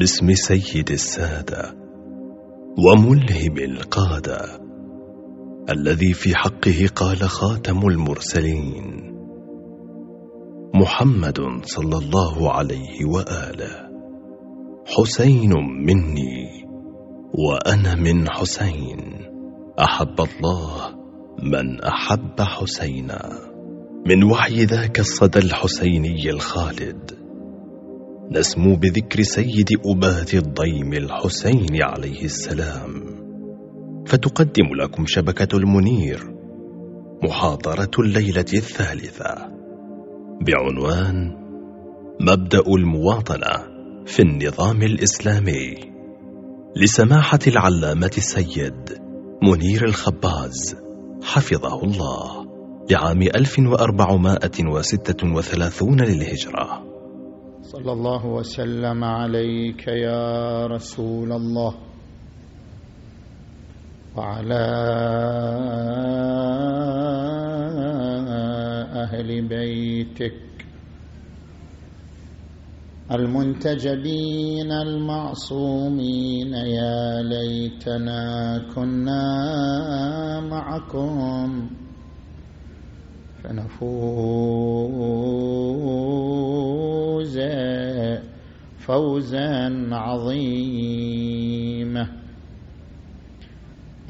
باسم 0.00 0.34
سيد 0.34 0.90
السادة 0.90 1.74
وملهم 2.78 3.58
القادة 3.58 4.60
الذي 5.70 6.12
في 6.12 6.36
حقه 6.36 6.88
قال 6.96 7.16
خاتم 7.16 7.88
المرسلين 7.88 9.14
محمد 10.74 11.40
صلى 11.62 11.98
الله 11.98 12.52
عليه 12.52 13.04
وآله. 13.04 13.88
حسين 14.86 15.52
مني 15.86 16.64
وأنا 17.34 17.94
من 17.94 18.30
حسين. 18.30 19.00
أحب 19.80 20.20
الله 20.20 20.94
من 21.42 21.80
أحب 21.80 22.40
حسينا. 22.40 23.38
من 24.06 24.24
وحي 24.24 24.64
ذاك 24.64 25.00
الصدى 25.00 25.38
الحسيني 25.38 26.30
الخالد. 26.30 27.15
نسمو 28.30 28.76
بذكر 28.76 29.22
سيد 29.22 29.68
أبات 29.86 30.34
الضيم 30.34 30.92
الحسين 30.92 31.82
عليه 31.82 32.24
السلام. 32.24 33.16
فتقدم 34.06 34.74
لكم 34.82 35.06
شبكة 35.06 35.56
المنير 35.56 36.34
محاضرة 37.24 37.90
الليلة 37.98 38.44
الثالثة. 38.54 39.34
بعنوان 40.40 41.36
مبدأ 42.20 42.62
المواطنة 42.68 43.76
في 44.06 44.22
النظام 44.22 44.82
الإسلامي. 44.82 45.74
لسماحة 46.76 47.38
العلامة 47.46 48.10
السيد 48.16 48.98
منير 49.42 49.84
الخباز 49.84 50.76
حفظه 51.22 51.84
الله 51.84 52.46
لعام 52.90 53.22
1436 53.22 56.00
للهجرة. 56.00 56.85
صلى 57.66 57.92
الله 57.92 58.26
وسلم 58.26 59.04
عليك 59.04 59.88
يا 59.88 60.66
رسول 60.66 61.32
الله 61.32 61.74
وعلى 64.16 64.66
أهل 69.02 69.48
بيتك 69.48 70.36
المنتجبين 73.12 74.72
المعصومين 74.72 76.52
يا 76.54 77.22
ليتنا 77.22 78.22
كنا 78.74 79.24
معكم 80.40 81.70
فنفوز 83.46 83.78
فوزا 88.78 89.88
عظيما. 89.92 91.26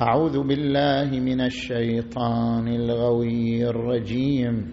أعوذ 0.00 0.42
بالله 0.42 1.20
من 1.20 1.40
الشيطان 1.40 2.68
الغوي 2.68 3.68
الرجيم. 3.68 4.72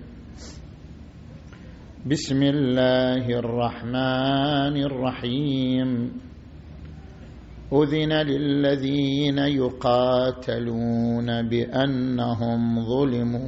بسم 2.08 2.44
الله 2.44 3.40
الرحمن 3.40 4.78
الرحيم. 4.84 6.12
أذن 7.74 8.14
للذين 8.14 9.38
يقاتلون 9.38 11.28
بأنهم 11.50 12.86
ظلموا 12.86 13.48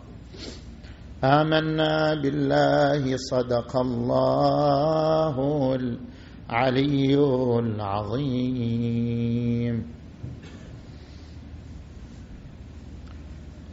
آمنا 1.23 2.13
بالله 2.13 3.17
صدق 3.17 3.77
الله 3.77 5.35
العلي 5.75 7.15
العظيم. 7.59 8.95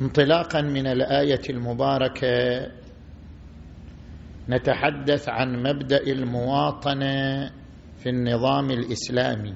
انطلاقا 0.03 0.61
من 0.61 0.87
الآية 0.87 1.41
المباركة 1.51 2.69
نتحدث 4.49 5.29
عن 5.29 5.63
مبدأ 5.63 6.03
المواطنة 6.03 7.51
في 7.99 8.09
النظام 8.09 8.71
الإسلامي. 8.71 9.55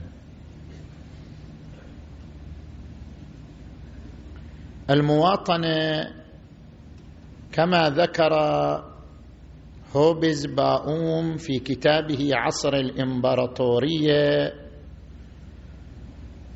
المواطنة 4.90 6.21
كما 7.52 7.90
ذكر 7.90 8.32
هوبز 9.96 10.46
باوم 10.46 11.36
في 11.36 11.58
كتابه 11.58 12.30
عصر 12.34 12.74
الإمبراطورية 12.74 14.52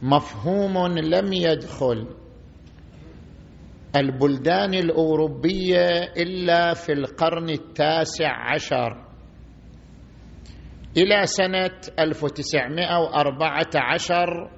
مفهوم 0.03 0.99
لم 0.99 1.33
يدخل 1.33 2.07
البلدان 3.97 4.75
الأوروبية 4.75 5.87
إلا 6.17 6.75
في 6.75 6.93
القرن 6.93 7.51
التاسع 7.51 8.53
عشر 8.55 9.05
إلى 10.97 11.27
سنة 11.27 11.71
1914 11.99 14.51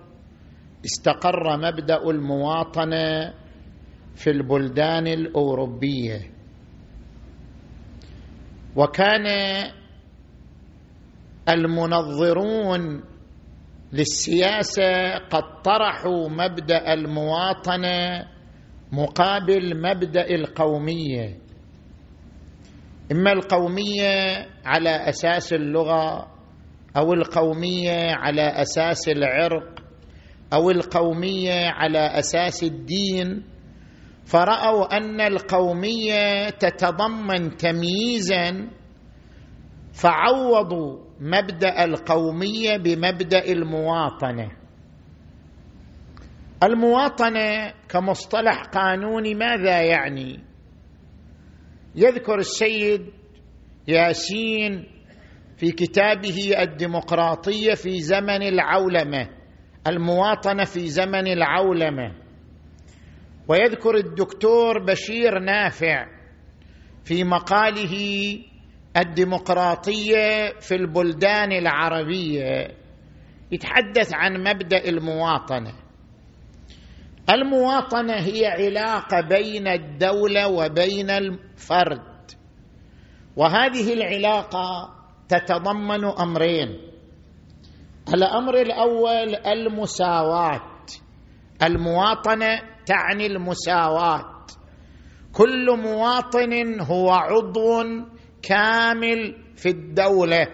استقر 0.85 1.57
مبدأ 1.59 2.11
المواطنة 2.11 3.35
في 4.19 4.31
البلدان 4.31 5.07
الأوروبية. 5.07 6.21
وكان 8.77 9.27
المنظرون 11.49 13.03
للسياسة 13.93 15.19
قد 15.19 15.63
طرحوا 15.65 16.29
مبدأ 16.29 16.93
المواطنة 16.93 18.27
مقابل 18.93 19.83
مبدأ 19.83 20.35
القومية. 20.35 21.39
إما 23.13 23.33
القومية 23.33 24.47
على 24.65 24.91
أساس 25.09 25.53
اللغة 25.53 26.29
أو 26.97 27.13
القومية 27.13 28.15
على 28.15 28.43
أساس 28.43 29.09
العرق 29.09 29.83
أو 30.53 30.71
القومية 30.71 31.67
على 31.67 31.99
أساس 31.99 32.63
الدين. 32.63 33.43
فرأوا 34.29 34.97
أن 34.97 35.21
القومية 35.21 36.51
تتضمن 36.51 37.57
تمييزا 37.57 38.71
فعوضوا 39.93 40.99
مبدأ 41.21 41.85
القومية 41.85 42.77
بمبدأ 42.77 43.53
المواطنة. 43.53 44.51
المواطنة 46.63 47.73
كمصطلح 47.89 48.63
قانوني 48.63 49.35
ماذا 49.35 49.83
يعني؟ 49.83 50.45
يذكر 51.95 52.39
السيد 52.39 53.07
ياسين 53.89 54.87
في 55.57 55.73
كتابه 55.73 56.63
الديمقراطية 56.63 57.75
في 57.75 58.01
زمن 58.01 58.43
العولمة 58.43 59.29
المواطنة 59.87 60.65
في 60.65 60.89
زمن 60.89 61.27
العولمة. 61.27 62.28
ويذكر 63.49 63.95
الدكتور 63.95 64.85
بشير 64.85 65.39
نافع 65.39 66.07
في 67.05 67.25
مقاله 67.25 67.95
الديمقراطية 68.97 70.53
في 70.61 70.75
البلدان 70.75 71.53
العربية 71.53 72.75
يتحدث 73.53 74.15
عن 74.15 74.41
مبدأ 74.41 74.89
المواطنة. 74.89 75.73
المواطنة 77.31 78.15
هي 78.15 78.47
علاقة 78.47 79.21
بين 79.21 79.69
الدولة 79.69 80.49
وبين 80.49 81.11
الفرد. 81.11 82.31
وهذه 83.37 83.93
العلاقة 83.93 84.95
تتضمن 85.29 86.05
أمرين. 86.05 86.79
الامر 88.15 88.55
الأول 88.55 89.35
المساواة. 89.47 90.61
المواطنة 91.63 92.61
تعني 92.89 93.27
المساواة. 93.27 94.25
كل 95.33 95.77
مواطن 95.79 96.81
هو 96.81 97.11
عضو 97.11 97.83
كامل 98.43 99.37
في 99.57 99.69
الدولة 99.69 100.47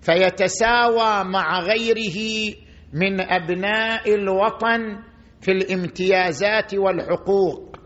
فيتساوى 0.00 1.24
مع 1.24 1.60
غيره 1.60 2.54
من 2.92 3.20
أبناء 3.20 4.14
الوطن 4.14 4.98
في 5.40 5.50
الامتيازات 5.52 6.74
والحقوق. 6.74 7.76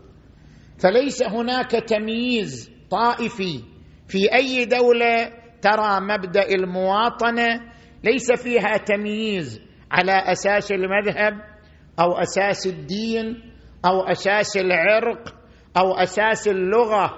فليس 0.79 1.23
هناك 1.23 1.71
تمييز 1.71 2.71
طائفي 2.91 3.63
في 4.07 4.33
أي 4.35 4.65
دولة 4.65 5.31
ترى 5.61 5.99
مبدأ 6.01 6.49
المواطنة 6.55 7.61
ليس 8.03 8.31
فيها 8.31 8.77
تمييز 8.77 9.61
على 9.91 10.11
أساس 10.11 10.71
المذهب 10.71 11.33
أو 11.99 12.17
أساس 12.17 12.67
الدين 12.67 13.50
أو 13.85 14.01
أساس 14.01 14.57
العرق 14.57 15.35
أو 15.77 15.93
أساس 15.93 16.47
اللغة 16.47 17.13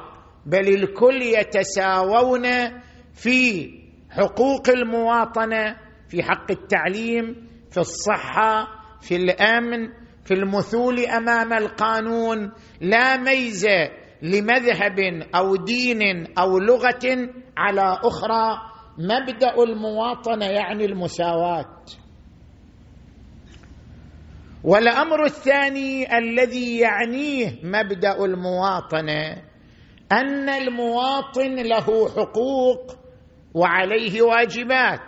بل 0.45 0.67
الكل 0.67 1.21
يتساوون 1.21 2.43
في 3.13 3.69
حقوق 4.09 4.69
المواطنة 4.69 5.77
في 6.09 6.23
حق 6.23 6.51
التعليم 6.51 7.47
في 7.71 7.77
الصحة 7.77 8.67
في 9.01 9.15
الأمن 9.15 9.89
في 10.25 10.33
المثول 10.33 10.99
أمام 10.99 11.53
القانون. 11.53 12.51
لا 12.81 13.17
ميزه 13.17 13.89
لمذهب 14.21 14.99
أو 15.35 15.55
دين 15.55 16.27
أو 16.37 16.59
لغة 16.59 17.29
على 17.57 17.99
أخرى 18.03 18.57
مبدأ 18.97 19.63
المواطنة 19.63 20.45
يعني 20.45 20.85
المساواة. 20.85 21.65
والأمر 24.63 25.25
الثاني 25.25 26.17
الذي 26.17 26.79
يعنيه 26.79 27.59
مبدأ 27.63 28.25
المواطنه 28.25 29.43
أن 30.11 30.49
المواطن 30.49 31.55
له 31.55 32.09
حقوق 32.09 32.95
وعليه 33.53 34.21
واجبات. 34.21 34.99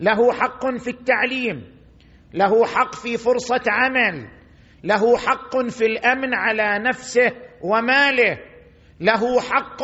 له 0.00 0.32
حق 0.32 0.76
في 0.76 0.90
التعليم 0.90 1.80
له 2.34 2.66
حق 2.66 2.94
في 2.94 3.16
فرصة 3.16 3.62
عمل 3.68 4.28
له 4.84 5.16
حق 5.16 5.56
في 5.68 5.84
الأمن 5.84 6.34
على 6.34 6.84
نفسه 6.88 7.32
وماله 7.62 8.38
له 9.00 9.40
حق 9.40 9.82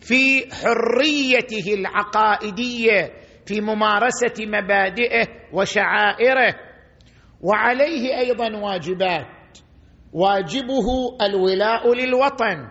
في 0.00 0.54
حريته 0.54 1.74
العقائدية 1.74 3.12
في 3.46 3.60
ممارسة 3.60 4.46
مبادئه 4.46 5.26
وشعائره. 5.52 6.69
وعليه 7.42 8.18
أيضا 8.18 8.56
واجبات. 8.56 9.26
واجبه 10.12 11.16
الولاء 11.22 11.94
للوطن 11.94 12.68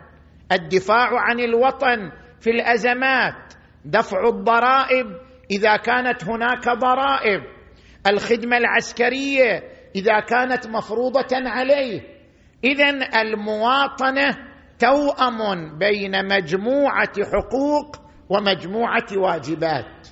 الدفاع 0.51 1.09
عن 1.13 1.39
الوطن 1.39 2.11
في 2.39 2.49
الأزمات 2.49 3.53
دفع 3.85 4.27
الضرائب 4.27 5.05
إذا 5.51 5.77
كانت 5.77 6.23
هناك 6.23 6.69
ضرائب 6.69 7.41
الخدمة 8.07 8.57
العسكرية 8.57 9.63
إذا 9.95 10.19
كانت 10.19 10.67
مفروضة 10.67 11.27
عليه. 11.31 12.01
اذا 12.63 12.89
المواطنة 13.21 14.37
توأم 14.79 15.77
بين 15.77 16.25
مجموعة 16.25 17.13
حقوق 17.23 17.95
ومجموعة 18.29 19.07
واجبات. 19.17 20.07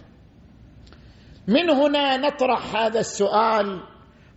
من 1.48 1.69
هنا 1.69 2.18
نطرح 2.18 2.75
هذا 2.75 3.00
السؤال 3.00 3.83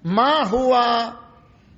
ما 0.05 0.47
هو 0.47 0.81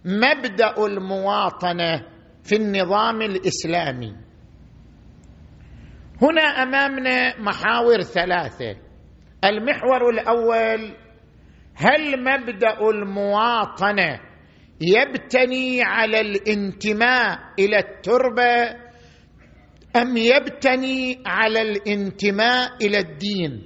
مبدأ 0.05 0.75
المواطنة 0.87 2.03
في 2.45 2.57
النظام 2.57 3.23
الإسلامي؟ 3.23 4.17
هنا 6.23 6.43
أمامنا 6.43 7.41
محاور 7.41 8.01
ثلاثة. 8.01 8.77
المحور 9.45 10.11
الأول 10.11 10.97
هل 11.75 12.25
مبدأ 12.25 12.81
المواطنة 12.91 14.21
يبتني 14.81 15.83
على 15.83 16.21
الانتماء 16.21 17.39
إلى 17.59 17.79
التربة 17.79 18.83
أم 19.97 20.17
يبتني 20.17 21.23
على 21.27 21.63
الانتماء 21.63 22.77
إلى 22.83 22.99
الدين؟ 22.99 23.63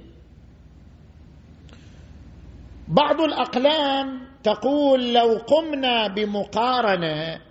بعض 2.87 3.21
الأقلام 3.21 4.26
تقول 4.43 5.13
لو 5.13 5.37
قمنا 5.37 6.07
بمقارنة 6.07 7.41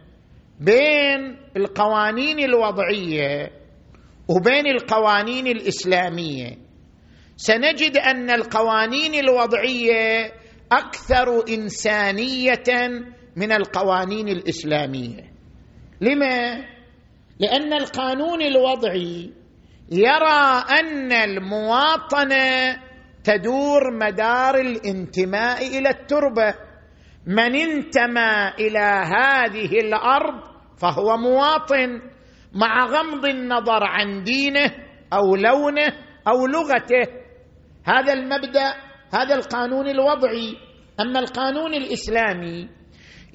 بين 0.60 1.36
القوانين 1.56 2.38
الوضعية 2.38 3.50
وبين 4.28 4.66
القوانين 4.66 5.46
الإسلامية 5.46 6.66
سنجد 7.36 7.96
أن 7.96 8.30
القوانين 8.30 9.14
الوضعية 9.14 10.32
أكثر 10.72 11.48
إنسانية 11.48 12.64
من 13.36 13.52
القوانين 13.52 14.28
الإسلامية. 14.28 15.32
لما؟ 16.00 16.64
لأن 17.40 17.72
القانون 17.72 18.42
الوضعي 18.42 19.32
يرى 19.92 20.64
أن 20.80 21.12
المواطنة 21.12 22.76
تدور 23.24 23.96
مدار 24.00 24.54
الانتماء 24.60 25.78
إلى 25.78 25.90
التربة. 25.90 26.54
من 27.26 27.54
انتمى 27.56 28.48
إلى 28.58 29.02
هذه 29.04 29.80
الأرض 29.80 30.40
فهو 30.78 31.16
مواطن 31.16 32.00
مع 32.52 32.84
غمض 32.84 33.26
النظر 33.26 33.84
عن 33.84 34.22
دينه 34.22 34.70
أو 35.12 35.36
لونه 35.36 35.92
أو 36.28 36.46
لغته. 36.46 37.12
هذا 37.84 38.12
المبدأ 38.12 38.74
هذا 39.14 39.34
القانون 39.34 39.88
الوضعي. 39.88 40.56
أما 41.00 41.18
القانون 41.18 41.74
الإسلامي 41.74 42.68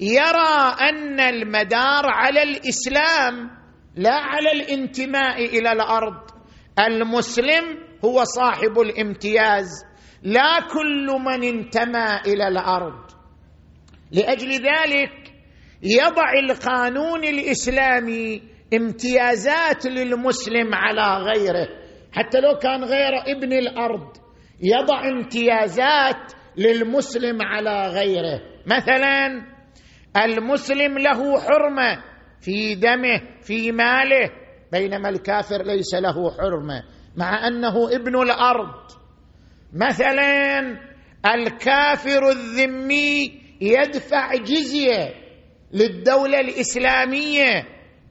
يرى 0.00 0.74
أن 0.80 1.20
المدار 1.20 2.06
على 2.06 2.42
الإسلام 2.42 3.50
لا 3.96 4.14
على 4.14 4.52
الانتماء 4.52 5.44
إلى 5.44 5.72
الأرض. 5.72 6.20
المسلم 6.78 7.78
هو 8.04 8.24
صاحب 8.24 8.78
الامتياز 8.80 9.68
لا 10.22 10.60
كل 10.60 11.06
من 11.24 11.44
انتمى 11.44 12.20
إلى 12.26 12.48
الأرض. 12.48 13.11
لأجل 14.12 14.52
ذلك 14.52 15.32
يضع 15.82 16.32
القانون 16.32 17.24
الإسلامي 17.24 18.42
امتيازات 18.74 19.86
للمسلم 19.86 20.74
على 20.74 21.24
غيره. 21.24 21.68
حتى 22.12 22.40
لو 22.40 22.58
كان 22.58 22.84
غير 22.84 23.12
ابن 23.36 23.52
الأرض 23.52 24.08
يضع 24.62 25.08
امتيازات 25.08 26.32
للمسلم 26.56 27.42
على 27.42 27.86
غيره. 27.86 28.40
مثلا 28.66 29.42
المسلم 30.24 30.98
له 30.98 31.40
حرمة 31.40 32.02
في 32.40 32.74
دمه 32.74 33.20
في 33.40 33.72
ماله 33.72 34.30
بينما 34.72 35.08
الكافر 35.08 35.62
ليس 35.62 35.94
له 35.94 36.30
حرمة 36.30 36.82
مع 37.16 37.48
أنه 37.48 37.94
ابن 37.94 38.22
الأرض. 38.22 38.74
مثلا 39.72 40.60
الكافر 41.34 42.28
الذمي 42.30 43.41
يدفع 43.62 44.34
جزية 44.34 45.14
للدولة 45.72 46.40
الإسلامية 46.40 47.64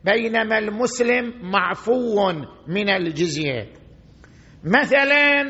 بينما 0.05 0.58
المسلم 0.58 1.51
معفو 1.51 2.31
من 2.67 2.89
الجزية. 2.89 3.70
مثلا 4.63 5.41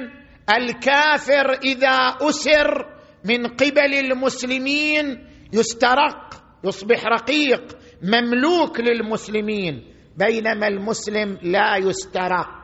الكافر 0.58 1.53
إذا 1.63 2.17
أسر 2.22 2.86
من 3.25 3.48
قبل 3.48 3.93
المسلمين 3.93 5.27
يسترق 5.53 6.43
يصبح 6.65 7.05
رقيق 7.05 7.77
مملوك 8.03 8.79
للمسلمين 8.79 9.84
بينما 10.17 10.67
المسلم 10.67 11.38
لا 11.41 11.77
يسترق. 11.77 12.62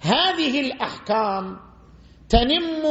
هذه 0.00 0.60
الأحكام 0.60 1.67
تنم 2.28 2.82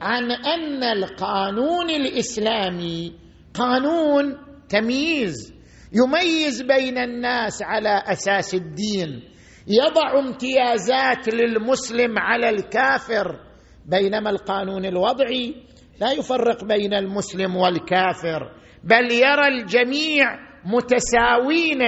عن 0.00 0.30
أن 0.30 0.84
القانون 0.84 1.90
الإسلامي 1.90 3.12
قانون 3.54 4.36
تمييز 4.68 5.54
يميز 5.92 6.62
بين 6.62 6.98
الناس 6.98 7.62
على 7.62 8.02
أساس 8.06 8.54
الدين. 8.54 9.22
يضع 9.66 10.18
امتيازات 10.18 11.34
للمسلم 11.34 12.18
على 12.18 12.48
الكافر 12.50 13.40
بينما 13.86 14.30
القانون 14.30 14.84
الوضعي 14.84 15.54
لا 16.00 16.12
يفرق 16.12 16.64
بين 16.64 16.94
المسلم 16.94 17.56
والكافر 17.56 18.52
بل 18.84 19.12
يرى 19.12 19.48
الجميع 19.48 20.36
متساوين 20.64 21.80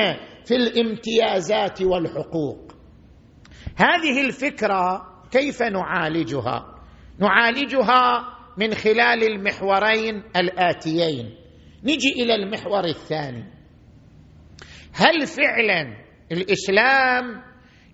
في 0.45 0.57
الامتيازات 0.57 1.83
والحقوق. 1.83 2.73
هذه 3.77 4.21
الفكرة 4.27 5.03
كيف 5.31 5.63
نعالجها؟ 5.63 6.72
نعالجها 7.19 8.29
من 8.57 8.75
خلال 8.75 9.25
المحورين 9.25 10.23
الآتيين. 10.37 11.35
نجي 11.85 12.13
إلى 12.23 12.35
المحور 12.35 12.85
الثاني. 12.85 13.45
هل 14.95 15.27
فعلا 15.27 15.97
الإسلام 16.33 17.43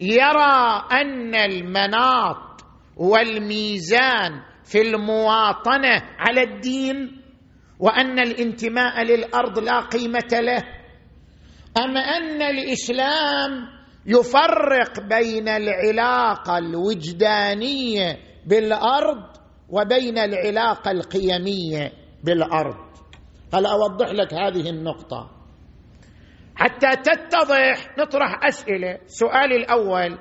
يرى 0.00 0.84
أن 0.92 1.34
المناط 1.34 2.60
والميزان 2.96 4.42
في 4.64 4.80
المواطنة 4.80 6.02
على 6.18 6.42
الدين 6.42 7.22
وأن 7.78 8.18
الانتماء 8.18 9.02
للأرض 9.02 9.58
لا 9.58 9.80
قيمة 9.80 10.28
له؟ 10.32 10.62
أم 11.76 11.96
أن 11.96 12.42
الإسلام 12.42 13.50
يفرق 14.06 15.00
بين 15.00 15.48
العلاقة 15.48 16.58
الوجدانية 16.58 18.27
بالأرض 18.46 19.22
وبين 19.68 20.18
العلاقة 20.18 20.90
القيمية 20.90 21.92
بالأرض. 22.24 22.88
هل 23.54 23.66
أوضح 23.66 24.08
لك 24.08 24.34
هذه 24.34 24.70
النقطة؟ 24.70 25.30
حتى 26.56 26.96
تتضح 26.96 27.98
نطرح 27.98 28.44
أسئلة. 28.44 28.98
السؤال 29.04 29.52
الأول 29.52 30.18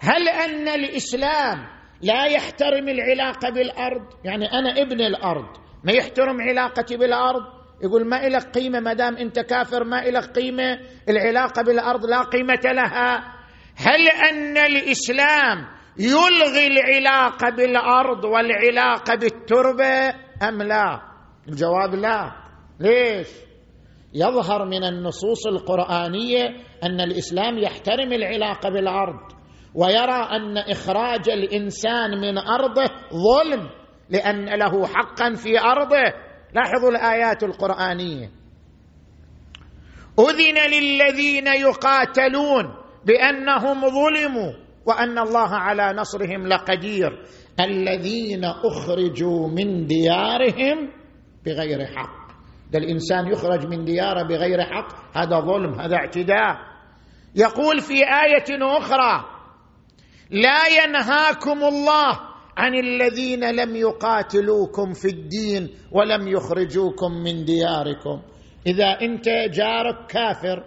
هل 0.00 0.28
أن 0.28 0.68
الإسلام 0.68 1.66
لا 2.02 2.24
يحترم 2.24 2.88
العلاقة 2.88 3.50
بالأرض؟ 3.50 4.02
يعني 4.24 4.52
أنا 4.52 4.82
ابن 4.82 5.00
الأرض 5.00 5.46
ما 5.84 5.92
يحترم 5.92 6.40
علاقتي 6.40 6.96
بالأرض؟ 6.96 7.42
يقول 7.82 8.08
ما 8.08 8.28
لك 8.28 8.42
قيمة 8.42 8.80
ما 8.80 8.92
دام 8.92 9.16
أنت 9.16 9.38
كافر 9.40 9.84
ما 9.84 9.96
لك 9.96 10.24
قيمة 10.24 10.78
العلاقة 11.08 11.62
بالأرض 11.62 12.06
لا 12.06 12.22
قيمة 12.22 12.60
لها. 12.64 13.34
هل 13.76 14.08
أن 14.08 14.58
الإسلام 14.58 15.75
يلغي 15.98 16.66
العلاقه 16.66 17.50
بالأرض 17.56 18.24
والعلاقه 18.24 19.14
بالتربة 19.14 20.14
أم 20.48 20.62
لا؟ 20.62 21.00
الجواب 21.48 21.94
لا. 21.94 22.32
ليش؟ 22.80 23.28
يظهر 24.14 24.64
من 24.64 24.84
النصوص 24.84 25.46
القرآنية 25.46 26.44
أن 26.84 27.00
الإسلام 27.00 27.58
يحترم 27.58 28.12
العلاقه 28.12 28.70
بالأرض 28.70 29.20
ويرى 29.74 30.28
أن 30.30 30.58
إخراج 30.58 31.28
الإنسان 31.30 32.10
من 32.20 32.38
أرضه 32.38 32.90
ظلم 33.12 33.68
لأن 34.10 34.58
له 34.58 34.86
حقا 34.86 35.34
في 35.34 35.60
أرضه. 35.60 36.12
لاحظوا 36.54 36.90
الآيات 36.90 37.42
القرآنية. 37.42 38.30
أذن 40.18 40.70
للذين 40.70 41.46
يقاتلون 41.46 42.64
بأنهم 43.04 43.80
ظلموا. 43.80 44.65
وأن 44.86 45.18
الله 45.18 45.48
على 45.48 45.92
نصرهم 45.92 46.46
لقدير. 46.46 47.10
الذين 47.60 48.44
أخرجوا 48.44 49.48
من 49.48 49.86
ديارهم 49.86 50.92
بغير 51.46 51.86
حق. 51.86 52.26
ده 52.72 52.78
الإنسان 52.78 53.26
يخرج 53.26 53.66
من 53.66 53.84
دياره 53.84 54.22
بغير 54.22 54.62
حق 54.62 55.16
هذا 55.16 55.40
ظلم 55.40 55.80
هذا 55.80 55.96
اعتداء. 55.96 56.56
يقول 57.34 57.80
في 57.80 57.94
آية 57.94 58.78
أخرى 58.78 59.24
لا 60.30 60.66
ينهاكم 60.66 61.64
الله 61.64 62.20
عن 62.56 62.74
الذين 62.74 63.50
لم 63.50 63.76
يقاتلوكم 63.76 64.92
في 64.92 65.08
الدين 65.08 65.68
ولم 65.92 66.28
يخرجوكم 66.28 67.12
من 67.12 67.44
دياركم. 67.44 68.22
إذا 68.66 68.86
أنت 69.02 69.28
جارك 69.28 70.06
كافر 70.08 70.64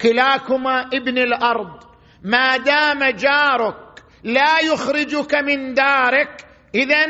كلاكما 0.00 0.80
ابن 0.80 1.18
الأرض 1.18 1.89
ما 2.24 2.56
دام 2.56 3.04
جارك 3.04 4.02
لا 4.24 4.60
يخرجك 4.60 5.34
من 5.34 5.74
دارك 5.74 6.44
اذا 6.74 7.06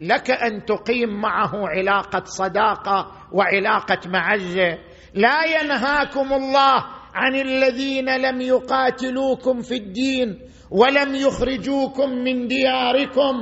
لك 0.00 0.30
أن 0.30 0.64
تقيم 0.64 1.20
معه 1.20 1.50
علاقة 1.54 2.22
صداقة 2.24 3.12
وعلاقة 3.32 3.98
معزة. 4.06 4.78
لا 5.14 5.44
ينهاكم 5.44 6.32
الله 6.32 6.84
عن 7.14 7.34
الذين 7.34 8.16
لم 8.16 8.40
يقاتلوكم 8.40 9.60
في 9.60 9.76
الدين 9.76 10.38
ولم 10.70 11.14
يخرجوكم 11.14 12.10
من 12.10 12.46
دياركم 12.48 13.34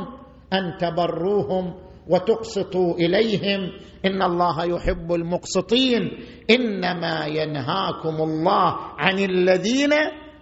أن 0.53 0.77
تبروهم 0.81 1.75
وتقسطوا 2.09 2.95
إليهم. 2.95 3.73
إن 4.05 4.23
الله 4.23 4.65
يحب 4.65 5.13
المقسطين. 5.13 6.11
إنما 6.51 7.27
ينهاكم 7.27 8.17
الله 8.17 8.77
عن 8.99 9.19
الذين 9.19 9.93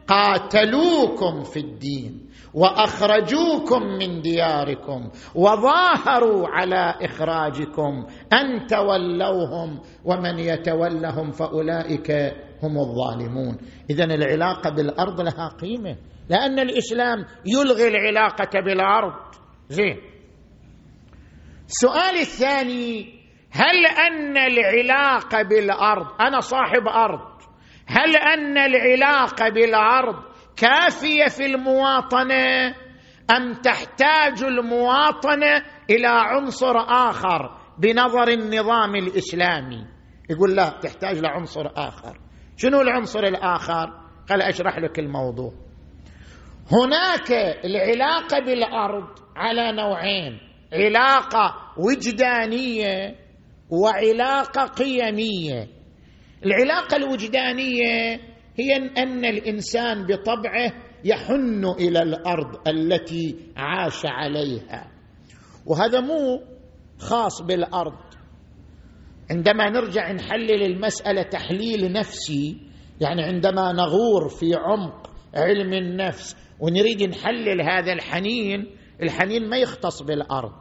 قاتلوكم 0.08 1.42
في 1.42 1.60
الدين 1.60 2.28
وأخرجوكم 2.54 3.82
من 3.82 4.20
دياركم 4.20 5.10
وظاهروا 5.34 6.48
على 6.48 6.94
إخراجكم 7.02 8.06
أن 8.32 8.66
تولوهم 8.66 9.80
ومن 10.04 10.38
يتولهم 10.38 11.30
فأولئك 11.30 12.10
هم 12.62 12.78
الظالمون. 12.78 13.58
اذا 13.90 14.04
العلاقة 14.04 14.70
بالأرض 14.70 15.20
لها 15.20 15.48
قيمة 15.48 15.96
لأن 16.28 16.58
الإسلام 16.58 17.24
يلغي 17.46 17.88
العلاقة 17.88 18.60
بالأرض. 18.60 19.14
زين. 19.68 19.96
السؤال 21.66 22.20
الثاني 22.20 23.18
هل 23.50 23.86
أن 23.86 24.36
العلاقة 24.36 25.42
بالأرض 25.42 26.06
أنا 26.20 26.40
صاحب 26.40 26.88
أرض 26.88 27.37
هل 27.88 28.16
أن 28.16 28.58
العلاقة 28.58 29.48
بالارض 29.48 30.16
كافية 30.56 31.24
في 31.28 31.46
المواطنة 31.46 32.74
أم 33.36 33.54
تحتاج 33.54 34.42
المواطنة 34.42 35.62
إلى 35.90 36.06
عنصر 36.06 36.76
آخر 36.78 37.58
بنظر 37.78 38.28
النظام 38.28 38.96
الإسلامي؟ 38.96 39.86
يقول 40.30 40.56
لا 40.56 40.68
تحتاج 40.68 41.18
لعنصر 41.18 41.66
آخر. 41.76 42.18
شنو 42.56 42.80
العنصر 42.80 43.20
الآخر؟ 43.24 43.90
قال 44.30 44.42
أشرح 44.42 44.78
لك 44.78 44.98
الموضوع. 44.98 45.52
هناك 46.72 47.30
العلاقة 47.64 48.38
بالأرض 48.38 49.08
على 49.36 49.72
نوعين 49.72 50.40
علاقة 50.72 51.54
وجدانية 51.76 53.14
وعلاقة 53.70 54.64
قيمية. 54.64 55.77
العلاقة 56.44 56.96
الوجدانية 56.96 58.20
هي 58.58 58.76
أن 58.76 59.24
الإنسان 59.24 60.06
بطبعه 60.06 60.72
يحن 61.04 61.64
إلى 61.64 62.02
الأرض 62.02 62.68
التي 62.68 63.36
عاش 63.56 64.02
عليها. 64.06 64.90
وهذا 65.66 66.00
مو 66.00 66.42
خاص 66.98 67.42
بالأرض. 67.42 67.98
عندما 69.30 69.70
نرجع 69.70 70.12
نحلل 70.12 70.62
المسألة 70.62 71.22
تحليل 71.22 71.92
نفسي 71.92 72.56
يعني 73.00 73.22
عندما 73.22 73.72
نغور 73.72 74.28
في 74.28 74.54
عمق 74.54 75.10
علم 75.34 75.72
النفس 75.72 76.36
ونريد 76.60 77.02
نحلل 77.02 77.62
هذا 77.62 77.92
الحنين 77.92 78.66
الحنين 79.02 79.48
ما 79.48 79.56
يختص 79.56 80.02
بالأرض. 80.02 80.52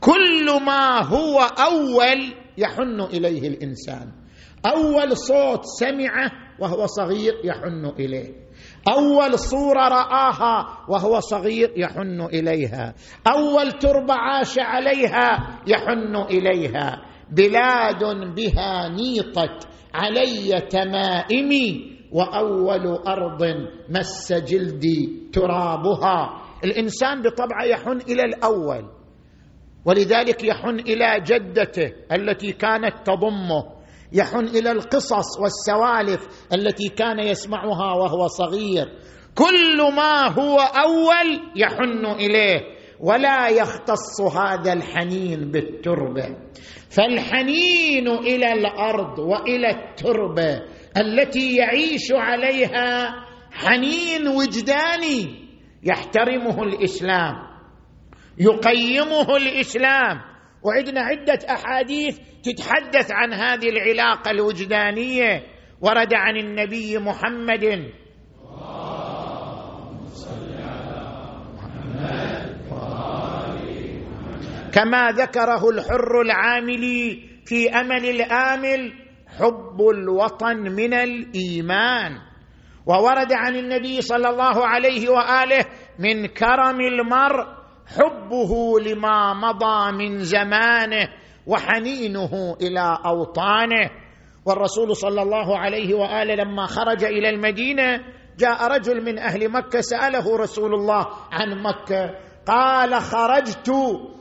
كل 0.00 0.64
ما 0.66 1.02
هو 1.02 1.38
أول 1.40 2.34
يحن 2.58 3.00
إليه 3.00 3.48
الإنسان. 3.48 4.12
أول 4.66 5.16
صوت 5.16 5.60
سمعه 5.64 6.30
وهو 6.58 6.86
صغير 6.86 7.34
يحن 7.44 7.92
إليه. 7.98 8.48
أول 8.88 9.38
صورة 9.38 9.88
رآها 9.88 10.84
وهو 10.88 11.20
صغير 11.20 11.72
يحن 11.76 12.20
إليها. 12.20 12.94
أول 13.26 13.72
تربة 13.72 14.14
عاش 14.14 14.58
عليها 14.58 15.58
يحن 15.66 16.16
إليها. 16.16 17.02
بلاد 17.30 18.04
بها 18.36 18.88
نيطت 18.88 19.68
علي 19.94 20.60
تمائمي 20.60 21.98
وأول 22.12 22.86
أرض 23.06 23.42
مس 23.88 24.32
جلدي 24.32 25.30
ترابها. 25.32 26.42
الإنسان 26.64 27.22
بطبعه 27.22 27.64
يحن 27.64 28.00
إلى 28.08 28.22
الأول 28.22 28.90
ولذلك 29.84 30.44
يحن 30.44 30.80
إلى 30.80 31.20
جدته 31.20 31.92
التي 32.12 32.52
كانت 32.52 32.94
تضمه. 33.04 33.77
يحن 34.12 34.44
إلى 34.44 34.70
القصص 34.70 35.40
والسوالف 35.40 36.26
التي 36.54 36.88
كان 36.88 37.18
يسمعها 37.18 37.92
وهو 37.94 38.26
صغير. 38.26 38.86
كل 39.34 39.94
ما 39.96 40.28
هو 40.28 40.58
أول 40.58 41.40
يحن 41.56 42.06
إليه 42.06 42.60
ولا 43.00 43.48
يختص 43.48 44.20
هذا 44.20 44.72
الحنين 44.72 45.50
بالتربة. 45.50 46.36
فالحنين 46.90 48.08
إلى 48.08 48.52
الأرض 48.52 49.18
وإلى 49.18 49.70
التربة 49.70 50.62
التي 50.96 51.56
يعيش 51.56 52.12
عليها 52.12 53.14
حنين 53.52 54.28
وجداني 54.28 55.48
يحترمه 55.82 56.62
الإسلام 56.62 57.34
يقيمه 58.38 59.36
الإسلام. 59.36 60.20
وعندنا 60.68 61.00
عدة 61.00 61.38
أحاديث 61.50 62.18
تتحدث 62.42 63.10
عن 63.12 63.32
هذه 63.32 63.68
العلاقة 63.68 64.30
الوجدانية 64.30 65.42
ورد 65.80 66.14
عن 66.14 66.36
النبي 66.36 66.98
محمد. 66.98 67.92
كما 74.72 75.10
ذكره 75.10 75.70
الحر 75.70 76.20
العاملي 76.20 77.22
في 77.46 77.70
أمل 77.70 78.04
الآمل 78.04 78.92
حب 79.38 79.80
الوطن 79.90 80.56
من 80.56 80.94
الإيمان. 80.94 82.18
وورد 82.86 83.32
عن 83.32 83.56
النبي 83.56 84.00
صلى 84.00 84.28
الله 84.28 84.66
عليه 84.66 85.08
وآله 85.08 85.64
من 85.98 86.26
كرم 86.26 86.80
المرء 86.80 87.57
حبه 87.96 88.80
لما 88.80 89.34
مضى 89.34 89.92
من 89.92 90.18
زمانه 90.18 91.08
وحنينه 91.46 92.56
إلى 92.62 92.98
أوطانه. 93.06 93.90
والرسول 94.46 94.96
صلى 94.96 95.22
الله 95.22 95.58
عليه 95.58 95.94
وآله 95.94 96.34
لما 96.34 96.66
خرج 96.66 97.04
إلى 97.04 97.28
المدينة 97.28 98.00
جاء 98.38 98.66
رجل 98.66 99.04
من 99.04 99.18
أهل 99.18 99.52
مكة 99.52 99.80
سأله 99.80 100.36
رسول 100.36 100.74
الله 100.74 101.06
عن 101.32 101.62
مكة 101.62 102.14
قال 102.46 102.94
خرجت 103.02 103.68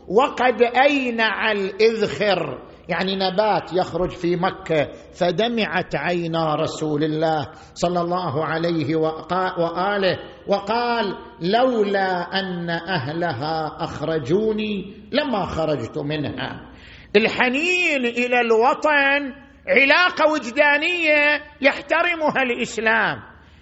وقد 0.08 0.62
اينع 0.62 1.52
الإذخر؟ 1.52 2.58
يعني 2.90 3.16
نبات 3.16 3.74
يخرج 3.74 4.10
في 4.12 4.36
مكة 4.36 4.88
فدمعت 5.14 5.96
عينا 5.96 6.56
رسول 6.56 7.04
الله 7.04 7.48
صلى 7.74 8.02
الله 8.02 8.46
عليه 8.46 8.96
وآله 8.96 10.20
وقال 10.48 11.16
لولا 11.42 12.40
أن 12.40 12.70
أهلها 12.70 13.84
أخرجوني 13.84 14.94
لما 15.12 15.46
خرجت 15.46 15.98
منها. 15.98 16.72
الحنين 17.16 18.06
إلى 18.06 18.42
الوطن 18.42 19.34
علاقة 19.68 20.32
وجدانية 20.32 21.42
يحترمها 21.62 22.44
الإسلام 22.44 23.18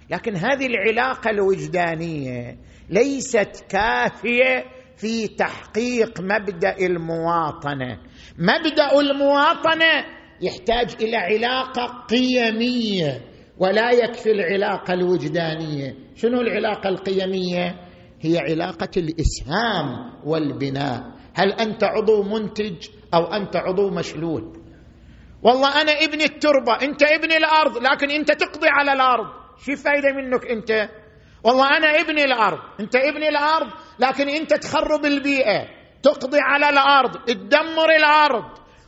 لكن 0.10 0.36
هذه 0.36 0.66
العلاقة 0.66 1.30
الوجدانية 1.30 2.58
ليست 2.90 3.66
كافية 3.70 4.66
في 4.98 5.28
تحقيق 5.28 6.22
مبدأ 6.22 6.76
المواطنة. 6.80 7.98
مبدأ 8.38 9.00
المواطنة 9.00 10.06
يحتاج 10.42 10.96
إلى 11.02 11.18
علاقة 11.18 12.06
قيمية 12.10 13.22
ولا 13.58 13.92
يكفي 13.92 14.32
العلاقة 14.32 14.94
الوجدانية. 14.94 15.96
شنو 16.16 16.42
العلاقة 16.42 16.90
القيمية؟ 16.90 17.76
هي 18.22 18.38
علاقة 18.40 18.90
الإسهام 18.98 20.14
والبناء. 20.26 21.04
هل 21.36 21.52
أنت 21.52 21.84
عضو 21.84 22.24
منتج 22.24 22.88
أو 23.14 23.24
أنت 23.24 23.56
عضو 23.56 23.90
مشلول؟ 23.90 24.58
والله 25.44 25.82
أنا 25.82 25.92
ابن 25.92 26.22
التربة 26.22 26.74
أنت 26.82 27.04
ابن 27.04 27.32
الأرض 27.32 27.78
لكن 27.78 28.12
أنت 28.12 28.32
تقضي 28.32 28.68
على 28.68 28.94
الأرض. 28.94 29.26
شو 29.66 29.76
فايده 29.76 30.14
منك 30.16 30.46
أنت؟ 30.46 30.90
والله 31.44 31.78
أنا 31.78 32.00
ابن 32.02 32.20
الأرض 32.20 32.60
أنت 32.80 32.96
ابن 32.96 33.24
الأرض 33.24 33.68
لكن 34.00 34.30
أنت 34.30 34.54
تخرب 34.54 35.06
البيئة. 35.06 35.85
تقضي 36.06 36.38
على 36.42 36.70
الأرض 36.70 37.12
تدمر 37.26 37.90
الأرض. 37.98 38.46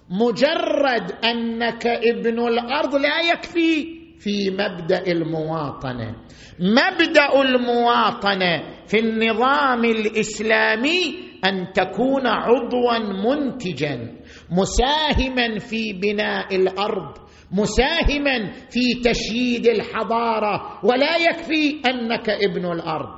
مجرد 0.10 1.26
أنك 1.26 1.88
ابن 1.88 2.48
الأرض 2.48 2.96
لا 2.96 3.20
يكفي 3.34 3.98
في 4.20 4.50
مبدأ 4.50 5.12
المواطنة. 5.12 6.16
مبدأ 6.60 7.42
المواطنة 7.42 8.64
في 8.88 9.00
النظام 9.00 9.86
الإسلامي 9.86 11.28
أن 11.46 11.74
تكون 11.74 12.28
عضوا 12.28 13.00
منتجا 13.00 14.16
مساهما 14.52 15.60
في 15.60 15.94
بناء 15.94 16.56
الأرض 16.56 17.18
مساهما 17.52 18.52
في 18.70 19.02
تشييد 19.04 19.68
الحضارة. 19.68 20.80
ولا 20.84 21.18
يكفي 21.18 21.82
أنك 21.90 22.30
ابن 22.30 22.72
الأرض. 22.72 23.10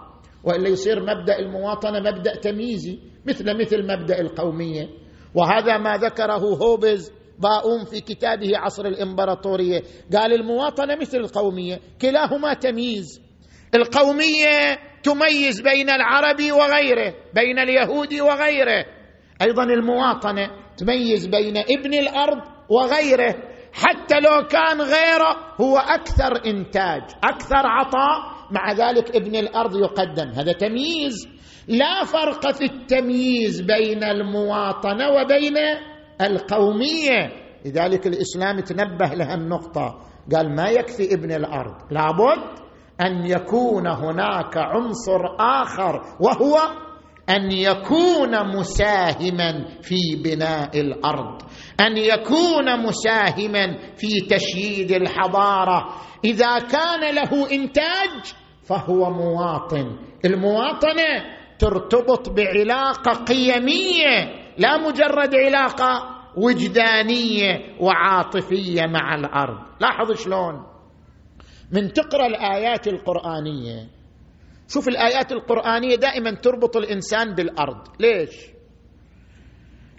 وإلا 0.43 0.69
يصير 0.69 0.99
مبدأ 1.01 1.39
المواطنة 1.39 1.99
مبدأ 1.99 2.35
تمييزي. 2.35 2.99
مثل 3.25 3.61
مثل 3.61 3.83
مبدأ 3.83 4.21
القومية. 4.21 4.89
وهذا 5.35 5.77
ما 5.77 5.97
ذكره 5.97 6.37
هوبز 6.37 7.11
باؤون 7.39 7.85
في 7.85 8.01
كتابه 8.01 8.57
عصر 8.57 8.85
الإمبراطورية. 8.85 9.81
قال 10.15 10.33
المواطنة 10.33 10.95
مثل 10.95 11.17
القومية 11.17 11.79
كلاهما 12.01 12.53
تمييز. 12.53 13.21
القومية 13.75 14.77
تميز 15.03 15.61
بين 15.61 15.89
العربي 15.89 16.51
وغيره 16.51 17.13
بين 17.35 17.59
اليهود 17.59 18.13
وغيره. 18.13 18.85
أيضا 19.41 19.63
المواطنة 19.63 20.51
تميز 20.77 21.27
بين 21.27 21.57
ابن 21.57 21.93
الأرض 21.93 22.41
وغيره. 22.69 23.35
حتى 23.73 24.19
لو 24.19 24.47
كان 24.47 24.81
غيره 24.81 25.55
هو 25.61 25.77
أكثر 25.77 26.45
إنتاج 26.45 27.01
أكثر 27.23 27.67
عطاء 27.67 28.38
مع 28.51 28.71
ذلك 28.71 29.15
ابن 29.15 29.35
الأرض 29.35 29.77
يقدم. 29.77 30.29
هذا 30.29 30.51
تمييز. 30.51 31.27
لا 31.67 32.03
فرق 32.05 32.51
في 32.51 32.65
التمييز 32.65 33.61
بين 33.61 34.03
المواطنة 34.03 35.09
وبين 35.09 35.57
القومية. 36.21 37.31
لذلك 37.65 38.07
الإسلام 38.07 38.59
تنبه 38.59 39.05
لها 39.05 39.33
النقطة. 39.35 39.99
قال 40.35 40.55
ما 40.55 40.69
يكفي 40.69 41.13
ابن 41.13 41.31
الأرض؟ 41.31 41.75
لابد 41.91 42.59
أن 43.01 43.25
يكون 43.25 43.87
هناك 43.87 44.57
عنصر 44.57 45.21
آخر 45.39 46.01
وهو 46.19 46.57
أن 47.29 47.51
يكون 47.51 48.57
مساهما 48.57 49.65
في 49.81 49.95
بناء 50.23 50.81
الأرض. 50.81 51.41
أن 51.79 51.97
يكون 51.97 52.85
مساهما 52.85 53.77
في 53.97 54.21
تشييد 54.29 54.91
الحضارة. 54.91 55.95
إذا 56.25 56.59
كان 56.59 57.15
له 57.15 57.51
إنتاج 57.51 58.33
فهو 58.63 59.09
مواطن. 59.11 59.97
المواطنة 60.25 61.39
ترتبط 61.59 62.29
بعلاقة 62.29 63.23
قيمية 63.23 64.39
لا 64.57 64.77
مجرد 64.77 65.35
علاقة 65.35 66.15
وجدانية 66.37 67.77
وعاطفية 67.79 68.81
مع 68.81 69.15
الأرض. 69.15 69.57
لاحظ 69.81 70.11
شلون؟ 70.11 70.65
من 71.71 71.93
تقرأ 71.93 72.27
الآيات 72.27 72.87
القرآنية 72.87 73.89
شوف 74.67 74.87
الآيات 74.87 75.31
القرآنية 75.31 75.95
دائما 75.95 76.31
تربط 76.31 76.77
الإنسان 76.77 77.35
بالأرض. 77.35 77.87
ليش؟ 77.99 78.58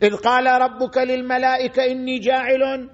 إذ 0.03 0.17
قال 0.17 0.47
ربك 0.47 0.99
للملائكة 0.99 1.85
إني 1.85 2.19
جاعل 2.19 2.91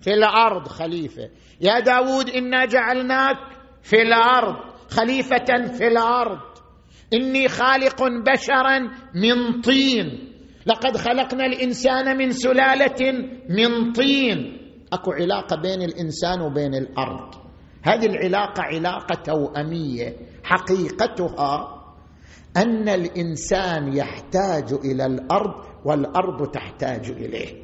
في 0.00 0.14
الأرض 0.14 0.68
خليفة. 0.68 1.30
يا 1.60 1.80
داود 1.80 2.30
إنا 2.30 2.64
جعلناك 2.64 3.36
في 3.82 4.02
الأرض 4.02 4.56
خليفة 4.90 5.74
في 5.78 5.86
الأرض. 5.86 6.38
إني 7.14 7.48
خالق 7.48 8.02
بشرا 8.02 8.78
من 9.14 9.60
طين. 9.60 10.32
لقد 10.66 10.96
خلقنا 10.96 11.46
الإنسان 11.46 12.16
من 12.16 12.30
سلالة 12.30 13.12
من 13.48 13.92
طين. 13.92 14.58
أكو 14.92 15.12
علاقة 15.12 15.56
بين 15.56 15.82
الإنسان 15.82 16.40
وبين 16.40 16.74
الأرض. 16.74 17.34
هذه 17.82 18.06
العلاقة 18.06 18.62
علاقة 18.62 19.14
توأمية 19.14 20.16
حقيقتها 20.44 21.75
أن 22.56 22.88
الإنسان 22.88 23.96
يحتاج 23.96 24.72
إلى 24.84 25.06
الأرض 25.06 25.54
والأرض 25.84 26.50
تحتاج 26.50 27.10
إليه. 27.10 27.62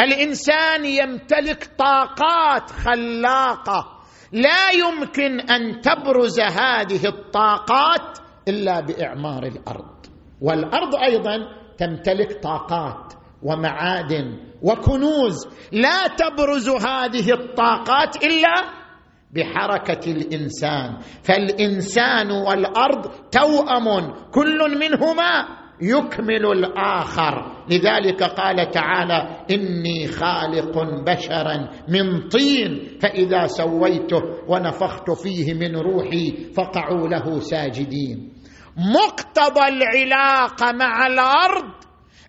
الإنسان 0.00 0.84
يمتلك 0.84 1.70
طاقات 1.78 2.70
خلاقة. 2.70 4.02
لا 4.32 4.70
يمكن 4.70 5.40
أن 5.40 5.80
تبرز 5.80 6.40
هذه 6.40 7.06
الطاقات 7.06 8.18
إلا 8.48 8.80
بإعمار 8.80 9.42
الأرض. 9.42 10.06
والأرض 10.40 10.94
أيضا 10.94 11.36
تمتلك 11.78 12.42
طاقات 12.42 13.12
ومعادن 13.42 14.38
وكنوز. 14.62 15.48
لا 15.72 16.06
تبرز 16.06 16.68
هذه 16.68 17.32
الطاقات 17.32 18.24
إلا 18.24 18.85
بحركة 19.34 20.10
الإنسان. 20.12 20.96
فالإنسان 21.22 22.30
والأرض 22.30 23.10
توأم 23.30 24.14
كل 24.30 24.78
منهما 24.80 25.48
يكمل 25.82 26.46
الآخر. 26.46 27.64
لذلك 27.70 28.22
قال 28.22 28.70
تعالى 28.70 29.44
إني 29.50 30.06
خالق 30.06 31.02
بشرا 31.06 31.68
من 31.88 32.28
طين 32.28 32.98
فإذا 33.02 33.46
سويته 33.46 34.22
ونفخت 34.48 35.10
فيه 35.10 35.54
من 35.54 35.76
روحي 35.76 36.52
فقعوا 36.56 37.08
له 37.08 37.40
ساجدين. 37.40 38.32
مقتضى 38.76 39.68
العلاقة 39.68 40.72
مع 40.72 41.06
الأرض 41.06 41.70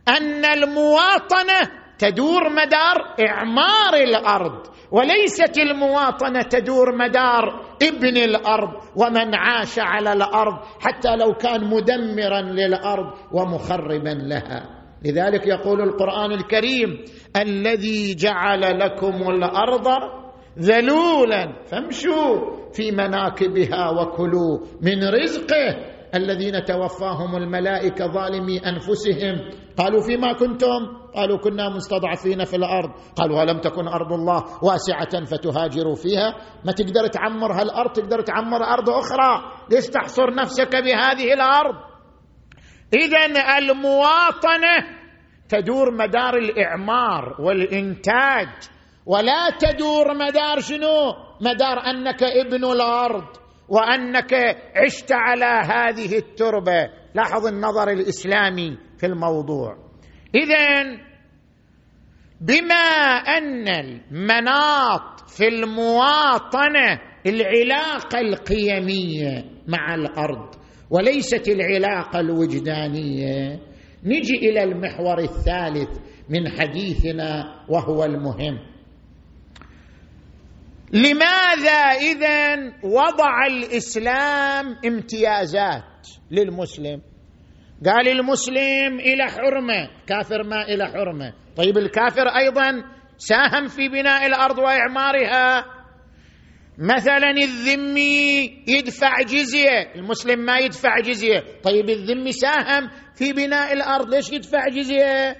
أن 0.07 0.45
المواطنة 0.45 1.86
تدور 1.99 2.49
مدار 2.49 3.15
إعمار 3.29 3.93
الأرض 3.93 4.67
وليست 4.91 5.57
المواطنة 5.57 6.41
تدور 6.41 6.95
مدار 6.95 7.65
ابن 7.81 8.17
الأرض 8.17 8.69
ومن 8.95 9.35
عاش 9.35 9.79
على 9.79 10.13
الأرض 10.13 10.59
حتى 10.79 11.15
لو 11.15 11.33
كان 11.33 11.63
مدمرا 11.63 12.41
للأرض 12.41 13.13
ومخربا 13.31 14.09
لها. 14.09 14.69
لذلك 15.05 15.47
يقول 15.47 15.81
القرآن 15.81 16.31
الكريم 16.31 17.03
الذي 17.35 18.15
جعل 18.15 18.79
لكم 18.79 19.29
الأرض 19.29 19.87
ذلولا 20.59 21.63
فامشوا 21.65 22.57
في 22.73 22.91
مناكبها 22.91 23.89
وكلوا 23.89 24.59
من 24.81 25.03
رزقه. 25.23 25.96
الذين 26.15 26.65
توفاهم 26.65 27.35
الملائكة 27.35 28.07
ظالمي 28.07 28.57
أنفسهم. 28.59 29.49
قالوا 29.77 30.01
فيما 30.01 30.33
كنتم؟ 30.33 31.07
قالوا 31.15 31.37
كنا 31.37 31.69
مستضعفين 31.69 32.43
في 32.43 32.55
الأرض. 32.55 32.89
قالوا 33.15 33.39
ولم 33.39 33.59
تكن 33.59 33.87
أرض 33.87 34.13
الله 34.13 34.43
واسعة 34.63 35.25
فتهاجروا 35.25 35.95
فيها؟ 35.95 36.35
ما 36.65 36.71
تقدر 36.71 37.07
تعمر 37.07 37.51
هالأرض 37.51 37.91
تقدر 37.91 38.21
تعمر 38.21 38.63
أرض 38.63 38.89
أخرى 38.89 39.51
ليش 39.71 39.87
تحصر 39.87 40.33
نفسك 40.33 40.75
بهذه 40.75 41.33
الأرض. 41.33 41.75
اذا 42.93 43.57
المواطنة 43.57 44.97
تدور 45.49 45.91
مدار 45.91 46.37
الإعمار 46.37 47.41
والإنتاج 47.41 48.47
ولا 49.05 49.49
تدور 49.59 50.13
مدار 50.13 50.59
شنو؟ 50.59 51.13
مدار 51.41 51.79
أنك 51.79 52.23
ابن 52.23 52.65
الأرض. 52.65 53.46
وأنك 53.69 54.33
عشت 54.75 55.11
على 55.11 55.61
هذه 55.73 56.17
التربة. 56.17 56.89
لاحظ 57.15 57.45
النظر 57.47 57.89
الإسلامي 57.89 58.77
في 58.97 59.05
الموضوع. 59.05 59.77
اذا 60.35 60.97
بما 62.41 62.85
أن 63.37 63.67
المناط 63.67 65.29
في 65.29 65.47
المواطنة 65.47 66.99
العلاقة 67.25 68.19
القيمية 68.19 69.45
مع 69.67 69.95
الأرض 69.95 70.55
وليست 70.89 71.47
العلاقة 71.47 72.19
الوجدانية 72.19 73.59
نجي 74.03 74.37
إلى 74.49 74.63
المحور 74.63 75.19
الثالث 75.19 75.89
من 76.29 76.49
حديثنا 76.49 77.43
وهو 77.69 78.03
المهم. 78.03 78.59
لماذا 80.93 81.99
إذا 82.11 82.55
وضع 82.83 83.45
الإسلام 83.47 84.77
امتيازات 84.85 86.07
للمسلم؟ 86.31 87.01
قال 87.85 88.07
المسلم 88.09 88.99
إلى 88.99 89.23
حرمة 89.23 89.89
كافر 90.07 90.43
ما 90.43 90.61
إلى 90.61 90.87
حرمة. 90.87 91.33
طيب 91.57 91.77
الكافر 91.77 92.27
أيضا 92.27 92.83
ساهم 93.17 93.67
في 93.67 93.89
بناء 93.89 94.25
الأرض 94.25 94.57
وإعمارها. 94.57 95.65
مثلا 96.77 97.29
الذمي 97.29 98.45
يدفع 98.67 99.21
جزية 99.21 99.93
المسلم 99.95 100.39
ما 100.39 100.57
يدفع 100.57 100.99
جزية. 100.99 101.43
طيب 101.63 101.89
الذمي 101.89 102.31
ساهم 102.31 102.89
في 103.15 103.33
بناء 103.33 103.73
الأرض 103.73 104.09
ليش 104.13 104.31
يدفع 104.31 104.67
جزية؟ 104.67 105.35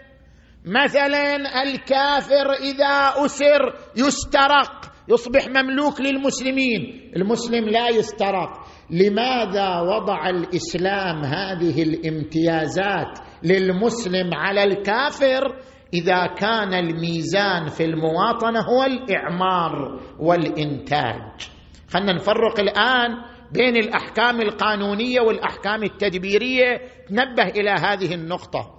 مثلا 0.66 1.64
الكافر 1.64 2.54
إذا 2.54 3.26
أسر 3.26 3.76
يسترق 3.96 4.97
يصبح 5.10 5.48
مملوك 5.48 6.02
للمسلمين. 6.02 7.12
المسلم 7.16 7.70
لا 7.70 7.90
يسترق. 7.90 8.50
لماذا 8.90 9.80
وضع 9.80 10.30
الإسلام 10.30 11.24
هذه 11.24 11.84
الامتيازات 11.84 13.20
للمسلم 13.44 14.34
على 14.34 14.64
الكافر؟ 14.64 15.56
إذا 15.94 16.28
كان 16.28 16.74
الميزان 16.74 17.68
في 17.68 17.86
المواطنة 17.86 18.60
هو 18.60 18.84
الإعمار 18.84 20.00
والإنتاج. 20.20 21.50
خلينا 21.90 22.14
نفرق 22.14 22.60
الآن 22.60 23.12
بين 23.54 23.78
الأحكام 23.78 24.42
القانونية 24.42 25.22
والأحكام 25.22 25.84
التدبيرية. 25.84 26.82
تنبه 27.10 27.44
إلى 27.44 27.70
هذه 27.70 28.14
النقطة. 28.14 28.74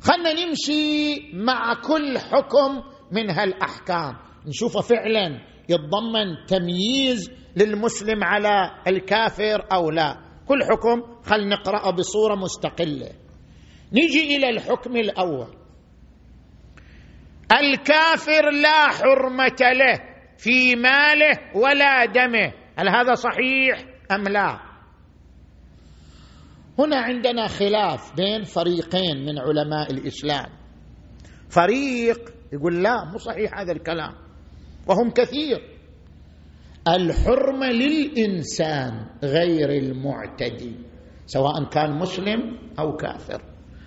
خلنا 0.00 0.32
نمشي 0.32 1.14
مع 1.34 1.74
كل 1.74 2.18
حكم 2.18 2.82
من 3.12 3.30
هالأحكام. 3.30 4.29
نشوفه 4.46 4.80
فعلا 4.80 5.40
يتضمن 5.68 6.46
تمييز 6.46 7.30
للمسلم 7.56 8.24
على 8.24 8.70
الكافر 8.86 9.66
أو 9.72 9.90
لا. 9.90 10.16
كل 10.46 10.64
حكم 10.64 11.22
خل 11.22 11.48
نقرأه 11.48 11.90
بصورة 11.90 12.34
مستقلة. 12.34 13.10
نجي 13.92 14.36
إلى 14.36 14.50
الحكم 14.50 14.96
الأول. 14.96 15.54
الكافر 17.52 18.50
لا 18.50 18.88
حرمة 18.88 19.60
له 19.60 20.00
في 20.38 20.76
ماله 20.76 21.38
ولا 21.54 22.04
دمه. 22.04 22.52
هل 22.78 22.88
هذا 22.88 23.14
صحيح 23.14 23.84
أم 24.12 24.28
لا؟ 24.28 24.60
هنا 26.78 26.96
عندنا 26.96 27.46
خلاف 27.46 28.16
بين 28.16 28.42
فريقين 28.42 29.26
من 29.26 29.38
علماء 29.38 29.92
الإسلام. 29.92 30.46
فريق 31.48 32.18
يقول 32.52 32.82
لا 32.82 33.04
مو 33.04 33.18
صحيح 33.18 33.58
هذا 33.58 33.72
الكلام. 33.72 34.29
وهم 34.86 35.10
كثير. 35.10 35.60
الحرمة 36.88 37.66
للإنسان 37.66 39.06
غير 39.24 39.70
المعتدي 39.70 40.74
سواء 41.26 41.64
كان 41.64 41.98
مسلم 41.98 42.58
أو 42.78 42.96
كافر. 42.96 43.42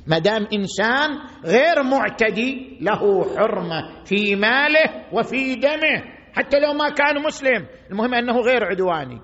ما 0.07 0.19
دام 0.19 0.47
إنسان 0.53 1.09
غير 1.45 1.83
معتدي 1.83 2.77
له 2.81 3.23
حرمة 3.35 4.03
في 4.05 4.35
ماله 4.35 5.05
وفي 5.13 5.55
دمه 5.55 6.03
حتى 6.33 6.59
لو 6.59 6.73
ما 6.73 6.89
كان 6.89 7.23
مسلم 7.23 7.67
المهم 7.91 8.13
أنه 8.13 8.39
غير 8.39 8.63
عدواني. 8.63 9.19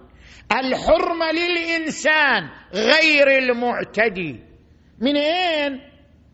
الحرمة 0.52 1.32
للإنسان 1.32 2.50
غير 2.74 3.38
المعتدي. 3.38 4.40
من 5.02 5.18
أين؟ 5.18 5.80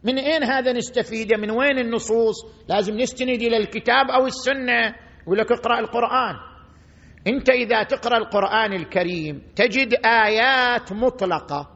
من 0.04 0.18
أين 0.18 0.44
هذا 0.44 0.74
نستفيده 0.74 1.38
من 1.38 1.52
وين 1.52 1.80
النصوص؟ 1.80 2.36
لازم 2.70 2.94
نستند 2.94 3.42
إلى 3.42 3.58
الكتاب 3.58 4.10
أو 4.10 4.26
السنة. 4.26 4.96
يقول 5.26 5.38
لك 5.38 5.52
اقرأ 5.52 5.80
القرآن. 5.80 6.36
أنت 7.28 7.50
إذا 7.50 7.84
تقرأ 7.84 8.18
القرآن 8.18 8.74
الكريم 8.74 9.42
تجد 9.56 9.94
آيات 10.06 10.94
مطلقة 10.94 11.70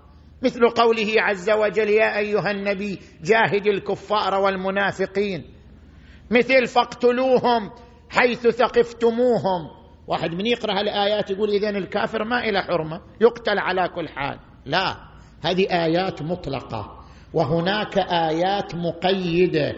مثل 0.43 0.69
قوله 0.69 1.13
عز 1.17 1.49
وجل 1.49 1.89
يا 1.89 2.17
أيها 2.17 2.51
النبي 2.51 2.99
جاهد 3.23 3.67
الكفار 3.67 4.35
والمنافقين 4.35 5.45
مثل 6.31 6.67
فاقتلوهم 6.67 7.71
حيث 8.09 8.47
ثقفتموهم 8.47 9.61
واحد 10.07 10.31
من 10.31 10.45
يقرأ 10.45 10.81
الايات 10.81 11.31
يقول 11.31 11.49
اذا 11.49 11.69
الكافر 11.69 12.23
ما 12.23 12.39
إلى 12.39 12.61
حرمة 12.61 13.01
يقتل 13.21 13.59
على 13.59 13.89
كل 13.89 14.09
حال 14.09 14.39
لا 14.65 14.95
هذه 15.41 15.67
آيات 15.85 16.21
مطلقة 16.21 16.99
وهناك 17.33 17.97
آيات 17.97 18.75
مقيدة. 18.75 19.75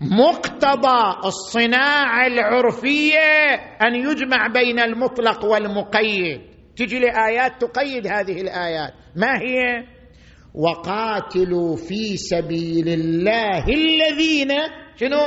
مقتضى 0.00 1.16
الصناعة 1.24 2.26
العرفية 2.26 3.54
أن 3.82 3.94
يجمع 3.94 4.46
بين 4.46 4.80
المطلق 4.80 5.44
والمقيد. 5.44 6.40
تجي 6.76 6.98
لايات 6.98 7.64
تقيد 7.64 8.06
هذه 8.06 8.40
الآيات. 8.40 8.92
ما 9.16 9.38
هي؟ 9.40 9.84
وقاتلوا 10.54 11.76
في 11.76 12.16
سبيل 12.16 12.88
الله 12.88 13.64
الذين 13.68 14.52
شنو؟ 14.96 15.26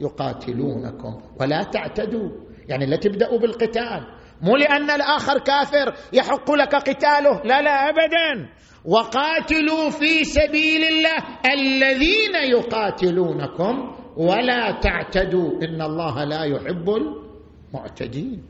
يقاتلونكم. 0.00 1.20
ولا 1.40 1.62
تعتدوا. 1.62 2.30
يعني 2.68 2.86
لا 2.86 2.96
تبدأوا 2.96 3.38
بالقتال. 3.38 4.06
مو 4.42 4.56
لأن 4.56 4.90
الآخر 4.90 5.38
كافر 5.38 5.94
يحق 6.12 6.52
لك 6.52 6.74
قتاله. 6.74 7.42
لا 7.44 7.62
لا 7.62 7.88
ابدا. 7.88 8.48
وقاتلوا 8.84 9.90
في 9.90 10.24
سبيل 10.24 10.84
الله 10.84 11.18
الذين 11.54 12.34
يقاتلونكم. 12.50 13.97
ولا 14.18 14.80
تعتدوا 14.80 15.62
إن 15.62 15.82
الله 15.82 16.24
لا 16.24 16.44
يحب 16.44 16.88
المعتدين. 16.90 18.42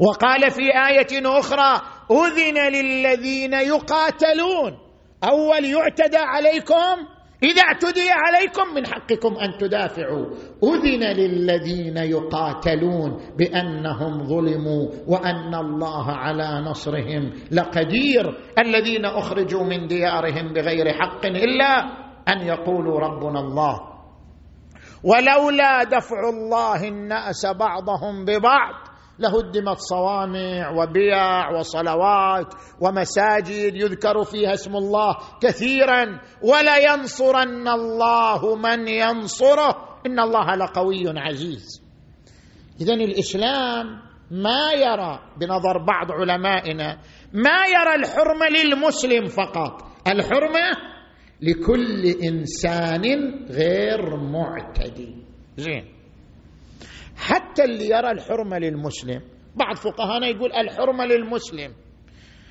وقال 0.00 0.50
في 0.50 0.62
آية 0.62 1.38
أخرى 1.38 1.80
أذن 2.10 2.72
للذين 2.72 3.52
يقاتلون. 3.52 4.78
أول 5.24 5.64
يعتدى 5.64 6.16
عليكم؟ 6.16 6.96
إذا 7.42 7.62
اعتدي 7.62 8.10
عليكم 8.10 8.74
من 8.74 8.86
حقكم 8.86 9.34
أن 9.36 9.58
تدافعوا. 9.58 10.26
أذن 10.64 11.02
للذين 11.02 11.96
يقاتلون 11.96 13.20
بأنهم 13.38 14.26
ظلموا 14.28 14.88
وأن 15.06 15.54
الله 15.54 16.10
على 16.10 16.64
نصرهم 16.70 17.32
لقدير. 17.52 18.38
الذين 18.58 19.04
أخرجوا 19.04 19.64
من 19.64 19.86
ديارهم 19.86 20.52
بغير 20.52 20.92
حق 20.92 21.26
إلا 21.26 21.78
أن 22.28 22.46
يقولوا 22.46 23.00
ربنا 23.00 23.40
الله. 23.40 23.91
ولولا 25.04 25.84
دفع 25.84 26.28
الله 26.28 26.88
الناس 26.88 27.46
بعضهم 27.46 28.24
ببعض 28.24 28.74
لهدمت 29.18 29.78
صوامع 29.78 30.70
وبيع 30.70 31.50
وصلوات 31.50 32.54
ومساجد 32.80 33.74
يذكر 33.74 34.24
فيها 34.24 34.52
اسم 34.52 34.76
الله 34.76 35.16
كثيرا. 35.42 36.20
ولينصرن 36.42 37.68
الله 37.68 38.56
من 38.56 38.88
ينصره. 38.88 39.98
إن 40.06 40.20
الله 40.20 40.54
لقوي 40.54 41.04
عزيز. 41.16 41.82
اذا 42.80 42.94
الإسلام 42.94 43.86
ما 44.30 44.72
يرى 44.72 45.18
بنظر 45.40 45.84
بعض 45.86 46.12
علمائنا 46.12 46.98
ما 47.32 47.66
يرى 47.66 47.94
الحرمة 47.94 48.46
للمسلم 48.48 49.26
فقط. 49.26 49.82
الحرمة 50.06 50.91
لكل 51.42 52.06
إنسان 52.06 53.02
غير 53.50 54.16
معتدي. 54.16 55.14
زين. 55.56 55.84
حتى 57.16 57.64
اللي 57.64 57.88
يرى 57.88 58.10
الحرمة 58.10 58.58
للمسلم 58.58 59.20
بعض 59.56 59.76
فقهانا 59.76 60.26
يقول 60.26 60.52
الحرمة 60.52 61.04
للمسلم 61.04 61.72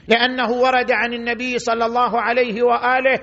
لأنه 0.08 0.52
ورد 0.52 0.92
عن 0.92 1.14
النبي 1.14 1.60
صلى 1.60 1.86
الله 1.86 2.22
عليه 2.22 2.64
وآله 2.64 3.20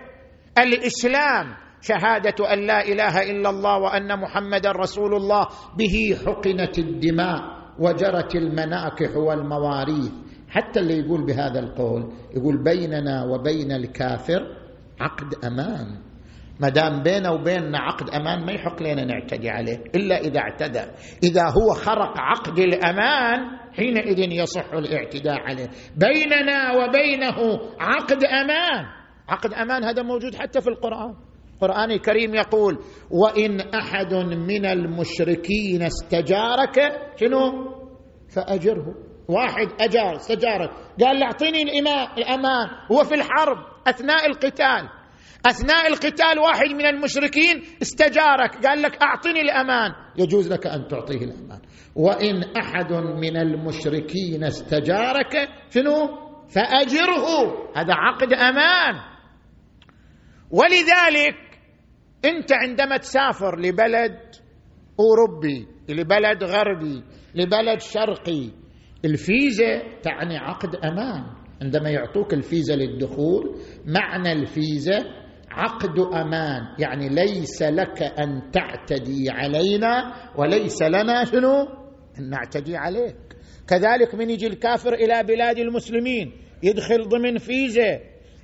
الإسلام 0.59 1.47
شهادة 1.81 2.53
أن 2.53 2.67
لا 2.67 2.85
إله 2.89 3.23
إلا 3.31 3.51
الله 3.51 3.79
وأن 3.79 4.21
محمدا 4.21 4.71
رسول 4.73 5.15
الله 5.15 5.47
به 5.79 6.17
حقنت 6.27 6.79
الدماء 6.79 7.41
وجرت 7.79 8.35
المناكح 8.35 9.17
والمواريث. 9.17 10.13
حتى 10.49 10.81
اللي 10.81 10.99
يقول 10.99 11.27
بهذا 11.27 11.61
القول 11.61 12.13
يقول 12.37 12.63
بيننا 12.65 13.25
وبين 13.25 13.73
الكافر 13.73 14.57
عقد 15.01 15.45
أمان. 15.45 16.09
ما 16.61 16.69
دام 16.69 17.03
بينه 17.03 17.33
وبيننا 17.33 17.79
عقد 17.79 18.11
أمان 18.11 18.47
ما 18.47 18.53
يحق 18.53 18.83
لنا 18.83 19.05
نعتدي 19.05 19.51
عليه 19.51 19.79
إلا 19.95 20.21
إذا 20.21 20.41
اعتدى. 20.41 20.83
إذا 21.23 21.43
هو 21.43 21.75
خرق 21.75 22.15
عقد 22.19 22.59
الأمان 22.59 23.39
حينئذ 23.77 24.19
يصح 24.19 24.73
الاعتداء 24.73 25.41
عليه. 25.41 25.69
بيننا 25.97 26.73
وبينه 26.73 27.61
عقد 27.81 28.25
أمان. 28.25 28.85
عقد 29.29 29.53
أمان 29.53 29.85
هذا 29.85 30.03
موجود 30.03 30.35
حتى 30.35 30.61
في 30.61 30.69
القرآن. 30.69 31.15
القرآن 31.55 31.91
الكريم 31.91 32.35
يقول 32.35 32.79
وإن 33.11 33.61
أحد 33.61 34.15
من 34.15 34.67
المشركين 34.67 35.83
استجارك 35.83 36.79
شنو؟ 37.21 37.53
فأجره. 38.35 39.08
واحد 39.29 39.69
اجار 39.81 40.17
استجارك. 40.17 40.71
قال 41.01 41.21
له 41.21 41.27
أعطيني 41.27 41.63
الأمان. 42.19 42.69
هو 42.93 43.05
في 43.05 43.15
الحرب. 43.15 43.59
أثناء 43.87 44.27
القتال. 44.27 44.89
أثناء 45.47 45.89
القتال 45.89 46.39
واحد 46.39 46.67
من 46.67 46.87
المشركين 46.87 47.63
استجارك. 47.83 48.67
قال 48.67 48.83
لك 48.83 49.03
أعطني 49.03 49.41
الأمان. 49.41 49.93
يجوز 50.19 50.53
لك 50.53 50.67
أن 50.67 50.89
تعطيه 50.89 51.25
الأمان. 51.25 51.61
وإن 51.95 52.45
أحد 52.57 52.93
من 52.93 53.37
المشركين 53.37 54.45
استجارك 54.45 55.49
شنو؟ 55.71 56.09
فأجره. 56.49 57.27
هذا 57.77 57.95
عقد 57.95 58.33
أمان. 58.33 58.95
ولذلك 60.51 61.37
أنت 62.25 62.53
عندما 62.53 62.97
تسافر 62.97 63.61
لبلد 63.61 64.19
أوروبي 65.01 65.67
لبلد 65.89 66.45
غربي 66.45 67.03
لبلد 67.35 67.81
شرقي 67.81 68.51
الفيزا 69.05 69.83
تعني 70.03 70.39
عقد 70.39 70.77
أمان. 70.77 71.25
عندما 71.63 71.91
يعطوك 71.91 72.35
الفيزا 72.35 72.77
للدخول 72.77 73.57
معنى 73.87 74.33
الفيزا 74.33 74.99
عقد 75.51 75.99
أمان 75.99 76.63
يعني 76.79 77.09
ليس 77.09 77.63
لك 77.63 78.03
أن 78.03 78.51
تعتدي 78.51 79.31
علينا 79.31 80.15
وليس 80.37 80.83
لنا 80.83 81.25
شنو؟ 81.25 81.63
أن 82.19 82.31
نعتدي 82.31 82.77
عليك. 82.77 83.17
كذلك 83.69 84.15
من 84.15 84.31
يجي 84.31 84.47
الكافر 84.47 84.95
إلى 84.95 85.23
بلاد 85.23 85.59
المسلمين 85.59 86.33
يدخل 86.63 87.09
ضمن 87.09 87.39
فيزا. 87.39 88.01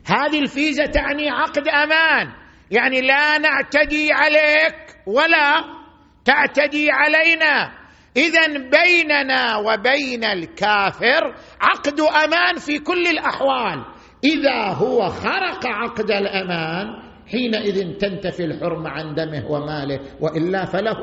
هذه 0.06 0.38
الفيزا 0.42 0.84
تعني 0.84 1.30
عقد 1.30 1.68
أمان 1.68 2.26
يعني 2.70 3.00
لا 3.00 3.38
نعتدي 3.38 4.08
عليك 4.12 4.96
ولا 5.06 5.64
تعتدي 6.24 6.90
علينا. 6.90 7.83
اذا 8.16 8.46
بيننا 8.46 9.56
وبين 9.56 10.24
الكافر 10.24 11.34
عقد 11.60 12.00
أمان 12.00 12.56
في 12.56 12.78
كل 12.78 13.06
الأحوال. 13.06 13.84
إذا 14.24 14.72
هو 14.72 15.08
خرق 15.08 15.66
عقد 15.66 16.10
الأمان 16.10 16.86
حينئذ 17.26 17.98
تنتفي 17.98 18.44
الحرمة 18.44 18.90
عن 18.90 19.14
دمه 19.14 19.50
وماله 19.50 20.00
وإلا 20.20 20.64
فله 20.64 21.00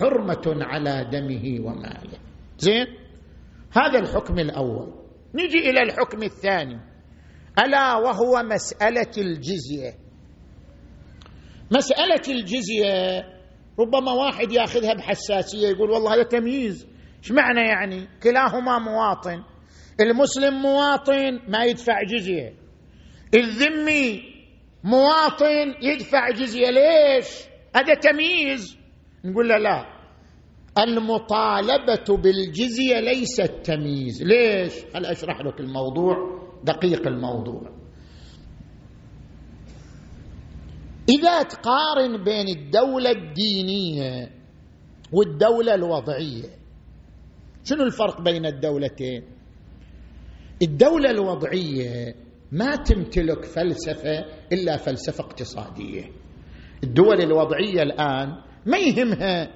حرمة 0.00 0.44
على 0.46 1.08
دمه 1.12 1.66
وماله. 1.66 2.18
زين؟ 2.58 2.86
هذا 3.72 3.98
الحكم 3.98 4.38
الأول. 4.38 4.94
نجي 5.34 5.70
إلى 5.70 5.82
الحكم 5.82 6.22
الثاني. 6.22 6.80
ألا 7.58 7.94
وهو 7.94 8.42
مسألة 8.42 9.12
الجزية. 9.18 9.92
مسألة 11.70 12.22
الجزية 12.28 13.24
ربما 13.80 14.12
واحد 14.12 14.52
ياخذها 14.52 14.94
بحساسية 14.94 15.68
يقول 15.68 15.90
والله 15.90 16.14
هذا 16.14 16.22
تمييز. 16.22 16.86
إيش 17.18 17.32
معنى 17.32 17.60
يعني؟ 17.60 18.08
كلاهما 18.22 18.78
مواطن. 18.78 19.42
المسلم 20.00 20.54
مواطن 20.62 21.40
ما 21.48 21.64
يدفع 21.64 22.02
جزية. 22.02 22.54
الذمي 23.34 24.22
مواطن 24.84 25.74
يدفع 25.82 26.30
جزية. 26.30 26.70
ليش؟ 26.70 27.26
هذا 27.76 27.94
تمييز. 27.94 28.78
نقول 29.24 29.48
له 29.48 29.56
لا. 29.58 29.86
المطالبة 30.78 32.16
بالجزية 32.22 33.00
ليست 33.00 33.52
تمييز. 33.64 34.22
ليش؟ 34.22 34.72
هل 34.96 35.06
أشرح 35.06 35.40
لك 35.40 35.60
الموضوع؟ 35.60 36.16
دقيق 36.64 37.06
الموضوع. 37.06 37.73
إذا 41.08 41.42
تقارن 41.42 42.24
بين 42.24 42.48
الدولة 42.48 43.10
الدينية 43.10 44.30
والدولة 45.12 45.74
الوضعية 45.74 46.48
شنو 47.64 47.82
الفرق 47.82 48.20
بين 48.20 48.46
الدولتين؟ 48.46 49.22
الدولة 50.62 51.10
الوضعية 51.10 52.14
ما 52.52 52.76
تمتلك 52.76 53.44
فلسفة 53.44 54.24
إلا 54.52 54.76
فلسفة 54.76 55.24
اقتصادية. 55.24 56.04
الدول 56.84 57.20
الوضعية 57.20 57.82
الآن 57.82 58.28
ما 58.66 58.78
يهمها 58.78 59.50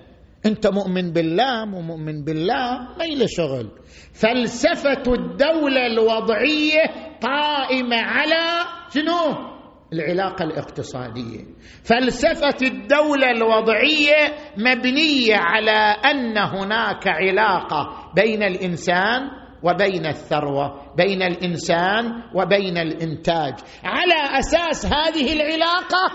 أنت 0.47 0.67
مؤمن 0.67 1.13
بالله 1.13 1.65
مو 1.65 1.81
مؤمن 1.81 2.25
بالله 2.25 2.79
ما 2.99 3.05
له 3.05 3.27
شغل. 3.27 3.71
فلسفة 4.13 5.13
الدولة 5.13 5.87
الوضعية 5.87 6.83
قائمة 7.23 7.97
على 7.97 8.65
شنو؟ 8.95 9.58
العلاقة 9.93 10.45
الاقتصادية. 10.45 11.45
فلسفة 11.85 12.67
الدولة 12.67 13.31
الوضعية 13.31 14.35
مبنية 14.57 15.37
على 15.37 15.97
أن 16.11 16.39
هناك 16.39 17.09
علاقة 17.09 18.13
بين 18.17 18.43
الإنسان 18.43 19.21
وبين 19.63 20.07
الثروة 20.07 20.95
بين 20.97 21.23
الإنسان 21.23 22.23
وبين 22.35 22.79
الإنتاج. 22.79 23.55
على 23.85 24.39
أساس 24.39 24.87
هذه 24.87 25.33
العلاقة 25.33 26.13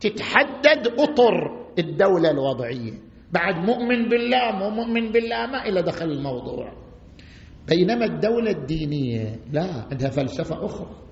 تتحدد 0.00 0.94
أطر 0.98 1.64
الدولة 1.78 2.30
الوضعية. 2.30 2.92
بعد 3.32 3.54
مؤمن 3.54 4.08
بالله 4.08 4.52
مو 4.52 4.70
مؤمن 4.70 5.12
بالله 5.12 5.46
ما 5.46 5.66
إلى 5.66 5.82
دخل 5.82 6.06
الموضوع. 6.06 6.72
بينما 7.68 8.04
الدولة 8.04 8.50
الدينية 8.50 9.40
لا 9.52 9.86
عندها 9.90 10.10
فلسفة 10.10 10.66
أخرى. 10.66 11.03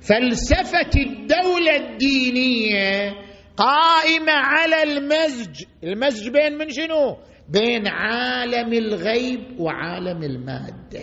فلسفة 0.00 0.90
الدولة 0.96 1.76
الدينية 1.76 3.14
قائمة 3.56 4.32
على 4.32 4.82
المزج. 4.82 5.64
المزج 5.84 6.28
بين 6.28 6.58
من 6.58 6.68
شنو؟ 6.70 7.16
بين 7.48 7.88
عالم 7.88 8.72
الغيب 8.72 9.60
وعالم 9.60 10.22
المادة. 10.22 11.00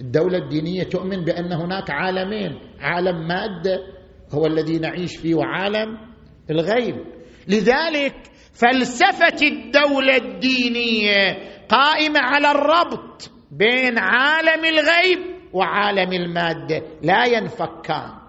الدولة 0.00 0.38
الدينية 0.38 0.82
تؤمن 0.82 1.24
بأن 1.24 1.52
هناك 1.52 1.90
عالمين. 1.90 2.58
عالم 2.80 3.28
مادة 3.28 3.78
هو 4.34 4.46
الذي 4.46 4.78
نعيش 4.78 5.16
فيه 5.16 5.34
وعالم 5.34 5.98
الغيب. 6.50 6.96
لذلك 7.48 8.14
فلسفة 8.54 9.46
الدولة 9.46 10.16
الدينية 10.16 11.38
قائمة 11.68 12.20
على 12.20 12.50
الربط 12.50 13.30
بين 13.50 13.98
عالم 13.98 14.64
الغيب 14.64 15.18
وعالم 15.52 16.12
المادة. 16.12 16.82
لا 17.02 17.24
ينفكان. 17.24 18.19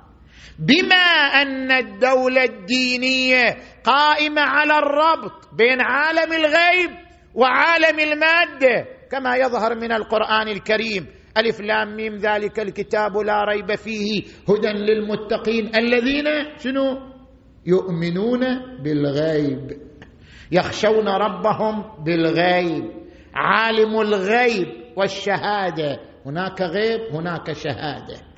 بما 0.61 1.41
أن 1.41 1.71
الدولة 1.71 2.43
الدينية 2.43 3.57
قائمة 3.83 4.41
على 4.41 4.73
الربط 4.77 5.49
بين 5.57 5.81
عالم 5.81 6.33
الغيب 6.33 6.89
وعالم 7.35 7.99
المادة 7.99 8.85
كما 9.11 9.35
يظهر 9.35 9.75
من 9.75 9.91
القرآن 9.91 10.47
الكريم. 10.47 11.07
ألف 11.37 11.61
لام 11.61 11.95
ميم 11.95 12.15
ذلك 12.15 12.59
الكتاب 12.59 13.17
لا 13.17 13.43
ريب 13.43 13.75
فيه 13.75 14.23
هدى 14.49 14.67
للمتقين. 14.67 15.75
الذين 15.75 16.25
شنو؟ 16.57 16.97
يؤمنون 17.65 18.39
بالغيب. 18.83 19.71
يخشون 20.51 21.07
ربهم 21.07 22.03
بالغيب. 22.03 22.91
عالم 23.33 24.01
الغيب 24.01 24.67
والشهادة. 24.97 25.99
هناك 26.25 26.61
غيب 26.61 27.01
هناك 27.15 27.51
شهادة. 27.51 28.30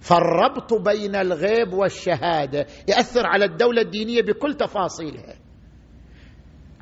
فالربط 0.00 0.74
بين 0.74 1.16
الغيب 1.16 1.72
والشهادة. 1.72 2.66
يأثر 2.88 3.26
على 3.26 3.44
الدولة 3.44 3.82
الدينية 3.82 4.22
بكل 4.22 4.54
تفاصيلها. 4.54 5.34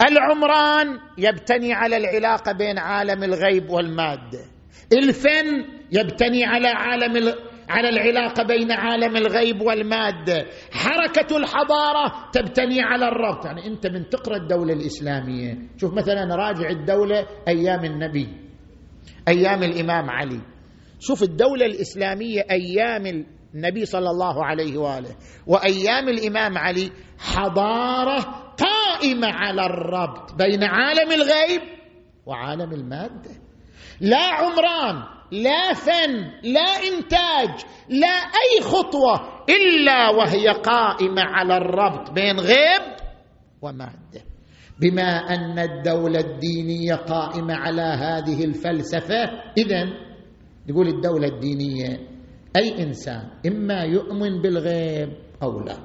العمران 0.08 0.98
يبتني 1.18 1.72
على 1.72 1.96
العلاقة 1.96 2.52
بين 2.52 2.78
عالم 2.78 3.24
الغيب 3.24 3.70
والماده 3.70 4.44
الفن 4.92 5.64
يبتني 5.92 6.44
على 6.44 6.68
عالم 6.68 7.34
على 7.68 7.88
العلاقة 7.88 8.42
بين 8.42 8.72
عالم 8.72 9.16
الغيب 9.16 9.60
والماده 9.60 10.46
حركة 10.72 11.36
الحضارة 11.36 12.30
تبتني 12.32 12.82
على 12.82 13.08
الربط. 13.08 13.44
يعني 13.46 13.66
أنت 13.66 13.86
من 13.86 14.08
تقرأ 14.08 14.36
الدولة 14.36 14.72
الإسلامية. 14.72 15.58
شوف 15.76 15.94
مثلا 15.94 16.36
راجع 16.36 16.68
الدولة 16.70 17.26
أيام 17.48 17.84
النبي 17.84 18.28
أيام 19.28 19.62
الإمام 19.62 20.10
علي. 20.10 20.40
شوف 20.98 21.22
الدولة 21.22 21.66
الإسلامية 21.66 22.46
أيام 22.50 23.26
النبي 23.54 23.84
صلى 23.84 24.10
الله 24.10 24.44
عليه 24.44 24.78
وآله 24.78 25.16
وأيام 25.46 26.08
الإمام 26.08 26.58
علي 26.58 26.90
حضارة 27.18 28.20
قائمة 28.58 29.26
على 29.26 29.66
الربط 29.66 30.34
بين 30.34 30.64
عالم 30.64 31.12
الغيب 31.12 31.60
وعالم 32.26 32.72
المادة. 32.72 33.30
لا 34.00 34.24
عمران 34.24 35.02
لا 35.32 35.72
فن 35.72 36.12
لا 36.42 36.70
إنتاج 36.88 37.64
لا 37.88 38.16
أي 38.16 38.62
خطوة 38.62 39.44
إلا 39.48 40.10
وهي 40.10 40.48
قائمة 40.48 41.22
على 41.22 41.56
الربط 41.56 42.10
بين 42.10 42.40
غيب 42.40 42.96
ومادة. 43.62 44.22
بما 44.80 45.34
أن 45.34 45.58
الدولة 45.58 46.20
الدينية 46.20 46.94
قائمة 46.94 47.54
على 47.54 47.82
هذه 47.82 48.44
الفلسفة 48.44 49.24
اذا 49.58 50.05
يقول 50.68 50.88
الدولة 50.88 51.28
الدينية 51.28 51.98
أي 52.56 52.82
إنسان 52.82 53.30
إما 53.46 53.82
يؤمن 53.82 54.42
بالغيب 54.42 55.08
أو 55.42 55.60
لا. 55.60 55.76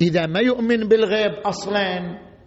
إذا 0.00 0.26
ما 0.26 0.40
يؤمن 0.40 0.88
بالغيب 0.88 1.32
أصلا 1.32 1.84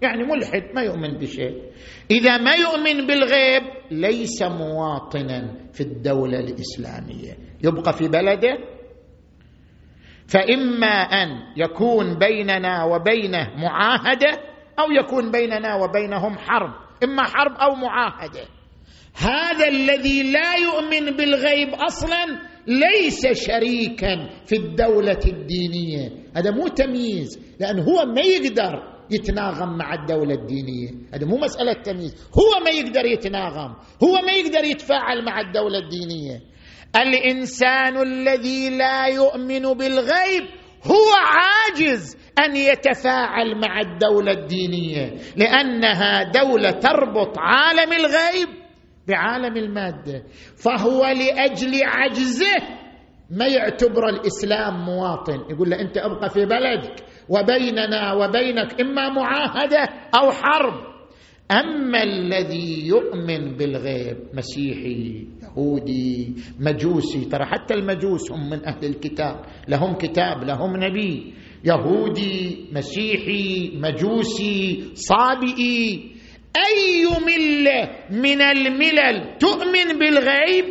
يعني 0.01 0.23
ملحد 0.23 0.63
ما 0.75 0.81
يؤمن 0.81 1.17
بشيء. 1.17 1.71
إذا 2.11 2.37
ما 2.37 2.53
يؤمن 2.53 3.07
بالغيب 3.07 3.63
ليس 3.91 4.43
مواطنا 4.43 5.55
في 5.73 5.81
الدولة 5.81 6.39
الإسلامية. 6.39 7.37
يبقى 7.63 7.93
في 7.93 8.07
بلده؟ 8.07 8.57
فإما 10.27 10.87
أن 10.87 11.29
يكون 11.57 12.19
بيننا 12.19 12.83
وبينه 12.83 13.55
معاهدة 13.57 14.31
أو 14.79 14.91
يكون 14.91 15.31
بيننا 15.31 15.75
وبينهم 15.75 16.37
حرب. 16.37 16.73
إما 17.03 17.23
حرب 17.23 17.51
أو 17.51 17.75
معاهدة. 17.75 18.56
هذا 19.13 19.67
الذي 19.67 20.31
لا 20.31 20.55
يؤمن 20.55 21.17
بالغيب 21.17 21.69
أصلا 21.73 22.25
ليس 22.67 23.27
شريكا 23.47 24.29
في 24.45 24.55
الدولة 24.55 25.19
الدينية. 25.25 26.09
هذا 26.35 26.51
مو 26.51 26.67
تمييز 26.67 27.39
لأن 27.59 27.79
هو 27.79 28.05
ما 28.05 28.21
يقدر 28.21 28.97
يتناغم 29.11 29.77
مع 29.77 29.93
الدولة 29.93 30.33
الدينية. 30.33 30.89
هذا 31.13 31.25
مو 31.25 31.37
مسألة 31.37 31.73
تمييز 31.73 32.15
هو 32.37 32.63
ما 32.63 32.69
يقدر 32.69 33.05
يتناغم 33.05 33.75
هو 34.03 34.21
ما 34.25 34.31
يقدر 34.31 34.63
يتفاعل 34.63 35.25
مع 35.25 35.41
الدولة 35.41 35.79
الدينية. 35.79 36.41
الإنسان 36.95 37.97
الذي 37.97 38.69
لا 38.69 39.05
يؤمن 39.05 39.61
بالغيب 39.61 40.43
هو 40.83 41.11
عاجز 41.15 42.17
أن 42.39 42.55
يتفاعل 42.55 43.61
مع 43.61 43.81
الدولة 43.81 44.31
الدينية 44.31 45.13
لأنها 45.35 46.23
دولة 46.23 46.71
تربط 46.71 47.35
عالم 47.37 47.93
الغيب 47.93 48.66
بعالم 49.07 49.57
المادة 49.57 50.23
فهو 50.55 51.05
لأجل 51.05 51.71
عجزه 51.83 52.55
ما 53.31 53.47
يعتبر 53.47 54.09
الإسلام 54.09 54.85
مواطن. 54.85 55.39
يقول 55.49 55.69
له 55.69 55.81
أنت 55.81 55.97
أبقى 55.97 56.29
في 56.29 56.45
بلدك 56.45 56.95
وبيننا 57.29 58.13
وبينك 58.13 58.81
إما 58.81 59.09
معاهدة 59.09 59.83
أو 60.19 60.31
حرب. 60.31 60.97
أما 61.51 62.03
الذي 62.03 62.87
يؤمن 62.87 63.57
بالغيب 63.57 64.17
مسيحي 64.33 65.27
يهودي 65.43 66.35
مجوسي 66.59 67.25
ترى 67.25 67.45
حتى 67.45 67.73
المجوس 67.73 68.31
هم 68.31 68.49
من 68.49 68.65
أهل 68.65 68.85
الكتاب. 68.85 69.45
لهم 69.67 69.93
كتاب 69.95 70.43
لهم 70.43 70.77
نبي. 70.83 71.33
يهودي 71.65 72.65
مسيحي 72.73 73.71
مجوسي 73.75 74.83
صابئي 74.93 76.16
أي 76.57 77.05
مله 77.25 77.89
من 78.09 78.41
الملل 78.41 79.37
تؤمن 79.37 79.99
بالغيب 79.99 80.65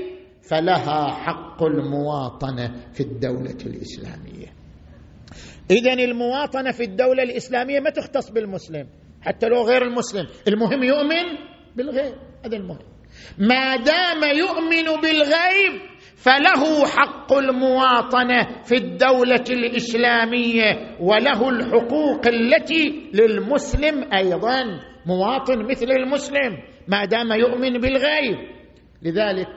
فلها 0.51 1.09
حق 1.15 1.63
المواطنة 1.63 2.75
في 2.93 3.01
الدولة 3.01 3.59
الإسلامية. 3.67 4.47
اذا 5.71 5.93
المواطنة 5.93 6.71
في 6.71 6.85
الدولة 6.85 7.23
الإسلامية 7.23 7.81
ما 7.81 7.91
تختص 7.91 8.31
بالمسلم 8.31 8.87
حتى 9.23 9.47
لو 9.47 9.63
غير 9.63 9.83
المسلم. 9.83 10.27
المهم 10.49 10.83
يؤمن 10.83 11.39
بالغيب 11.77 12.15
هذا 12.45 12.57
المهم. 12.57 12.79
ما 13.39 13.77
دام 13.77 14.37
يؤمن 14.37 15.01
بالغيب 15.03 15.81
فله 16.17 16.87
حق 16.87 17.33
المواطنة 17.33 18.63
في 18.65 18.75
الدولة 18.75 19.45
الإسلامية 19.51 20.97
وله 21.01 21.49
الحقوق 21.49 22.27
التي 22.27 23.11
للمسلم 23.15 24.13
أيضا. 24.13 24.65
مواطن 25.07 25.71
مثل 25.71 25.87
المسلم 25.91 26.59
ما 26.89 27.05
دام 27.05 27.33
يؤمن 27.33 27.81
بالغيب. 27.81 28.39
لذلك 29.03 29.49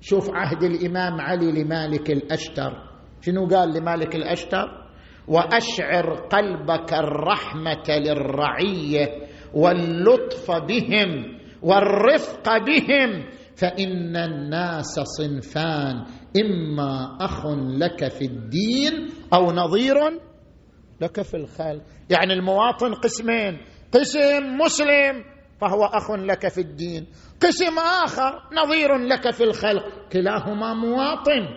شوف 0.00 0.30
عهد 0.30 0.62
الإمام 0.62 1.20
علي 1.20 1.62
لمالك 1.62 2.10
الأشتر. 2.10 2.72
شنو 3.20 3.46
قال 3.46 3.72
لمالك 3.72 4.14
الأشتر؟ 4.14 4.88
وأشعر 5.28 6.14
قلبك 6.14 6.94
الرحمة 6.94 7.88
للرعية 7.88 9.06
واللطف 9.54 10.50
بهم 10.50 11.38
والرفق 11.62 12.58
بهم 12.58 13.24
فإن 13.56 14.16
الناس 14.16 15.00
صنفان 15.18 16.04
إما 16.42 17.16
أخ 17.20 17.46
لك 17.80 18.08
في 18.08 18.24
الدين 18.24 19.08
أو 19.34 19.52
نظير 19.52 19.96
لك 21.00 21.22
في 21.22 21.36
الخلق. 21.36 21.82
يعني 22.10 22.32
المواطن 22.32 22.94
قسمين 22.94 23.58
قسم 23.92 24.56
مسلم 24.58 25.24
فهو 25.60 25.84
أخ 25.84 26.10
لك 26.10 26.48
في 26.48 26.60
الدين. 26.60 27.06
قسم 27.42 27.78
آخر 27.78 28.42
نظير 28.52 28.96
لك 28.96 29.30
في 29.30 29.44
الخلق 29.44 29.84
كلاهما 30.12 30.74
مواطن. 30.74 31.48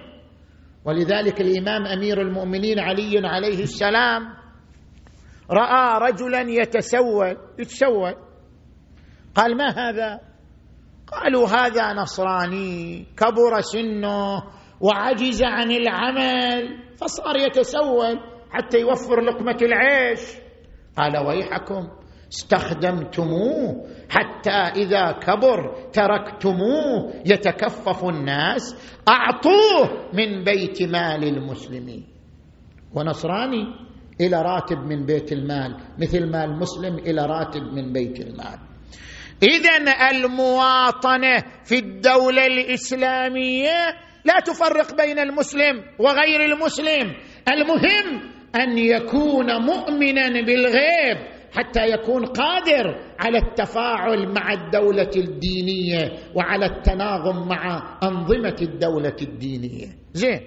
ولذلك 0.85 1.41
الإمام 1.41 1.85
أمير 1.85 2.21
المؤمنين 2.21 2.79
علي 2.79 3.27
عليه 3.27 3.63
السلام 3.63 4.21
رأى 5.51 6.11
رجلا 6.11 6.41
يتسول 6.41 7.37
يتسول. 7.59 8.15
قال 9.35 9.57
ما 9.57 9.69
هذا؟ 9.69 10.19
قالوا 11.07 11.47
هذا 11.47 11.93
نصراني 11.93 13.05
كبر 13.17 13.61
سنه 13.61 14.43
وعجز 14.81 15.43
عن 15.43 15.71
العمل. 15.71 16.83
فصار 16.97 17.37
يتسول 17.37 18.19
حتى 18.51 18.79
يوفر 18.79 19.21
لقمة 19.21 19.57
العيش. 19.61 20.19
قال 20.97 21.27
ويحكم. 21.27 22.00
استخدمتموه 22.33 23.87
حتى 24.09 24.51
إذا 24.51 25.11
كبر 25.11 25.89
تركتموه 25.93 27.13
يتكفف 27.25 28.05
الناس. 28.05 28.75
أعطوه 29.07 30.09
من 30.13 30.43
بيت 30.43 30.83
مال 30.83 31.23
المسلمين. 31.23 32.07
ونصراني 32.95 33.63
إلى 34.21 34.41
راتب 34.41 34.77
من 34.77 35.05
بيت 35.05 35.31
المال 35.31 35.77
مثل 35.99 36.31
ما 36.31 36.43
المسلم 36.43 36.97
إلى 36.97 37.25
راتب 37.25 37.61
من 37.61 37.93
بيت 37.93 38.19
المال. 38.19 38.59
اذا 39.43 40.09
المواطنة 40.11 41.43
في 41.63 41.79
الدولة 41.79 42.45
الإسلامية 42.45 43.77
لا 44.25 44.39
تفرق 44.45 45.05
بين 45.05 45.19
المسلم 45.19 45.83
وغير 45.99 46.45
المسلم. 46.45 47.13
المهم 47.53 48.31
أن 48.55 48.77
يكون 48.77 49.65
مؤمنا 49.65 50.41
بالغيب. 50.41 51.30
حتى 51.51 51.91
يكون 51.91 52.25
قادر 52.25 53.13
على 53.19 53.37
التفاعل 53.37 54.33
مع 54.33 54.53
الدولة 54.53 55.11
الدينية 55.15 56.11
وعلى 56.35 56.65
التناغم 56.65 57.47
مع 57.47 57.97
أنظمة 58.03 58.55
الدولة 58.61 59.15
الدينية. 59.21 59.87
زين. 60.13 60.39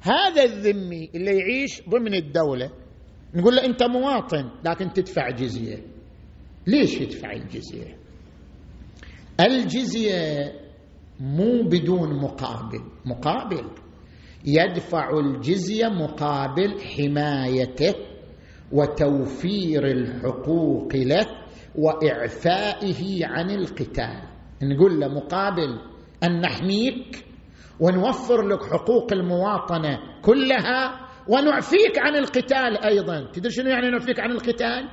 هذا 0.00 0.44
الذمي 0.44 1.10
اللي 1.14 1.38
يعيش 1.38 1.82
ضمن 1.88 2.14
الدولة 2.14 2.70
نقول 3.34 3.56
له 3.56 3.64
أنت 3.64 3.82
مواطن 3.82 4.50
لكن 4.64 4.92
تدفع 4.92 5.30
جزية. 5.30 5.76
ليش 6.66 7.00
يدفع 7.00 7.32
الجزية؟ 7.32 7.96
الجزية 9.40 10.52
مو 11.20 11.62
بدون 11.62 12.20
مقابل. 12.22 12.80
مقابل. 13.04 13.64
يدفع 14.44 15.18
الجزية 15.18 15.88
مقابل 15.88 16.80
حمايته 16.80 17.94
وتوفير 18.72 19.86
الحقوق 19.86 20.96
له 20.96 21.26
وإعفائه 21.74 23.26
عن 23.26 23.50
القتال. 23.50 24.22
نقول 24.62 25.00
له 25.00 25.08
مقابل 25.08 25.80
أن 26.24 26.40
نحميك 26.40 27.24
ونوفر 27.80 28.42
لك 28.42 28.62
حقوق 28.62 29.12
المواطنة 29.12 29.98
كلها 30.22 31.00
ونعفيك 31.28 31.98
عن 31.98 32.16
القتال 32.16 32.84
أيضا. 32.84 33.30
تدري 33.32 33.52
شنو 33.52 33.68
يعني 33.70 33.90
نعفيك 33.90 34.20
عن 34.20 34.30
القتال؟ 34.30 34.88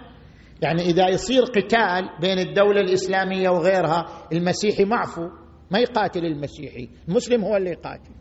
يعني 0.61 0.82
إذا 0.82 1.09
يصير 1.09 1.43
قتال 1.43 2.09
بين 2.22 2.39
الدولة 2.39 2.82
الإسلامية 2.82 3.49
وغيرها 3.49 4.28
المسيحي 4.34 4.86
معفو 4.86 5.30
ما 5.72 5.80
يقاتل 5.80 6.26
المسيحي 6.26 6.89
المسلم 7.07 7.43
هو 7.43 7.57
اللي 7.57 7.69
يقاتل. 7.69 8.11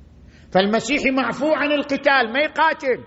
فالمسيحي 0.53 1.11
معفو 1.11 1.53
عن 1.53 1.72
القتال 1.72 2.32
ما 2.32 2.40
يقاتل. 2.40 3.05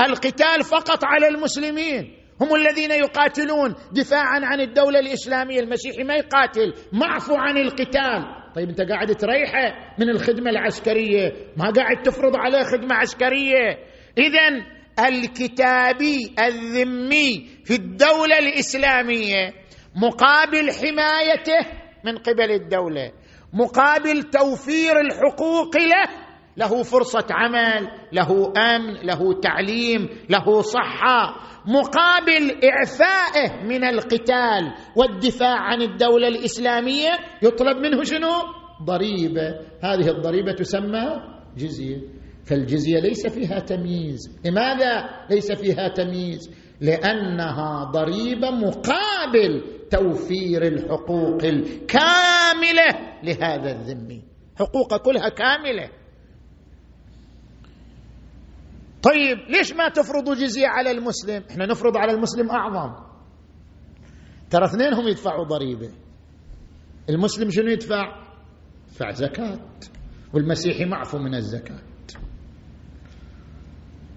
القتال 0.00 0.64
فقط 0.64 1.04
على 1.04 1.28
المسلمين. 1.28 2.16
هم 2.40 2.54
الذين 2.54 2.90
يقاتلون 2.90 3.74
دفاعا 3.92 4.40
عن 4.42 4.60
الدولة 4.60 4.98
الإسلامية. 4.98 5.60
المسيحي 5.60 6.04
ما 6.04 6.14
يقاتل 6.14 6.74
معفو 6.92 7.34
عن 7.34 7.58
القتال. 7.58 8.24
طيب 8.54 8.68
أنت 8.68 8.80
قاعد 8.80 9.14
تريحه 9.14 9.94
من 9.98 10.08
الخدمة 10.08 10.50
العسكرية؟ 10.50 11.32
ما 11.56 11.70
قاعد 11.70 12.02
تفرض 12.02 12.36
عليه 12.36 12.62
خدمة 12.62 12.94
عسكرية. 12.94 13.78
اذا 14.18 14.64
الكتابي 15.08 16.34
الذمي 16.40 17.48
في 17.64 17.74
الدولة 17.74 18.38
الإسلامية 18.38 19.52
مقابل 19.96 20.70
حمايته 20.70 21.70
من 22.04 22.18
قبل 22.18 22.50
الدولة 22.50 23.12
مقابل 23.52 24.22
توفير 24.22 25.00
الحقوق 25.00 25.76
له 25.76 26.21
له 26.56 26.82
فرصة 26.82 27.26
عمل 27.30 27.88
له 28.12 28.52
أمن 28.56 28.94
له 28.94 29.40
تعليم 29.40 30.08
له 30.30 30.62
صحة 30.62 31.36
مقابل 31.66 32.60
إعفائه 32.64 33.64
من 33.64 33.84
القتال 33.84 34.74
والدفاع 34.96 35.58
عن 35.58 35.82
الدولة 35.82 36.28
الإسلامية 36.28 37.10
يطلب 37.42 37.76
منه 37.76 38.02
شنو؟ 38.02 38.32
ضريبة. 38.84 39.60
هذه 39.82 40.10
الضريبة 40.10 40.52
تسمى 40.52 41.22
جزية. 41.56 41.96
فالجزية 42.44 43.00
ليس 43.00 43.26
فيها 43.26 43.58
تمييز. 43.58 44.40
لماذا 44.44 45.08
ليس 45.30 45.52
فيها 45.52 45.88
تمييز؟ 45.88 46.50
لأنها 46.80 47.84
ضريبة 47.84 48.50
مقابل 48.50 49.64
توفير 49.90 50.62
الحقوق 50.62 51.44
الكاملة 51.44 53.18
لهذا 53.22 53.70
الذمي. 53.70 54.22
حقوق 54.58 54.96
كلها 54.96 55.28
كاملة. 55.28 56.01
طيب 59.02 59.38
ليش 59.48 59.72
ما 59.72 59.88
تفرضوا 59.88 60.34
جزية 60.34 60.66
على 60.66 60.90
المسلم؟ 60.90 61.44
إحنا 61.50 61.66
نفرض 61.66 61.96
على 61.96 62.12
المسلم 62.12 62.50
أعظم. 62.50 62.94
ترى 64.50 64.64
اثنينهم 64.64 65.08
يدفعوا 65.08 65.44
ضريبة. 65.44 65.90
المسلم 67.10 67.50
شنو 67.50 67.68
يدفع؟ 67.68 68.22
يدفع 68.88 69.10
زكاة. 69.10 69.58
والمسيحي 70.34 70.84
معفو 70.84 71.18
من 71.18 71.34
الزكاة. 71.34 71.78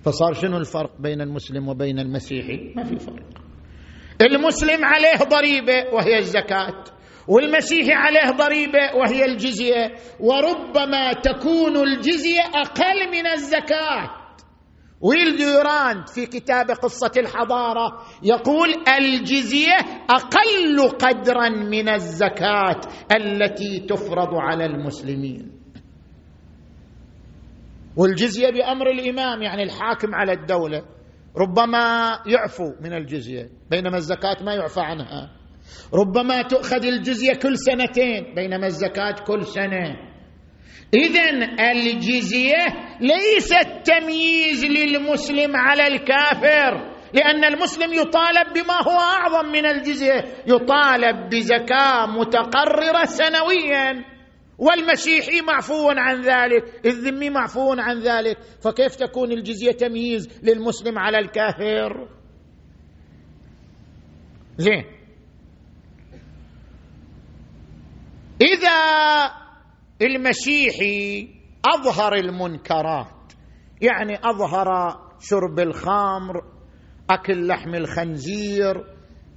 فصار 0.04 0.34
شنو 0.34 0.58
الفرق 0.58 1.02
بين 1.02 1.22
المسلم 1.22 1.68
وبين 1.68 2.00
المسيحي؟ 2.00 2.74
ما 2.76 2.84
في 2.84 3.00
فرق. 3.00 3.26
المسلم 4.22 4.86
عليه 4.86 5.18
ضريبة 5.30 5.94
وهي 5.94 6.18
الزكاة. 6.18 6.84
والمسيحي 7.28 7.94
عليه 7.94 8.32
ضريبة 8.38 8.96
وهي 8.96 9.26
الجزية. 9.26 9.96
وربما 10.20 11.14
تكون 11.14 11.78
الجزية 11.78 12.42
أقل 12.42 13.12
من 13.12 13.28
الزكاة. 13.28 14.25
ويل 15.06 15.38
ديوراند 15.38 16.08
في 16.08 16.26
كتاب 16.26 16.72
قصة 16.72 17.12
الحضارة 17.18 18.01
يقول 18.24 18.70
الجزية 18.99 19.78
أقل 20.10 20.89
قدرا 20.89 21.49
من 21.49 21.89
الزكاة 21.89 22.82
التي 23.16 23.80
تفرض 23.89 24.34
على 24.34 24.66
المسلمين. 24.66 25.51
والجزية 27.97 28.49
بأمر 28.49 28.89
الإمام 28.91 29.41
يعني 29.41 29.64
الحاكم 29.64 30.16
على 30.16 30.34
الدولة 30.34 30.84
ربما 31.38 32.10
يعفو 32.28 32.74
من 32.82 32.93
الجزية 32.93 33.49
بينما 33.72 33.97
الزكاة 33.97 34.43
ما 34.43 34.53
يعفى 34.53 34.82
عنها. 34.82 35.32
ربما 35.93 36.41
تؤخذ 36.41 36.86
الجزية 36.86 37.34
كل 37.34 37.58
سنتين 37.58 38.34
بينما 38.36 38.66
الزكاة 38.68 39.16
كل 39.28 39.45
سنة. 39.45 40.14
اذا 40.94 41.30
الجزية 41.72 42.66
ليست 43.02 43.68
تمييز 43.86 44.66
للمسلم 44.66 45.56
على 45.56 45.88
الكافر 45.88 46.96
لأن 47.14 47.44
المسلم 47.44 47.94
يطالب 47.94 48.54
بما 48.54 48.74
هو 48.74 49.00
أعظم 49.00 49.52
من 49.52 49.66
الجزية 49.66 50.26
يطالب 50.48 51.30
بزكاة 51.30 52.06
متقررة 52.06 53.06
سنويا. 53.06 54.06
والمسيحي 54.58 55.42
معفو 55.42 55.90
عن 55.90 56.22
ذلك 56.22 56.86
الذمي 56.86 57.30
معفو 57.30 57.74
عن 57.78 58.00
ذلك. 58.00 58.38
فكيف 58.64 58.96
تكون 58.96 59.32
الجزية 59.32 59.72
تمييز 59.72 60.44
للمسلم 60.44 61.00
على 61.00 61.20
الكافر؟ 61.20 62.08
زين. 64.58 64.86
إذا 68.42 69.45
المسيحي 70.02 71.28
أظهر 71.66 72.14
المنكرات. 72.14 73.34
يعني 73.82 74.16
أظهر 74.24 74.98
شرب 75.20 75.60
الخمر 75.60 76.43
أكل 77.10 77.48
لحم 77.48 77.76
الخنزير 77.76 78.84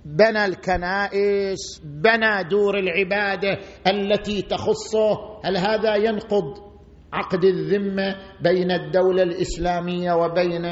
بنى 0.05 0.45
الكنائس 0.45 1.83
بنى 1.85 2.49
دور 2.51 2.79
العبادة 2.79 3.59
التي 3.87 4.43
تخصه. 4.43 5.41
هل 5.45 5.57
هذا 5.57 5.97
ينقض 5.97 6.69
عقد 7.13 7.45
الذمة 7.45 8.17
بين 8.43 8.71
الدولة 8.71 9.23
الإسلامية 9.23 10.13
وبين؟ 10.13 10.65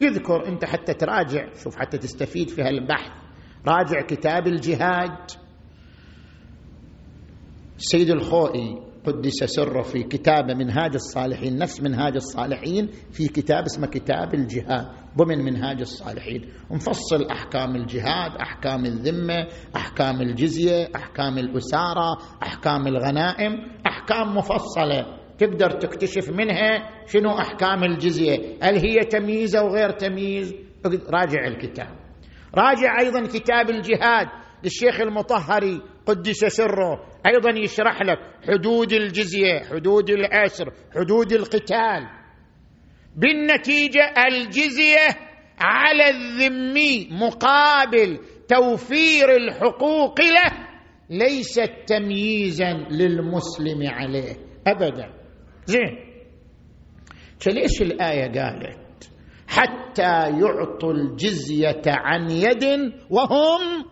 يذكر 0.00 0.46
أنت 0.46 0.64
حتى 0.64 0.94
تراجع 0.94 1.52
شوف 1.64 1.76
حتى 1.76 1.98
تستفيد 1.98 2.50
في 2.50 2.62
هالبحث. 2.62 3.12
راجع 3.68 4.00
كتاب 4.00 4.46
الجهاد. 4.46 5.43
السيد 7.84 8.10
الخوئي 8.10 8.78
قدس 9.06 9.44
سره 9.44 9.82
في 9.82 10.02
كتاب 10.02 10.50
منهاج 10.50 10.94
الصالحين 10.94 11.58
نفس 11.58 11.82
منهاج 11.82 12.16
الصالحين 12.16 12.88
في 13.12 13.28
كتاب 13.28 13.64
اسمه 13.64 13.86
كتاب 13.86 14.34
الجهاد 14.34 14.86
ضمن 15.16 15.38
منهاج 15.38 15.80
الصالحين. 15.80 16.48
مفصل 16.70 17.26
أحكام 17.30 17.76
الجهاد 17.76 18.30
أحكام 18.40 18.84
الذمة 18.84 19.46
أحكام 19.76 20.20
الجزية 20.20 20.88
أحكام 20.96 21.38
الاساره 21.38 22.18
أحكام 22.42 22.86
الغنائم 22.86 23.52
أحكام 23.86 24.36
مفصلة. 24.36 25.06
تقدر 25.38 25.70
تكتشف 25.70 26.30
منها 26.30 26.90
شنو 27.06 27.38
أحكام 27.38 27.84
الجزية؟ 27.84 28.38
هل 28.62 28.76
هي 28.76 29.00
تمييز 29.00 29.56
أو 29.56 29.68
غير 29.68 29.90
تمييز؟ 29.90 30.54
راجع 31.10 31.46
الكتاب. 31.46 31.88
راجع 32.54 33.00
أيضا 33.00 33.26
كتاب 33.26 33.70
الجهاد 33.70 34.26
للشيخ 34.64 35.00
المطهري 35.00 35.80
قدس 36.06 36.44
سره 36.44 37.13
أيضا 37.26 37.50
يشرح 37.58 38.02
لك 38.02 38.18
حدود 38.48 38.92
الجزية 38.92 39.60
حدود 39.70 40.10
الاسر 40.10 40.72
حدود 40.94 41.32
القتال. 41.32 42.08
بالنتيجة 43.16 44.14
الجزية 44.28 45.08
على 45.60 46.10
الذمي 46.10 47.08
مقابل 47.10 48.18
توفير 48.48 49.36
الحقوق 49.36 50.20
له 50.20 50.64
ليست 51.10 51.72
تمييزا 51.86 52.72
للمسلم 52.90 53.88
عليه 53.88 54.36
ابدا. 54.66 55.14
زين. 55.66 55.98
فليش 57.40 57.82
الآية 57.82 58.40
قالت؟ 58.40 59.10
حتى 59.48 60.30
يعطوا 60.40 60.92
الجزية 60.92 61.82
عن 61.86 62.30
يد 62.30 62.64
وهم 63.10 63.84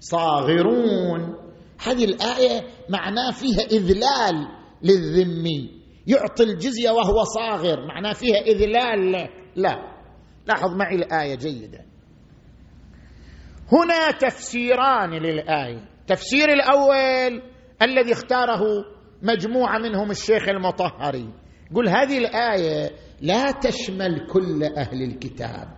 صاغرون. 0.00 1.45
هذه 1.84 2.04
الآية 2.04 2.60
معناه 2.90 3.30
فيها 3.30 3.64
إذلال 3.66 4.48
للذمي 4.82 5.70
يعطي 6.06 6.42
الجزية 6.44 6.90
وهو 6.90 7.24
صاغر 7.24 7.86
معناه 7.86 8.12
فيها 8.12 8.36
إذلال. 8.36 9.12
له 9.12 9.28
لا 9.56 9.96
لاحظ 10.46 10.74
معي 10.74 10.94
الآية 10.94 11.34
جيدا 11.34 11.86
هنا 13.72 14.10
تفسيران 14.10 15.10
للآية. 15.10 15.88
التفسير 16.00 16.48
الأول 16.48 17.42
الذي 17.82 18.12
اختاره 18.12 18.60
مجموعة 19.22 19.78
منهم 19.78 20.10
الشيخ 20.10 20.48
المطهري. 20.48 21.28
يقول 21.70 21.88
هذه 21.88 22.18
الآية 22.18 22.90
لا 23.20 23.50
تشمل 23.50 24.26
كل 24.26 24.64
أهل 24.64 25.02
الكتاب. 25.02 25.68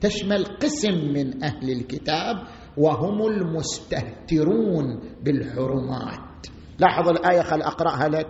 تشمل 0.00 0.44
قسم 0.44 0.94
من 0.94 1.44
أهل 1.44 1.70
الكتاب 1.70 2.36
وهم 2.78 3.26
المستهترون 3.26 5.00
بالحرمات. 5.22 6.46
لاحظ 6.78 7.08
الآية 7.08 7.42
خل 7.42 7.62
أقرأها 7.62 8.08
لك. 8.08 8.28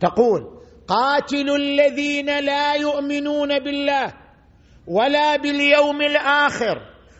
تقول 0.00 0.40
قاتلوا 0.88 1.56
الذين 1.56 2.26
لا 2.26 2.74
يؤمنون 2.74 3.58
بالله 3.58 4.12
ولا 4.86 5.36
باليوم 5.36 6.02
الآخر 6.02 6.76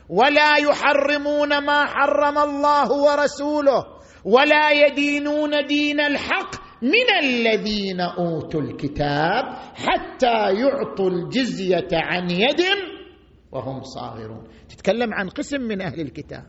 ولا 0.08 0.56
يحرمون 0.56 1.58
ما 1.64 1.84
حرم 1.86 2.38
الله 2.38 2.92
ورسوله 2.92 3.84
ولا 4.24 4.70
يدينون 4.70 5.66
دين 5.66 6.00
الحق 6.00 6.54
من 6.82 7.08
الذين 7.22 8.00
أوتوا 8.00 8.60
الكتاب 8.60 9.44
حتى 9.74 10.52
يعطوا 10.60 11.10
الجزية 11.10 11.88
عن 11.92 12.30
يد 12.30 12.60
وهم 13.54 13.82
صاغرون. 13.82 14.44
تتكلم 14.68 15.14
عن 15.14 15.28
قسم 15.28 15.60
من 15.60 15.82
أهل 15.82 16.00
الكتاب. 16.00 16.42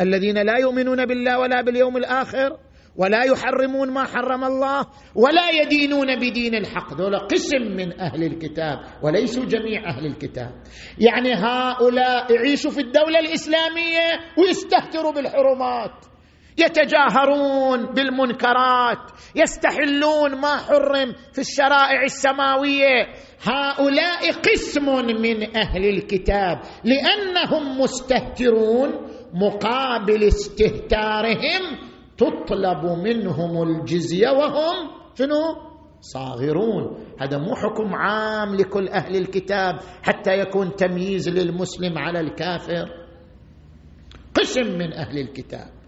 الذين 0.00 0.38
لا 0.38 0.58
يؤمنون 0.58 1.06
بالله 1.06 1.38
ولا 1.38 1.60
باليوم 1.60 1.96
الآخر 1.96 2.58
ولا 2.96 3.24
يحرمون 3.24 3.90
ما 3.90 4.04
حرم 4.04 4.44
الله 4.44 4.86
ولا 5.14 5.50
يدينون 5.62 6.16
بدين 6.16 6.54
الحق. 6.54 6.94
ذولا 6.94 7.18
قسم 7.18 7.62
من 7.76 8.00
أهل 8.00 8.24
الكتاب 8.24 8.78
وليسوا 9.02 9.44
جميع 9.44 9.88
أهل 9.88 10.06
الكتاب. 10.06 10.50
يعني 10.98 11.34
هؤلاء 11.34 12.32
يعيشوا 12.32 12.70
في 12.70 12.80
الدولة 12.80 13.18
الإسلامية 13.18 14.06
ويستهتروا 14.38 15.12
بالحرمات. 15.12 16.11
يتجاهرون 16.58 17.94
بالمنكرات 17.94 19.10
يستحلون 19.36 20.40
ما 20.40 20.56
حرم 20.56 21.12
في 21.32 21.40
الشرائع 21.40 22.02
السماوية. 22.02 23.06
هؤلاء 23.42 24.32
قسم 24.32 24.86
من 25.22 25.56
أهل 25.56 25.88
الكتاب 25.88 26.60
لأنهم 26.84 27.80
مستهترون 27.80 28.90
مقابل 29.34 30.24
استهتارهم 30.24 31.78
تطلب 32.16 32.84
منهم 32.84 33.62
الجزية 33.62 34.30
وهم 34.30 34.90
شنو؟ 35.18 35.72
صاغرون. 36.00 37.04
هذا 37.20 37.38
مو 37.38 37.54
حكم 37.54 37.94
عام 37.94 38.54
لكل 38.54 38.88
أهل 38.88 39.16
الكتاب 39.16 39.78
حتى 40.02 40.38
يكون 40.38 40.76
تمييز 40.76 41.28
للمسلم 41.28 41.98
على 41.98 42.20
الكافر. 42.20 42.88
قسم 44.34 44.78
من 44.78 44.92
أهل 44.92 45.18
الكتاب. 45.18 45.81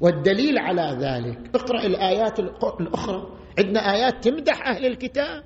والدليل 0.00 0.58
على 0.58 0.96
ذلك 1.00 1.38
اقرأ 1.54 1.86
الآيات 1.86 2.38
الأخرى. 2.80 3.26
عندنا 3.58 3.94
آيات 3.94 4.24
تمدح 4.24 4.68
أهل 4.68 4.86
الكتاب. 4.86 5.42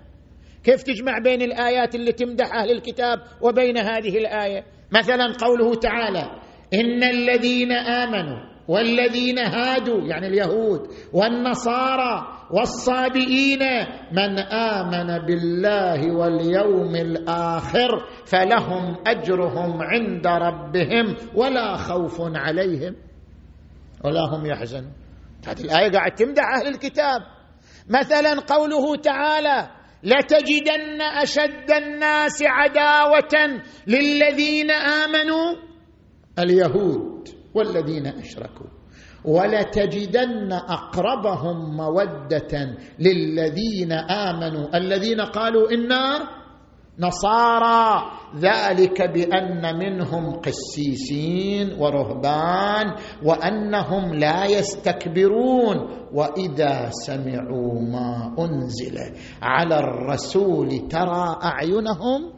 كيف 0.65 0.83
تجمع 0.83 1.19
بين 1.19 1.43
الآيات 1.43 1.95
اللي 1.95 2.13
تمدح 2.13 2.55
أهل 2.55 2.71
الكتاب 2.71 3.19
وبين 3.41 3.79
هذه 3.79 4.19
الآية؟ 4.19 4.65
مثلا 4.93 5.33
قوله 5.41 5.75
تعالى 5.75 6.31
إن 6.75 7.03
الذين 7.03 7.73
آمنوا 7.73 8.55
والذين 8.69 9.39
هادوا 9.39 10.01
يعني 10.01 10.27
اليهود 10.27 10.81
والنصارى 11.13 12.27
والصابئين 12.51 13.61
من 14.13 14.39
آمن 14.39 15.27
بالله 15.27 16.17
واليوم 16.17 16.97
الآخر 16.97 17.89
فلهم 18.27 18.97
أجرهم 19.07 19.83
عند 19.83 20.27
ربهم 20.27 21.17
ولا 21.35 21.77
خوف 21.77 22.21
عليهم. 22.21 22.97
ولا 24.05 24.21
هم 24.21 24.47
يحزنون. 24.47 24.93
هذه 25.47 25.61
الآية 25.61 25.91
قاعد 25.91 26.15
تمدح 26.15 26.45
أهل 26.59 26.69
الكتاب. 26.69 27.21
مثلا 27.89 28.41
قوله 28.41 28.97
تعالى 28.97 29.71
لتجدن 30.03 31.01
أشد 31.23 31.71
الناس 31.83 32.43
عداوة 32.43 33.61
للذين 33.87 34.71
آمنوا 34.71 35.55
اليهود 36.39 37.29
والذين 37.55 38.07
أشركوا. 38.07 38.67
ولتجدن 39.25 40.53
أقربهم 40.53 41.77
مودة 41.77 42.77
للذين 42.99 43.93
آمنوا. 43.93 44.77
الذين 44.77 45.21
قالوا 45.21 45.71
إنا 45.71 46.44
نصارى 46.99 48.11
ذلك 48.37 49.03
بأن 49.03 49.79
منهم 49.79 50.41
قسيسين 50.41 51.73
ورهبان 51.79 52.95
وأنهم 53.25 54.15
لا 54.15 54.45
يستكبرون 54.45 55.77
وإذا 56.13 56.91
سمعوا 56.91 57.81
ما 57.81 58.35
أنزل 58.39 58.99
على 59.43 59.79
الرسول 59.79 60.89
ترى 60.89 61.37
أعينهم 61.45 62.33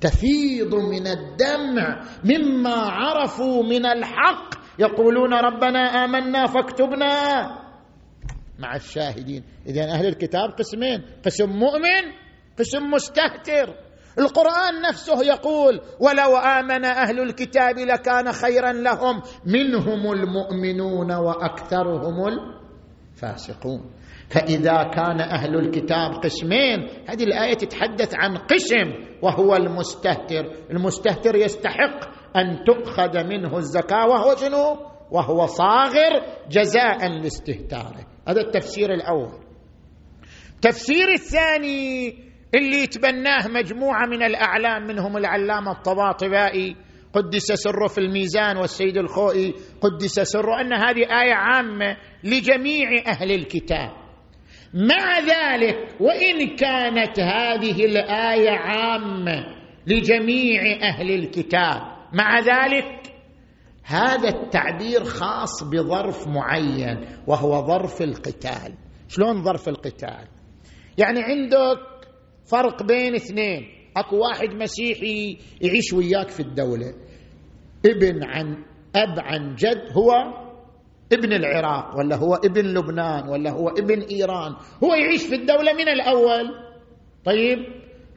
تفيض 0.00 0.74
من 0.74 1.06
الدمع 1.06 2.02
مما 2.24 2.74
عرفوا 2.74 3.62
من 3.62 3.86
الحق 3.86 4.54
يقولون 4.78 5.34
ربنا 5.34 5.78
آمنا 5.78 6.46
فاكتبنا 6.46 7.14
مع 8.58 8.76
الشاهدين. 8.76 9.42
اذا 9.66 9.82
أهل 9.90 10.06
الكتاب 10.06 10.50
قسمين. 10.58 11.02
قسم 11.24 11.50
مؤمن 11.50 12.27
قسم 12.58 12.90
مستهتر. 12.90 13.74
القرآن 14.18 14.82
نفسه 14.88 15.24
يقول 15.24 15.80
ولو 16.00 16.36
آمن 16.36 16.84
أهل 16.84 17.20
الكتاب 17.20 17.78
لكان 17.78 18.32
خيرا 18.32 18.72
لهم 18.72 19.22
منهم 19.46 20.12
المؤمنون 20.12 21.12
وأكثرهم 21.12 22.14
الفاسقون. 22.28 23.90
فإذا 24.30 24.82
كان 24.82 25.20
أهل 25.20 25.56
الكتاب 25.56 26.10
قسمين 26.24 26.88
هذه 27.08 27.24
الآية 27.24 27.54
تتحدث 27.54 28.14
عن 28.14 28.36
قسم 28.36 28.92
وهو 29.22 29.56
المستهتر. 29.56 30.44
المستهتر 30.70 31.36
يستحق 31.36 32.18
أن 32.36 32.64
تؤخذ 32.64 33.24
منه 33.24 33.56
الزكاة 33.56 34.06
وهو 34.06 34.36
شنو؟ 34.36 34.76
وهو 35.10 35.46
صاغر 35.46 36.22
جزاء 36.50 37.08
لاستهتاره. 37.08 38.06
هذا 38.28 38.40
التفسير 38.40 38.94
الأول. 38.94 39.38
التفسير 40.54 41.08
الثاني 41.08 42.27
اللي 42.54 42.82
يتبناه 42.82 43.48
مجموعة 43.48 44.06
من 44.06 44.22
الأعلام 44.22 44.86
منهم 44.86 45.16
العلامة 45.16 45.72
الطباطبائي 45.72 46.76
قدس 47.12 47.52
سره 47.52 47.86
في 47.86 47.98
الميزان 47.98 48.56
والسيد 48.56 48.96
الخوئي 48.96 49.54
قدس 49.80 50.20
سره. 50.20 50.60
أن 50.60 50.72
هذه 50.72 51.22
آية 51.22 51.34
عامة 51.34 51.96
لجميع 52.24 52.88
أهل 53.06 53.32
الكتاب. 53.32 53.90
مع 54.74 55.18
ذلك 55.18 55.76
وإن 56.00 56.56
كانت 56.56 57.20
هذه 57.20 57.84
الآية 57.84 58.50
عامة 58.50 59.44
لجميع 59.86 60.62
أهل 60.82 61.10
الكتاب 61.10 61.82
مع 62.12 62.38
ذلك 62.38 63.12
هذا 63.84 64.28
التعبير 64.28 65.04
خاص 65.04 65.64
بظرف 65.64 66.28
معين 66.28 67.06
وهو 67.26 67.66
ظرف 67.66 68.02
القتال. 68.02 68.74
شلون 69.08 69.42
ظرف 69.42 69.68
القتال؟ 69.68 70.28
يعني 70.98 71.22
عندك 71.22 71.97
فرق 72.50 72.82
بين 72.82 73.14
اثنين. 73.14 73.66
اكو 73.96 74.16
واحد 74.16 74.48
مسيحي 74.48 75.38
يعيش 75.60 75.92
وياك 75.92 76.28
في 76.28 76.40
الدولة. 76.40 76.94
ابن 77.86 78.24
عن 78.24 78.64
أب 78.96 79.18
عن 79.18 79.54
جد 79.54 79.92
هو 79.92 80.12
ابن 81.12 81.32
العراق 81.32 81.98
ولا 81.98 82.16
هو 82.16 82.34
ابن 82.34 82.66
لبنان 82.66 83.28
ولا 83.28 83.50
هو 83.50 83.68
ابن 83.68 84.00
إيران. 84.00 84.52
هو 84.84 84.94
يعيش 84.94 85.26
في 85.26 85.34
الدولة 85.34 85.72
من 85.72 85.88
الأول. 85.88 86.44
طيب 87.24 87.58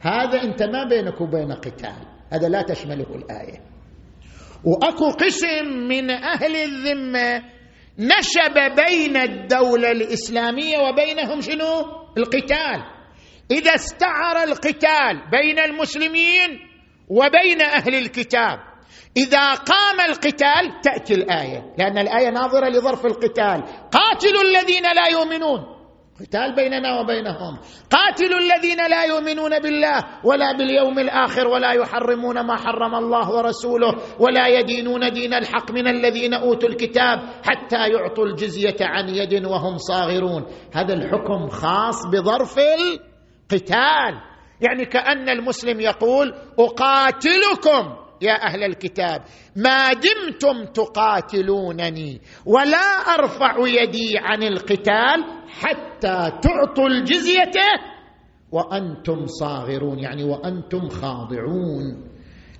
هذا 0.00 0.42
أنت 0.42 0.62
ما 0.62 0.88
بينك 0.88 1.20
وبين 1.20 1.52
قتال. 1.52 2.06
هذا 2.32 2.48
لا 2.48 2.62
تشمله 2.62 3.14
الآية. 3.14 3.60
وأكو 4.64 5.10
قسم 5.10 5.66
من 5.88 6.10
أهل 6.10 6.56
الذمة 6.56 7.42
نشب 7.98 8.54
بين 8.76 9.16
الدولة 9.16 9.90
الإسلامية 9.90 10.78
وبينهم 10.78 11.40
شنو؟ 11.40 11.84
القتال. 12.18 13.01
إذا 13.50 13.74
استعر 13.74 14.42
القتال 14.42 15.30
بين 15.30 15.58
المسلمين 15.58 16.58
وبين 17.08 17.62
أهل 17.62 17.94
الكتاب. 17.94 18.58
إذا 19.16 19.54
قام 19.54 20.00
القتال 20.08 20.80
تأتي 20.82 21.14
الآية 21.14 21.74
لأن 21.78 21.98
الآية 21.98 22.30
ناظرة 22.30 22.68
لظرف 22.68 23.06
القتال. 23.06 23.62
قاتلوا 23.92 24.42
الذين 24.42 24.82
لا 24.82 25.08
يؤمنون. 25.10 25.60
قتال 26.20 26.54
بيننا 26.54 27.00
وبينهم. 27.00 27.58
قاتلوا 27.90 28.38
الذين 28.38 28.76
لا 28.90 29.04
يؤمنون 29.04 29.58
بالله 29.58 30.04
ولا 30.24 30.52
باليوم 30.52 30.98
الآخر 30.98 31.48
ولا 31.48 31.72
يحرمون 31.72 32.40
ما 32.40 32.56
حرم 32.56 32.94
الله 32.94 33.30
ورسوله 33.30 33.94
ولا 34.20 34.46
يدينون 34.46 35.12
دين 35.12 35.34
الحق 35.34 35.70
من 35.70 35.88
الذين 35.88 36.34
أوتوا 36.34 36.68
الكتاب 36.68 37.18
حتى 37.44 37.88
يعطوا 37.88 38.26
الجزية 38.26 38.76
عن 38.80 39.08
يد 39.08 39.46
وهم 39.46 39.76
صاغرون. 39.76 40.46
هذا 40.74 40.94
الحكم 40.94 41.48
خاص 41.48 42.06
بظرف 42.06 42.58
القتال 42.58 43.11
يعني 44.60 44.84
كأن 44.84 45.28
المسلم 45.28 45.80
يقول 45.80 46.34
أقاتلكم 46.58 47.96
يا 48.22 48.46
أهل 48.46 48.64
الكتاب. 48.64 49.22
ما 49.56 49.92
دمتم 49.92 50.64
تقاتلونني 50.64 52.20
ولا 52.46 52.86
أرفع 53.18 53.54
يدي 53.58 54.18
عن 54.18 54.42
القتال 54.42 55.24
حتى 55.48 56.32
تعطوا 56.42 56.88
الجزية 56.88 57.50
وأنتم 58.52 59.26
صاغرون. 59.26 59.98
يعني 59.98 60.24
وأنتم 60.24 60.88
خاضعون. 60.88 62.11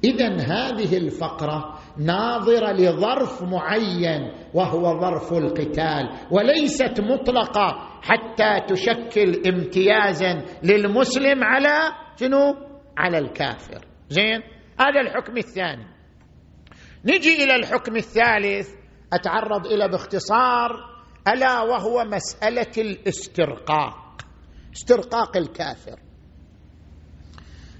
اذا 0.04 0.28
هذه 0.28 0.96
الفقرة 0.96 1.78
ناظرة 1.98 2.72
لظرف 2.72 3.42
معين 3.42 4.32
وهو 4.54 5.00
ظرف 5.00 5.32
القتال 5.32 6.10
وليست 6.30 7.00
مطلقة 7.00 7.88
حتى 8.02 8.74
تشكل 8.74 9.42
امتيازا 9.46 10.44
للمسلم 10.62 11.44
على 11.44 11.92
شنو؟ 12.20 12.54
على 12.98 13.18
الكافر. 13.18 13.86
زين؟ 14.08 14.42
هذا 14.80 15.00
الحكم 15.00 15.36
الثاني. 15.36 15.86
نجي 17.04 17.44
إلى 17.44 17.54
الحكم 17.54 17.96
الثالث 17.96 18.68
أتعرض 19.12 19.66
إلى 19.66 19.88
باختصار 19.88 20.70
ألا 21.28 21.60
وهو 21.62 22.04
مسألة 22.04 22.72
الاسترقاق 22.78 24.16
استرقاق 24.72 25.36
الكافر. 25.36 26.11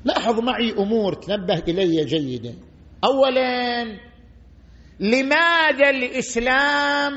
لاحظ 0.05 0.40
معي 0.40 0.72
أمور 0.72 1.12
تنبه 1.12 1.59
إلي 1.68 2.05
جيدا 2.05 2.55
اولا 3.05 3.84
لماذا 5.00 5.90
الإسلام 5.90 7.12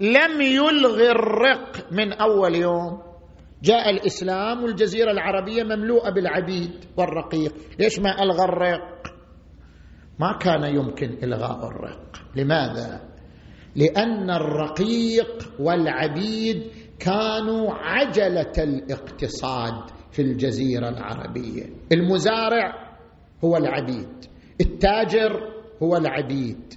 لم 0.00 0.40
يلغي 0.40 1.10
الرق 1.10 1.92
من 1.92 2.12
أول 2.12 2.54
يوم؟ 2.54 3.02
جاء 3.62 3.90
الإسلام 3.90 4.62
والجزيرة 4.62 5.10
العربية 5.10 5.62
مملوءة 5.62 6.10
بالعبيد 6.10 6.70
والرقيق. 6.96 7.54
ليش 7.78 7.98
ما 7.98 8.22
ألغى 8.22 8.44
الرق؟ 8.44 9.14
ما 10.18 10.38
كان 10.40 10.74
يمكن 10.74 11.18
إلغاء 11.22 11.68
الرق. 11.68 12.22
لماذا؟ 12.36 13.00
لأن 13.76 14.30
الرقيق 14.30 15.52
والعبيد 15.60 16.62
كانوا 16.98 17.74
عجلة 17.74 18.52
الاقتصاد. 18.58 19.99
في 20.12 20.22
الجزيرة 20.22 20.88
العربية. 20.88 21.62
المزارع 21.92 22.74
هو 23.44 23.56
العبيد. 23.56 24.24
التاجر 24.60 25.40
هو 25.82 25.96
العبيد. 25.96 26.74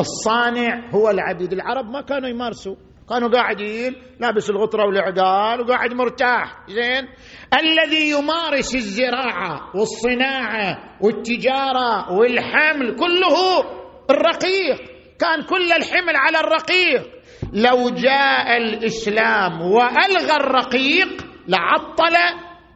الصانع 0.00 0.90
هو 0.90 1.10
العبيد. 1.10 1.52
العرب 1.52 1.84
ما 1.90 2.00
كانوا 2.00 2.28
يمارسوا. 2.28 2.76
كانوا 3.08 3.28
قاعدين 3.28 3.92
لابس 4.20 4.50
الغطرة 4.50 4.86
والعقال 4.86 5.60
وقاعد 5.60 5.92
مرتاح. 5.92 6.66
زين؟ 6.68 7.08
الذي 7.60 8.10
يمارس 8.10 8.74
الزراعة 8.74 9.76
والصناعة 9.76 10.78
والتجارة 11.00 12.12
والحمل 12.12 12.96
كله 12.96 13.60
الرقيق. 14.10 14.78
كان 15.18 15.42
كل 15.48 15.72
الحمل 15.72 16.16
على 16.16 16.40
الرقيق. 16.40 17.18
لو 17.52 17.90
جاء 17.90 18.56
الإسلام 18.56 19.60
وألغى 19.62 20.36
الرقيق 20.36 21.27
لعطل 21.48 22.16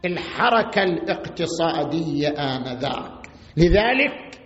الحركة 0.04 0.82
الاقتصادية 0.82 2.28
آنذاك. 2.28 3.28
لذلك 3.56 4.40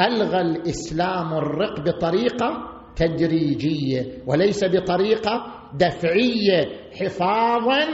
ألغى 0.00 0.40
الإسلام 0.40 1.34
الرق 1.34 1.80
بطريقة 1.80 2.70
تدريجية 2.96 4.22
وليس 4.26 4.64
بطريقة 4.64 5.46
دفعية 5.74 6.90
حفاظا 7.00 7.84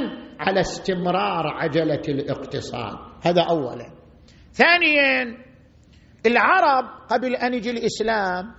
على 0.40 0.60
استمرار 0.60 1.46
عجلة 1.46 2.02
الاقتصاد. 2.08 2.96
هذا 3.22 3.42
اولا. 3.42 3.92
ثانيا 4.52 5.36
العرب 6.26 6.84
قبل 7.10 7.36
أن 7.36 7.54
يجي 7.54 7.70
الإسلام 7.70 8.54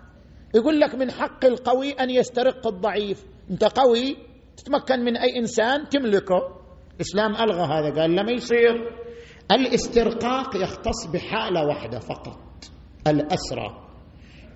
يقول 0.56 0.80
لك 0.80 0.96
من 0.96 1.12
حق 1.12 1.46
القوي 1.46 1.92
أن 1.92 2.10
يسترق 2.10 2.68
الضعيف. 2.68 3.24
أنت 3.52 3.64
قوي 3.64 4.18
تتمكن 4.58 5.00
من 5.00 5.18
أي 5.18 5.38
إنسان 5.40 5.90
تملكه. 5.90 6.61
الإسلام 7.02 7.36
ألغى 7.36 7.62
هذا 7.62 8.02
قال 8.02 8.12
لما 8.16 8.32
يصير 8.32 8.92
الاسترقاق 9.52 10.56
يختص 10.56 11.08
بحالة 11.14 11.68
واحدة 11.68 12.00
فقط 12.00 12.40
الأسرى. 13.08 13.88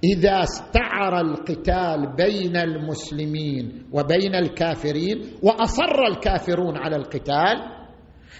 إذا 0.03 0.43
استعر 0.43 1.21
القتال 1.21 2.15
بين 2.17 2.57
المسلمين 2.57 3.89
وبين 3.93 4.35
الكافرين 4.35 5.37
وأصر 5.43 6.03
الكافرون 6.07 6.77
على 6.77 6.95
القتال 6.95 7.57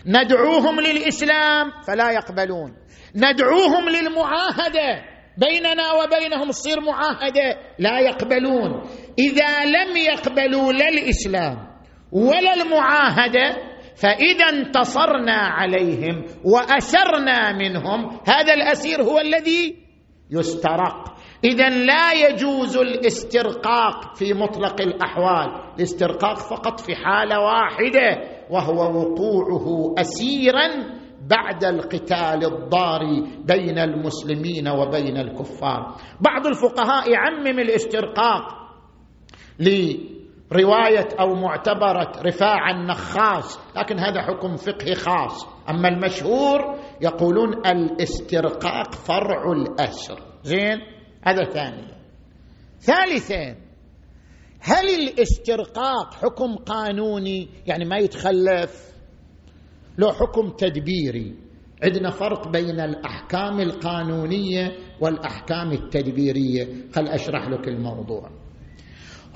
ندعوهم 0.06 0.80
للإسلام 0.80 1.72
فلا 1.88 2.12
يقبلون. 2.12 2.74
ندعوهم 3.16 3.90
للمعاهدة 3.90 5.02
بيننا 5.38 5.94
وبينهم 5.94 6.50
تصير 6.50 6.82
معاهدة 6.82 7.58
لا 7.80 8.00
يقبلون. 8.00 8.82
إذا 9.20 9.66
لم 9.66 9.98
يقبلوا 9.98 10.74
لا 10.74 10.90
الإسلام 10.90 11.68
ولا 12.12 12.54
المعاهدة 12.54 13.75
فإذا 13.96 14.46
انتصرنا 14.50 15.38
عليهم 15.38 16.26
وأسرنا 16.44 17.52
منهم 17.52 18.20
هذا 18.28 18.54
الأسير 18.54 19.04
هو 19.04 19.20
الذي 19.20 19.76
يسترق. 20.32 21.16
إذا 21.44 21.70
لا 21.70 22.14
يجوز 22.14 22.78
الاسترقاق 22.78 24.16
في 24.16 24.34
مطلق 24.34 24.82
الأحوال 24.82 25.62
الاسترقاق 25.78 26.38
فقط 26.38 26.80
في 26.80 26.96
حالة 26.96 27.40
واحدة 27.40 28.22
وهو 28.50 29.00
وقوعه 29.00 29.96
اسيرا 29.98 30.68
بعد 31.30 31.64
القتال 31.64 32.46
الضاري 32.46 33.24
بين 33.46 33.80
المسلمين 33.80 34.68
وبين 34.68 35.18
الكفار. 35.18 35.96
بعض 36.22 36.48
الفقهاء 36.48 37.12
يعمم 37.12 37.60
الاسترقاق 37.60 38.66
لروايه 40.52 41.08
أو 41.20 41.36
معتبرة 41.36 42.12
رفاع 42.26 42.72
النخاس 42.72 43.60
لكن 43.78 44.00
هذا 44.00 44.22
حكم 44.22 44.56
فقهي 44.56 44.96
خاص. 44.96 45.48
أما 45.70 45.88
المشهور 45.88 46.80
يقولون 47.02 47.54
الاسترقاق 47.68 48.94
فرع 48.94 49.52
الأسر. 49.52 50.20
زين؟ 50.44 50.80
هذا 51.24 51.44
ثانيا. 51.44 51.96
ثالثا 52.80 53.56
هل 54.62 54.90
الاسترقاق 54.90 56.14
حكم 56.14 56.56
قانوني؟ 56.56 57.50
يعني 57.68 57.86
ما 57.86 57.98
يتخلف. 57.98 58.96
له 59.98 60.12
حكم 60.14 60.50
تدبيري. 60.50 61.36
عندنا 61.84 62.10
فرق 62.10 62.48
بين 62.48 62.80
الأحكام 62.80 63.60
القانونية 63.60 64.78
والأحكام 65.02 65.72
التدبيرية. 65.72 66.68
خل 66.96 67.08
أشرح 67.08 67.50
لك 67.50 67.68
الموضوع. 67.68 68.45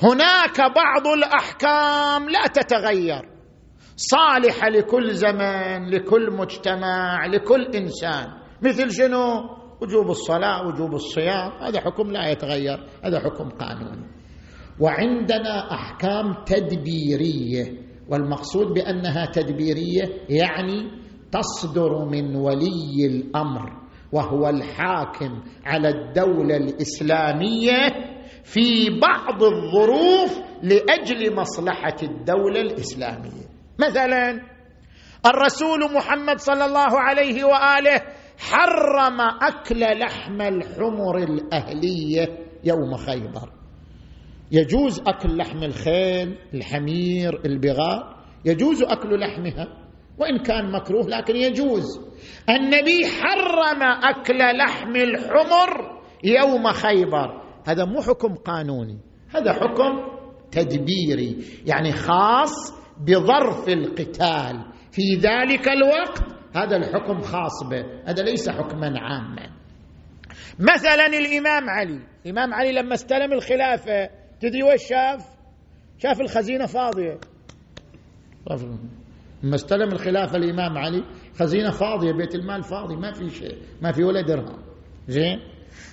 هناك 0.04 0.62
بعض 0.76 1.08
الأحكام 1.08 2.30
لا 2.30 2.48
تتغير. 2.54 3.30
صالحة 3.96 4.70
لكل 4.70 5.14
زمن 5.14 5.90
لكل 5.90 6.32
مجتمع 6.32 7.26
لكل 7.26 7.66
إنسان. 7.76 8.28
مثل 8.62 8.92
شنو؟ 8.92 9.42
وجوب 9.82 10.10
الصلاة 10.10 10.68
وجوب 10.68 10.94
الصيام. 10.94 11.52
هذا 11.62 11.82
حكم 11.82 12.12
لا 12.12 12.30
يتغير. 12.30 12.88
هذا 13.04 13.20
حكم 13.20 13.50
قانوني. 13.50 14.08
وعندنا 14.80 15.74
أحكام 15.74 16.44
تدبيرية 16.46 17.90
والمقصود 18.10 18.68
بأنها 18.74 19.26
تدبيرية 19.26 20.04
يعني 20.30 20.92
تصدر 21.32 22.06
من 22.06 22.36
ولي 22.36 23.06
الأمر 23.06 23.80
وهو 24.12 24.50
الحاكم 24.50 25.44
على 25.66 25.90
الدولة 25.90 26.58
الإسلامية 26.58 27.80
في 28.54 29.00
بعض 29.00 29.44
الظروف 29.44 30.40
لأجل 30.64 31.36
مصلحة 31.36 31.96
الدولة 32.04 32.62
الإسلامية. 32.62 33.46
مثلا 33.80 34.42
الرسول 35.26 35.94
محمد 35.94 36.40
صلى 36.40 36.66
الله 36.66 37.00
عليه 37.00 37.44
وآله 37.44 38.02
حرم 38.38 39.22
أكل 39.42 39.80
لحم 40.00 40.42
الحمر 40.42 41.18
الأهلية 41.18 42.38
يوم 42.64 42.96
خيبر. 42.96 43.50
يجوز 44.52 45.02
أكل 45.08 45.38
لحم 45.38 45.64
الخيل 45.64 46.38
الحمير 46.54 47.42
البغال 47.46 48.04
يجوز 48.46 48.84
أكل 48.84 49.20
لحمها 49.20 49.68
وإن 50.18 50.38
كان 50.44 50.72
مكروه 50.72 51.08
لكن 51.08 51.36
يجوز. 51.36 52.00
النبي 52.50 53.06
حرم 53.08 53.84
أكل 53.84 54.58
لحم 54.58 54.96
الحمر 54.96 56.00
يوم 56.24 56.72
خيبر. 56.72 57.39
هذا 57.70 57.86
مو 57.86 58.02
حكم 58.02 58.36
قانوني 58.36 58.98
هذا 59.36 59.54
حكم 59.54 60.20
تدبيري 60.52 61.38
يعني 61.66 61.92
خاص 61.92 62.74
بظرف 63.08 63.70
القتال. 63.70 64.66
في 64.92 65.16
ذلك 65.16 65.68
الوقت 65.68 66.24
هذا 66.56 66.78
الحكم 66.78 67.22
خاص 67.22 67.64
به 67.64 67.86
هذا 68.06 68.24
ليس 68.24 68.50
حكما 68.50 69.00
عاما. 69.00 69.50
مثلا 70.60 71.06
الإمام 71.06 71.70
علي 71.70 72.00
الإمام 72.26 72.54
علي 72.54 72.72
لما 72.72 72.94
استلم 72.94 73.34
الخلافة 73.34 74.10
تدري 74.40 74.64
وش 74.64 74.84
شاف؟ 74.90 75.26
شاف 75.98 76.22
الخزينة 76.22 76.66
فاضية. 76.66 77.20
لما 79.44 79.56
استلم 79.56 79.92
الخلافة 79.92 80.38
الإمام 80.38 80.78
علي 80.78 81.04
خزينة 81.40 81.72
فاضية 81.72 82.12
بيت 82.12 82.36
المال 82.36 82.64
فاضي 82.64 82.96
ما 82.96 83.12
في 83.12 83.30
شيء 83.30 83.58
ما 83.82 83.92
في 83.92 84.04
ولا 84.04 84.22
درهم. 84.22 84.60
زين؟ 85.08 85.40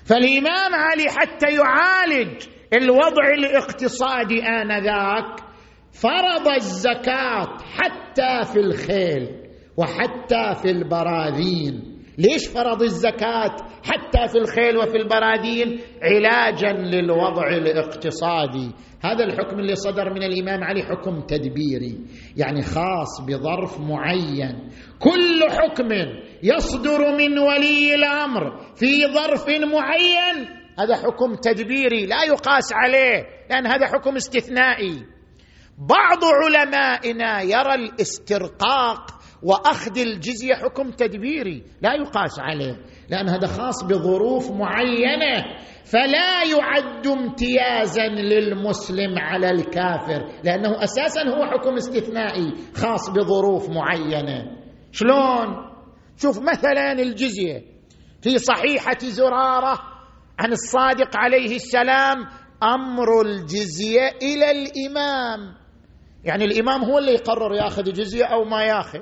فالإمام 0.07 0.75
علي 0.75 1.05
حتى 1.11 1.47
يعالج 1.47 2.43
الوضع 2.75 3.29
الاقتصادي 3.39 4.43
آنذاك 4.43 5.41
فرض 6.03 6.49
الزكاة 6.49 7.59
حتى 7.77 8.53
في 8.53 8.61
الخيل 8.61 9.29
وحتى 9.77 10.55
في 10.63 10.71
البراذين. 10.71 11.96
ليش 12.19 12.49
فرض 12.49 12.83
الزكاة 12.83 13.57
حتى 13.85 14.29
في 14.29 14.39
الخيل 14.39 14.77
وفي 14.77 14.97
البراذين 14.97 15.81
علاجا 16.03 16.73
للوضع 16.73 17.49
الاقتصادي؟ 17.49 18.71
هذا 19.05 19.25
الحكم 19.25 19.59
اللي 19.59 19.75
صدر 19.75 20.15
من 20.15 20.23
الإمام 20.23 20.65
علي 20.65 20.83
حكم 20.83 21.21
تدبيري 21.21 22.01
يعني 22.37 22.63
خاص 22.63 23.21
بظرف 23.29 23.81
معين. 23.81 24.71
كل 24.99 25.51
حكم 25.51 25.89
يصدر 26.43 27.17
من 27.17 27.39
ولي 27.39 27.95
الأمر 27.95 28.61
في 28.75 29.07
ظرف 29.15 29.49
معين. 29.49 30.49
هذا 30.79 30.97
حكم 30.97 31.35
تدبيري 31.35 32.07
لا 32.07 32.25
يقاس 32.25 32.73
عليه 32.73 33.25
لأن 33.51 33.67
هذا 33.67 33.87
حكم 33.87 34.17
استثنائي. 34.17 35.17
بعض 35.79 36.25
علمائنا 36.25 37.43
يرى 37.43 37.75
الاسترقاق 37.75 39.16
وأخذ 39.47 39.99
الجزية 39.99 40.55
حكم 40.55 40.91
تدبيري. 40.91 41.63
لا 41.83 41.95
يقاس 41.95 42.41
عليه 42.41 42.77
لأن 43.09 43.29
هذا 43.29 43.47
خاص 43.47 43.85
بظروف 43.85 44.51
معينة. 44.51 45.45
فلا 45.85 46.43
يعد 46.43 47.07
امتيازا 47.07 48.09
للمسلم 48.09 49.19
على 49.19 49.51
الكافر 49.51 50.27
لأنه 50.45 50.85
أساسا 50.85 51.29
هو 51.29 51.47
حكم 51.47 51.75
استثنائي 51.75 52.53
خاص 52.75 53.11
بظروف 53.11 53.71
معينة. 53.71 54.57
شلون؟ 54.93 55.67
شوف 56.17 56.39
مثلا 56.39 56.93
الجزية. 56.93 57.63
في 58.23 58.39
صحيحة 58.39 58.99
زرارة 58.99 59.79
عن 60.39 60.53
الصادق 60.53 61.17
عليه 61.17 61.57
السلام 61.57 62.17
أمر 62.63 63.21
الجزية 63.27 64.09
إلى 64.23 64.51
الإمام. 64.51 65.55
يعني 66.25 66.45
الإمام 66.45 66.85
هو 66.85 66.99
اللي 66.99 67.13
يقرر 67.13 67.55
ياخذ 67.55 67.83
جزية 67.83 68.25
أو 68.25 68.45
ما 68.45 68.63
ياخذ. 68.65 68.99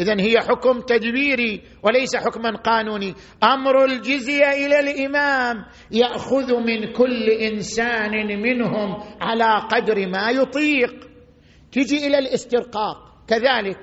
اذا 0.00 0.20
هي 0.20 0.40
حكم 0.40 0.80
تدبيري 0.80 1.62
وليس 1.82 2.16
حكما 2.16 2.56
قانوني. 2.56 3.14
أمر 3.44 3.84
الجزية 3.84 4.66
إلى 4.66 4.80
الإمام 4.80 5.56
يأخذ 5.90 6.54
من 6.54 6.92
كل 6.92 7.30
إنسان 7.30 8.40
منهم 8.42 8.96
على 9.20 9.68
قدر 9.68 10.08
ما 10.08 10.30
يطيق. 10.30 10.94
تجي 11.72 12.06
إلى 12.06 12.18
الاسترقاق. 12.18 12.96
كذلك 13.28 13.78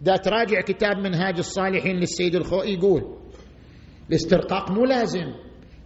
دا 0.00 0.16
تراجع 0.16 0.60
كتاب 0.60 0.96
منهاج 0.96 1.38
الصالحين 1.38 1.96
للسيد 1.96 2.34
الخوئي 2.34 2.74
يقول 2.74 3.02
الاسترقاق 4.08 4.70
مو 4.70 4.84
لازم. 4.84 5.34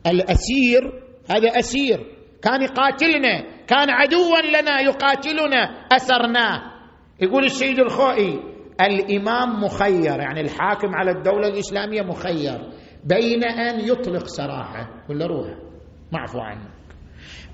الأسير 0.07 1.03
هذا 1.31 1.59
أسير. 1.59 2.23
كان 2.43 2.63
يقاتلنا 2.63 3.65
كان 3.67 3.91
عدوا 3.91 4.61
لنا 4.61 4.81
يقاتلنا 4.81 5.63
اسرناه 5.93 6.63
يقول 7.21 7.45
السيد 7.45 7.79
الخوئي 7.79 8.41
الإمام 8.81 9.65
مخير 9.65 10.21
يعني 10.21 10.41
الحاكم 10.41 10.95
على 10.95 11.11
الدولة 11.11 11.49
الإسلامية 11.49 12.03
مخير 12.03 12.71
بين 13.05 13.45
أن 13.45 13.81
يطلق 13.81 14.27
سراحة. 14.27 15.05
ولا 15.11 15.27
روح 15.27 15.49
معفو 16.13 16.39
عنك. 16.39 16.71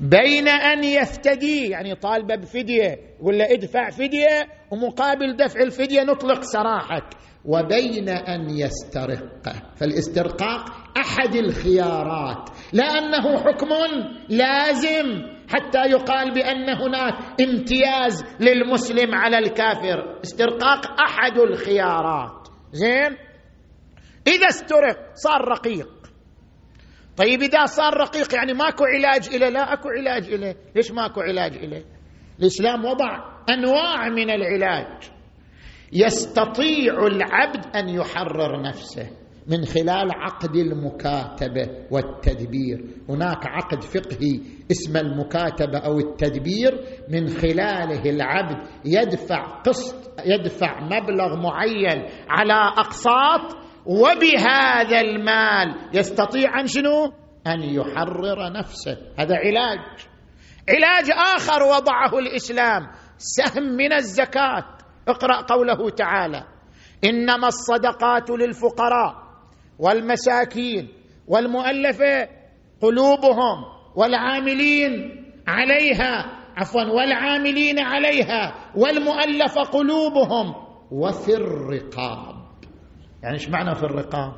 بين 0.00 0.48
أن 0.48 0.84
يفتدي 0.84 1.68
يعني 1.68 1.94
طالبة 1.94 2.36
بفدية 2.36 2.96
ولا 3.20 3.52
ادفع 3.52 3.90
فدية 3.90 4.46
ومقابل 4.70 5.36
دفع 5.36 5.60
الفدية 5.60 6.02
نطلق 6.02 6.42
سراحك. 6.42 7.04
وبين 7.44 8.08
أن 8.08 8.50
يسترق. 8.50 9.52
فالاسترقاق 9.76 10.64
أحد 10.96 11.34
الخيارات 11.34 12.50
لأنه 12.72 13.36
حكم 13.38 13.68
لازم. 14.28 15.37
حتى 15.48 15.90
يقال 15.90 16.34
بأن 16.34 16.68
هناك 16.68 17.14
امتياز 17.40 18.24
للمسلم 18.40 19.14
على 19.14 19.38
الكافر. 19.38 20.20
استرقاق 20.24 21.00
أحد 21.00 21.38
الخيارات. 21.38 22.48
زين؟ 22.72 23.16
إذا 24.26 24.48
استرق 24.48 24.96
صار 25.14 25.48
رقيق. 25.48 25.88
طيب 27.16 27.42
إذا 27.42 27.64
صار 27.64 27.94
رقيق 27.94 28.34
يعني 28.34 28.52
ماكو 28.52 28.84
علاج 28.84 29.36
له 29.36 29.48
لا 29.48 29.72
أكو 29.72 29.88
علاج 29.88 30.30
له 30.30 30.54
ليش 30.76 30.92
ماكو 30.92 31.20
علاج 31.20 31.64
له 31.64 31.84
الإسلام 32.40 32.84
وضع 32.84 33.18
أنواع 33.50 34.08
من 34.08 34.30
العلاج. 34.30 35.02
يستطيع 35.92 37.06
العبد 37.06 37.76
أن 37.76 37.88
يحرر 37.88 38.62
نفسه. 38.62 39.10
من 39.48 39.64
خلال 39.64 40.12
عقد 40.12 40.56
المكاتبة 40.56 41.68
والتدبير. 41.90 42.84
هناك 43.08 43.46
عقد 43.46 43.82
فقهي 43.82 44.40
اسمه 44.70 45.00
المكاتبة 45.00 45.78
أو 45.78 45.98
التدبير 45.98 46.72
من 47.08 47.28
خلاله 47.28 48.10
العبد 48.10 48.68
يدفع 48.84 49.60
قسط 49.60 50.08
يدفع 50.26 50.80
مبلغ 50.80 51.36
معين 51.42 52.08
على 52.28 52.72
أقساط 52.78 53.56
وبهذا 53.86 55.00
المال 55.00 55.74
يستطيع 55.94 56.60
أن 56.60 56.66
شنو؟ 56.66 57.12
أن 57.46 57.62
يحرر 57.62 58.52
نفسه. 58.52 58.96
هذا 59.18 59.36
علاج. 59.36 59.78
علاج 60.68 61.10
آخر 61.36 61.62
وضعه 61.62 62.18
الإسلام 62.18 62.86
سهم 63.18 63.62
من 63.62 63.92
الزكاة. 63.92 64.64
اقرأ 65.08 65.40
قوله 65.40 65.90
تعالى 65.90 66.44
إنما 67.04 67.46
الصدقات 67.46 68.30
للفقراء. 68.30 69.27
والمساكين 69.78 70.88
والمؤلفة 71.26 72.28
قلوبهم 72.80 73.64
والعاملين 73.96 75.24
عليها 75.46 76.38
عفوا 76.56 76.82
والعاملين 76.82 77.78
عليها 77.78 78.70
والمؤلف 78.76 79.58
قلوبهم 79.58 80.54
وفي 80.90 81.34
الرقاب. 81.34 82.34
يعني 83.22 83.34
إيش 83.34 83.48
معنى 83.48 83.74
في 83.74 83.82
الرقاب؟ 83.82 84.32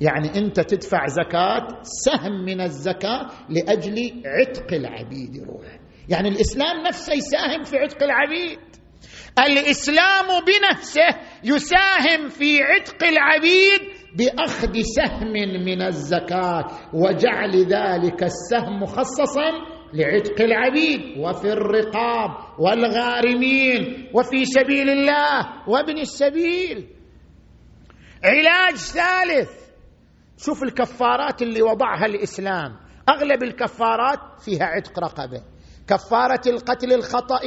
يعني 0.00 0.38
أنت 0.38 0.60
تدفع 0.60 1.06
زكاة 1.06 1.66
سهم 1.82 2.44
من 2.44 2.60
الزكاة 2.60 3.26
لأجل 3.48 4.22
عتق 4.26 4.72
العبيد 4.72 5.44
روح 5.46 5.78
يعني 6.08 6.28
الإسلام 6.28 6.82
نفسه 6.86 7.14
يساهم 7.14 7.62
في 7.62 7.76
عتق 7.78 8.02
العبيد. 8.02 8.58
الإسلام 9.38 10.26
بنفسه 10.26 11.08
يساهم 11.44 12.28
في 12.28 12.62
عتق 12.62 13.04
العبيد 13.04 13.97
بأخذ 14.16 14.72
سهم 14.96 15.32
من 15.64 15.82
الزكاة 15.82 16.64
وجعل 16.94 17.56
ذلك 17.56 18.22
السهم 18.22 18.82
مخصصا 18.82 19.50
لعتق 19.94 20.40
العبيد 20.40 21.00
وفي 21.18 21.52
الرقاب 21.52 22.30
والغارمين 22.58 24.10
وفي 24.14 24.44
سبيل 24.44 24.90
الله 24.90 25.68
وابن 25.68 25.98
السبيل. 25.98 26.88
علاج 28.24 28.74
ثالث 28.74 29.50
شوف 30.38 30.62
الكفارات 30.62 31.42
اللي 31.42 31.62
وضعها 31.62 32.06
الإسلام. 32.06 32.76
أغلب 33.08 33.42
الكفارات 33.42 34.18
فيها 34.44 34.64
عتق 34.64 34.98
رقبة. 34.98 35.42
كفارة 35.88 36.40
القتل 36.46 36.92
الخطأ 36.92 37.40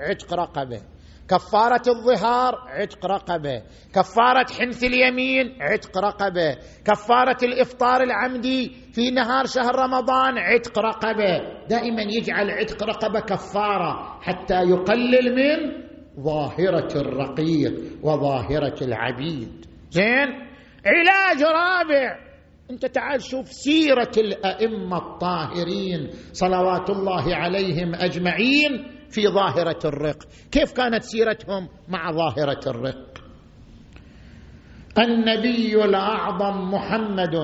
عتق 0.00 0.34
رقبة. 0.34 0.82
كفارة 1.28 1.82
الظهار 1.88 2.54
عتق 2.68 3.06
رقبة. 3.06 3.62
كفارة 3.94 4.46
حنث 4.60 4.84
اليمين 4.84 5.56
عتق 5.60 5.98
رقبة. 5.98 6.56
كفارة 6.84 7.36
الإفطار 7.42 8.02
العمدي 8.02 8.72
في 8.92 9.10
نهار 9.10 9.46
شهر 9.46 9.74
رمضان 9.76 10.38
عتق 10.38 10.78
رقبة. 10.78 11.40
دائما 11.68 12.02
يجعل 12.02 12.50
عتق 12.50 12.82
رقبة 12.82 13.20
كفارة 13.20 14.20
حتى 14.20 14.54
يقلل 14.54 15.34
من 15.36 15.84
ظاهرة 16.24 17.00
الرقيق 17.00 17.72
وظاهرة 18.02 18.84
العبيد. 18.84 19.66
زين؟ 19.90 20.28
علاج 20.86 21.42
رابع. 21.42 22.18
أنت 22.70 22.86
تعال 22.86 23.22
شوف 23.22 23.46
سيرة 23.48 24.12
الأئمة 24.16 24.96
الطاهرين 24.96 26.10
صلوات 26.32 26.90
الله 26.90 27.34
عليهم 27.34 27.94
أجمعين. 27.94 28.93
في 29.14 29.28
ظاهرة 29.28 29.78
الرق. 29.84 30.18
كيف 30.52 30.72
كانت 30.72 31.02
سيرتهم 31.02 31.68
مع 31.88 32.12
ظاهرة 32.12 32.60
الرق؟ 32.66 33.18
النبي 34.98 35.84
الأعظم 35.84 36.74
محمد. 36.74 37.34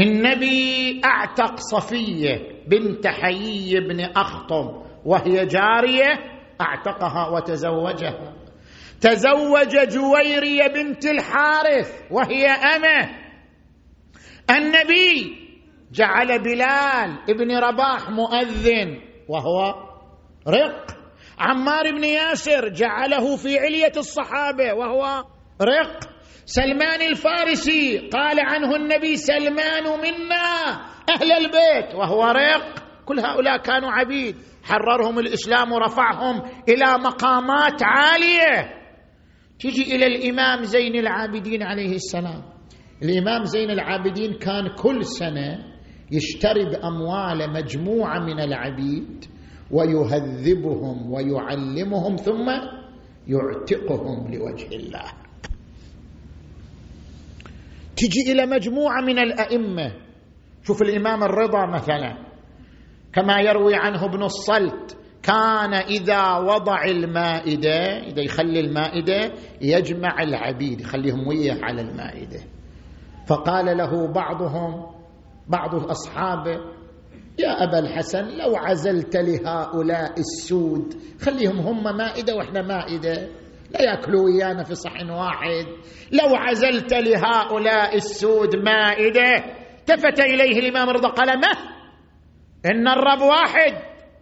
النبي 0.00 1.00
أعتق 1.04 1.56
صفية 1.56 2.64
بنت 2.68 3.06
حيي 3.06 3.80
بن 3.80 4.00
اخطب 4.00 4.82
وهي 5.04 5.46
جارية 5.46 6.12
أعتقها 6.60 7.28
وتزوجها. 7.28 8.34
تزوج 9.00 9.88
جويرية 9.88 10.66
بنت 10.66 11.06
الحارث 11.06 12.02
وهي 12.10 12.46
أمة. 12.46 13.10
النبي 14.50 15.36
جعل 15.92 16.42
بلال 16.42 17.18
ابن 17.28 17.56
رباح 17.56 18.10
مؤذن 18.10 19.00
وهو 19.28 19.74
رق. 20.48 20.86
عمار 21.38 21.90
بن 21.90 22.04
ياسر 22.04 22.68
جعله 22.68 23.36
في 23.36 23.58
علية 23.58 23.92
الصحابة 23.96 24.74
وهو 24.74 25.24
رق. 25.62 26.13
سلمان 26.46 27.02
الفارسي 27.02 27.98
قال 27.98 28.40
عنه 28.40 28.76
النبي 28.76 29.16
سلمان 29.16 29.84
منا 29.84 30.70
أهل 31.10 31.32
البيت 31.32 31.94
وهو 31.94 32.24
رق 32.24 32.84
كل 33.04 33.20
هؤلاء 33.20 33.56
كانوا 33.62 33.90
عبيد. 33.90 34.36
حررهم 34.62 35.18
الإسلام 35.18 35.72
ورفعهم 35.72 36.42
إلى 36.68 36.98
مقامات 37.04 37.82
عالية. 37.82 38.70
تجي 39.58 39.96
إلى 39.96 40.06
الإمام 40.06 40.62
زين 40.62 40.96
العابدين 40.96 41.62
عليه 41.62 41.94
السلام. 41.94 42.42
الإمام 43.02 43.44
زين 43.44 43.70
العابدين 43.70 44.32
كان 44.38 44.68
كل 44.68 45.04
سنة 45.04 45.58
يشتري 46.12 46.64
باموال 46.64 47.52
مجموعة 47.52 48.18
من 48.18 48.40
العبيد 48.40 49.24
ويهذبهم 49.70 51.12
ويعلمهم 51.12 52.16
ثم 52.16 52.48
يعتقهم 53.26 54.34
لوجه 54.34 54.68
الله. 54.76 55.23
تجي 57.96 58.32
إلى 58.32 58.46
مجموعة 58.46 59.00
من 59.00 59.18
الأئمة. 59.18 59.92
شوف 60.62 60.82
الإمام 60.82 61.22
الرضا 61.22 61.66
مثلا 61.66 62.16
كما 63.12 63.40
يروي 63.40 63.74
عنه 63.74 64.04
ابن 64.04 64.22
الصلت 64.22 64.96
كان 65.22 65.74
إذا 65.74 66.36
وضع 66.36 66.84
المائدة 66.84 67.98
إذا 67.98 68.22
يخلي 68.22 68.60
المائدة 68.60 69.32
يجمع 69.60 70.22
العبيد 70.22 70.80
يخليهم 70.80 71.28
وياه 71.28 71.58
على 71.62 71.80
المائدة. 71.80 72.40
فقال 73.26 73.76
له 73.76 74.12
بعضهم 74.12 74.86
بعض 75.48 75.74
اصحابه 75.74 76.56
يا 77.38 77.64
أبا 77.64 77.78
الحسن 77.78 78.24
لو 78.24 78.56
عزلت 78.56 79.16
لهؤلاء 79.16 80.12
السود 80.18 80.94
خليهم 81.20 81.58
هم 81.58 81.96
مائدة 81.96 82.34
وإحنا 82.36 82.62
مائدة. 82.62 83.28
لا 83.74 83.82
يأكلوا 83.82 84.24
ويانا 84.24 84.64
في 84.64 84.74
صحن 84.74 85.10
واحد. 85.10 85.66
لو 86.12 86.36
عزلت 86.36 86.94
لهؤلاء 86.94 87.96
السود 87.96 88.56
مائدة 88.56 89.44
التفت 89.78 90.20
إليه 90.20 90.58
الإمام 90.58 90.88
رضا 90.88 91.08
قال 91.08 91.40
ما؟ 91.40 91.50
إن 92.66 92.88
الرب 92.88 93.20
واحد 93.20 93.74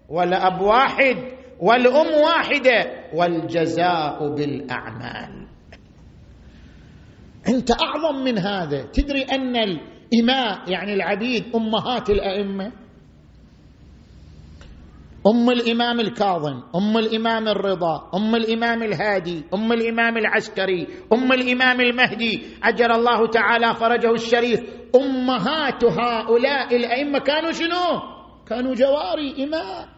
والأب 0.09 0.61
واحد 0.61 1.17
والأم 1.61 2.23
واحدة 2.25 2.91
والجزاء 3.15 4.35
بالأعمال. 4.35 5.47
أنت 7.49 7.71
أعظم 7.71 8.25
من 8.25 8.39
هذا. 8.39 8.83
تدري 8.83 9.23
أن 9.23 9.57
الإماء 9.57 10.71
يعني 10.71 10.95
العبيد 10.95 11.45
أمهات 11.55 12.11
الأئمة 12.11 12.73
أم 15.27 15.51
الإمام 15.51 16.01
الكاظم 16.01 16.63
أم 16.77 16.99
الإمام 16.99 17.49
الرضا 17.49 18.11
أم 18.15 18.35
الإمام 18.35 18.83
الهادي 18.83 19.45
أم 19.55 19.73
الإمام 19.73 20.17
العسكري 20.17 20.87
أم 21.13 21.33
الإمام 21.33 21.81
المهدي 21.81 22.43
عجل 22.63 22.93
الله 22.93 23.27
تعالى 23.27 23.75
فرجه 23.75 24.13
الشريف. 24.13 24.61
أمهات 24.97 25.85
هؤلاء 25.85 26.77
الأئمة 26.77 27.19
كانوا 27.19 27.53
شنو؟ 27.53 28.01
كانوا 28.49 28.75
جواري 28.75 29.45
إماء. 29.45 29.89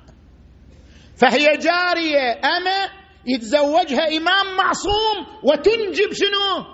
فهي 1.17 1.57
جارية 1.57 2.41
اما 2.45 2.89
يتزوجها 3.27 4.17
إمام 4.17 4.57
معصوم 4.57 5.17
وتنجب 5.45 6.13
شنو؟ 6.13 6.65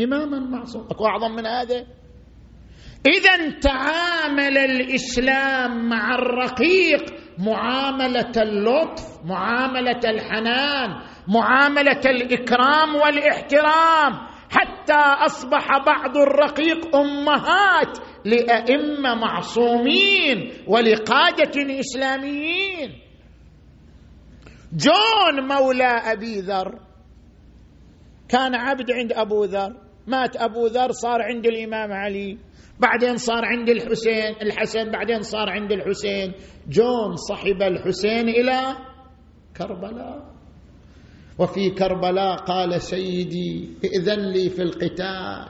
إماما 0.00 0.38
معصوم. 0.38 0.86
أكو 0.90 1.06
أعظم 1.06 1.32
من 1.32 1.46
هذا؟ 1.46 1.86
إذا 3.06 3.50
تعامل 3.60 4.58
الإسلام 4.58 5.88
مع 5.88 6.14
الرقيق 6.14 7.19
معاملة 7.38 8.32
اللطف 8.36 9.24
معاملة 9.24 10.00
الحنان 10.04 10.90
معاملة 11.28 12.00
الإكرام 12.06 12.94
والإحترام. 12.94 14.30
حتى 14.50 15.24
أصبح 15.26 15.68
بعض 15.86 16.16
الرقيق 16.16 16.96
أمهات 16.96 17.98
لأئمة 18.24 19.14
معصومين 19.14 20.52
ولقادة 20.66 21.80
إسلاميين. 21.80 22.90
جون 24.72 25.48
مولى 25.48 25.84
أبي 25.84 26.40
ذر. 26.40 26.78
كان 28.28 28.54
عبد 28.54 28.90
عند 28.90 29.12
أبو 29.12 29.44
ذر 29.44 29.72
مات 30.06 30.36
أبو 30.36 30.66
ذر 30.66 30.92
صار 30.92 31.22
عند 31.22 31.46
الإمام 31.46 31.92
علي. 31.92 32.38
بعدين 32.80 33.16
صار 33.16 33.44
عند 33.44 33.68
الحسين 33.68 34.34
الحسن 34.42 34.90
بعدين 34.90 35.20
صار 35.20 35.50
عند 35.50 35.72
الحسين. 35.72 36.32
جون 36.68 37.16
صحب 37.16 37.62
الحسين 37.62 38.28
إلى 38.28 38.76
كربلاء. 39.56 40.30
وفي 41.38 41.70
كربلاء 41.70 42.36
قال 42.36 42.80
سيدي 42.80 43.68
ائذن 43.84 44.32
لي 44.32 44.50
في 44.50 44.62
القتال. 44.62 45.48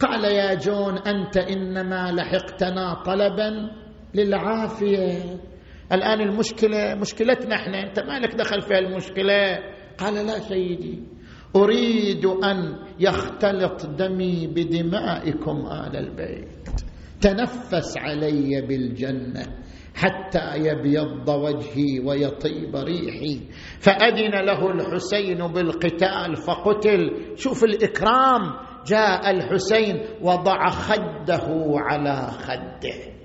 قال 0.00 0.24
يا 0.24 0.54
جون 0.54 0.98
أنت 0.98 1.36
إنما 1.36 2.12
لحقتنا 2.12 3.02
طلبا 3.06 3.70
للعافية. 4.14 5.40
الآن 5.92 6.20
المشكلة 6.20 6.94
مشكلتنا 6.94 7.54
إحنا 7.54 7.82
أنت 7.82 8.00
ما 8.00 8.18
لك 8.18 8.34
دخل 8.34 8.62
في 8.62 8.78
المشكلة؟ 8.78 9.58
قال 9.98 10.14
لا 10.26 10.38
سيدي. 10.38 11.02
أريد 11.56 12.26
أن 12.26 12.76
يختلط 13.00 13.86
دمي 13.86 14.46
بدمائكم 14.46 15.66
آل 15.66 15.96
البيت. 15.96 16.68
تنفس 17.20 17.98
علي 17.98 18.60
بالجنة 18.60 19.42
حتى 19.94 20.56
يبيض 20.56 21.28
وجهي 21.28 22.00
ويطيب 22.04 22.76
ريحي. 22.76 23.40
فأذن 23.80 24.44
له 24.46 24.70
الحسين 24.70 25.38
بالقتال 25.38 26.36
فقتل. 26.36 27.10
شوف 27.36 27.64
الإكرام. 27.64 28.68
جاء 28.86 29.30
الحسين 29.30 30.00
وضع 30.22 30.68
خده 30.70 31.46
على 31.74 32.30
خده 32.30 33.18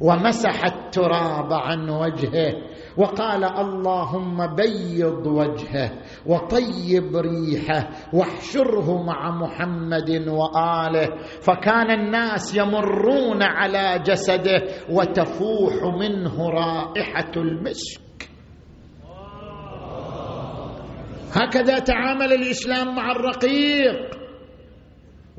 ومسح 0.00 0.64
التراب 0.64 1.52
عن 1.52 1.90
وجهه 1.90 2.52
وقال 3.00 3.44
اللهم 3.44 4.54
بيض 4.54 5.26
وجهه 5.26 5.90
وطيب 6.26 7.16
ريحه 7.16 7.90
واحشره 8.12 9.02
مع 9.02 9.30
محمد 9.30 10.28
وآله. 10.28 11.08
فكان 11.40 11.90
الناس 11.90 12.56
يمرون 12.56 13.42
على 13.42 14.02
جسده 14.06 14.62
وتفوح 14.90 15.74
منه 16.00 16.50
رائحة 16.50 17.32
المسك. 17.36 18.00
هكذا 21.32 21.78
تعامل 21.78 22.32
الإسلام 22.32 22.96
مع 22.96 23.10
الرقيق. 23.10 24.19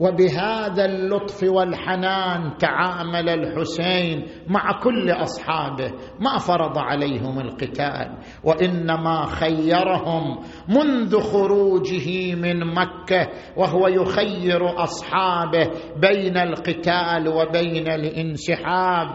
وبهذا 0.02 0.86
اللطف 0.86 1.44
والحنان 1.44 2.58
تعامل 2.58 3.30
الحسين 3.30 4.28
مع 4.48 4.80
كل 4.84 5.12
أصحابه 5.12 5.92
ما 6.20 6.38
فرض 6.38 6.78
عليهم 6.78 7.40
القتال 7.40 8.18
وإنما 8.44 9.26
خيرهم 9.26 10.40
منذ 10.70 11.20
خروجه 11.20 12.36
من 12.36 12.74
مكة 12.74 13.28
وهو 13.58 13.88
يخير 13.88 14.84
أصحابه 14.84 15.70
بين 16.02 16.38
القتال 16.38 17.28
وبين 17.28 17.88
الانسحاب. 17.88 19.08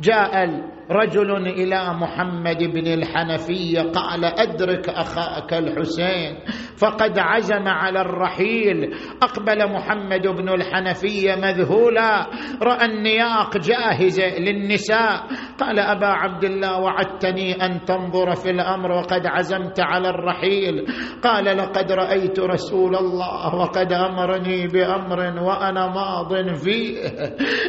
جاء 0.00 0.44
رجل 0.90 1.46
إلى 1.46 1.94
محمد 1.94 2.62
بن 2.62 2.86
الحنفيه 2.86 3.80
قال 3.80 4.24
أدرك 4.24 4.88
أخاك 4.88 5.54
الحسين 5.54 6.38
فقد 6.76 7.18
عزم 7.18 7.68
على 7.68 8.00
الرحيل. 8.00 8.94
أقبل 9.22 9.72
محمد 9.72 10.26
بن 10.26 10.48
الحنفيه 10.48 11.34
مذهولا. 11.34 12.26
راى 12.62 12.84
النياق 12.84 13.58
جاهزه 13.58 14.38
للنساء. 14.38 15.26
قال 15.60 15.78
أبا 15.78 16.06
عبد 16.06 16.44
الله 16.44 16.80
وعدتني 16.80 17.52
أن 17.52 17.84
تنظر 17.84 18.34
في 18.34 18.50
الأمر 18.50 18.90
وقد 18.92 19.26
عزمت 19.26 19.80
على 19.80 20.08
الرحيل. 20.08 20.86
قال 21.22 21.44
لقد 21.44 21.92
رأيت 21.92 22.40
رسول 22.40 22.96
الله 22.96 23.54
وقد 23.54 23.92
أمرني 23.92 24.66
بأمر 24.66 25.18
وأنا 25.42 25.86
ماض 25.86 26.54
فيه. 26.54 26.98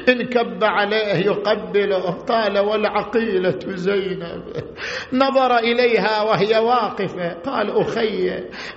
إن 0.10 0.22
كب 0.26 0.64
عليه 0.64 1.26
يقبله. 1.26 2.12
قال 2.12 2.60
والعقل 2.60 3.05
عقيلة 3.06 3.60
زينب. 3.68 4.44
نظر 5.14 5.58
إليها 5.58 6.22
وهي 6.22 6.58
واقفة. 6.58 7.34
قال 7.34 7.72
أخي 7.72 8.30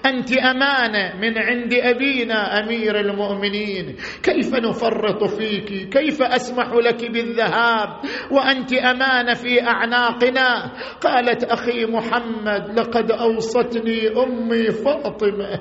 أنت 0.06 0.38
امانه 0.38 1.16
من 1.20 1.38
عند 1.38 1.74
أبينا 1.74 2.60
أمير 2.60 3.00
المؤمنين. 3.00 3.96
كيف 4.22 4.54
نفرط 4.54 5.24
فيك؟ 5.24 5.88
كيف 5.88 6.22
أسمح 6.22 6.72
لك 6.72 7.10
بالذهاب؟ 7.10 7.88
وأنت 8.30 8.72
امانه 8.72 9.34
في 9.34 9.62
أعناقنا؟ 9.62 10.72
قالت 11.00 11.44
أخي 11.44 11.86
محمد 11.86 12.78
لقد 12.78 13.10
أوصتني 13.10 14.08
أمي 14.08 14.70
فاطمة 14.70 15.60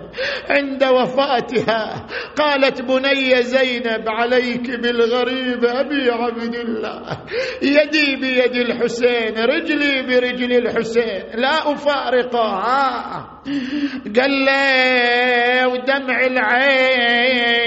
عند 0.50 0.84
وفاتها. 0.84 2.08
قالت 2.36 2.82
بني 2.82 3.42
زينب 3.42 4.04
عليك 4.08 4.80
بالغريب 4.80 5.66
أبي 5.66 6.12
عبد 6.12 6.56
الله. 6.56 7.02
يدي 7.62 8.16
بيد 8.16 8.57
الحسين 8.62 9.38
رجلي 9.38 10.02
برجل 10.02 10.52
الحسين. 10.58 11.24
لا 11.36 11.72
أفارقها. 11.72 12.88
قال 14.20 14.46
له 14.46 15.68
ودمع 15.68 16.20
العين. 16.26 17.58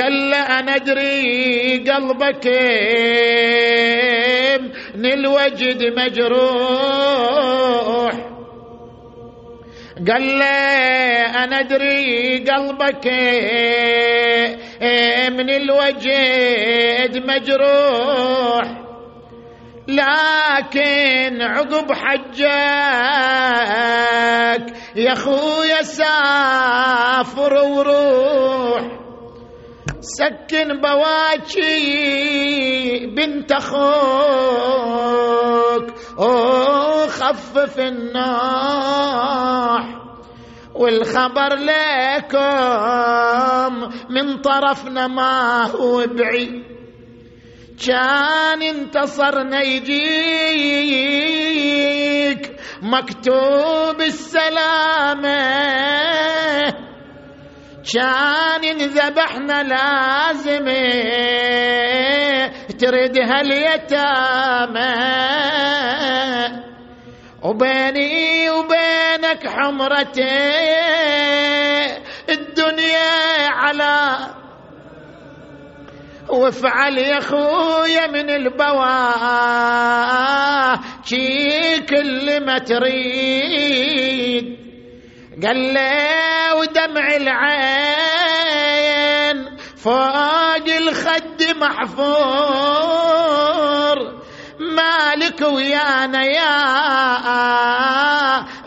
قال 0.00 0.30
له 0.30 0.42
أنا 0.58 0.74
أدري 0.76 1.84
قلبك 1.88 2.46
من 4.94 5.12
الوجد 5.12 5.80
مجروح. 5.98 7.08
قال 10.08 10.24
له 10.38 10.46
أنا 11.44 11.56
أدري 11.60 12.44
قلبك 12.48 13.06
من 15.38 15.48
الوجد 15.50 17.14
مجروح. 17.30 18.47
لكن 19.88 21.42
عقب 21.42 21.92
حجك 21.92 22.48
يا 24.96 25.14
خويا 25.14 25.82
سافر 25.82 27.54
وروح. 27.54 28.98
سكن 30.00 30.80
بواكي 30.80 31.86
بنت 33.16 33.52
أخوك. 33.52 33.78
وخفف 36.18 37.78
النوح 37.78 39.18
والخبر 40.74 41.54
لكم 41.54 42.48
من 44.10 44.40
طرفنا 44.40 45.06
ما 45.06 45.66
هو 45.66 46.06
بعيد. 46.06 46.77
كان 47.86 48.62
انتصرنا 48.62 49.62
يجيك 49.62 50.98
مكتوب 52.82 54.00
السلامة 54.00 55.38
كان 57.94 58.64
انذبحنا 58.64 59.62
لازم 59.62 60.64
تردها 62.78 63.40
اليتامى 63.40 64.94
وبيني 67.42 68.50
وبينك 68.50 69.46
حمرتي 69.46 70.22
الدنيا 72.30 73.48
على 73.48 74.18
وافعل 76.30 76.98
يا 76.98 77.20
خويا 77.20 78.06
من 78.06 78.30
البواه 78.30 79.58
شي 81.04 81.80
كل 81.80 82.44
ما 82.44 82.58
تريد. 82.58 84.44
قال 85.44 85.56
لي 85.56 86.52
ودمع 86.60 87.16
العين 87.16 88.18
فوق 89.76 90.68
الخد 90.78 91.42
محفور. 91.60 92.98
مالك 94.60 95.40
ويانا 95.40 96.24
يا 96.24 96.78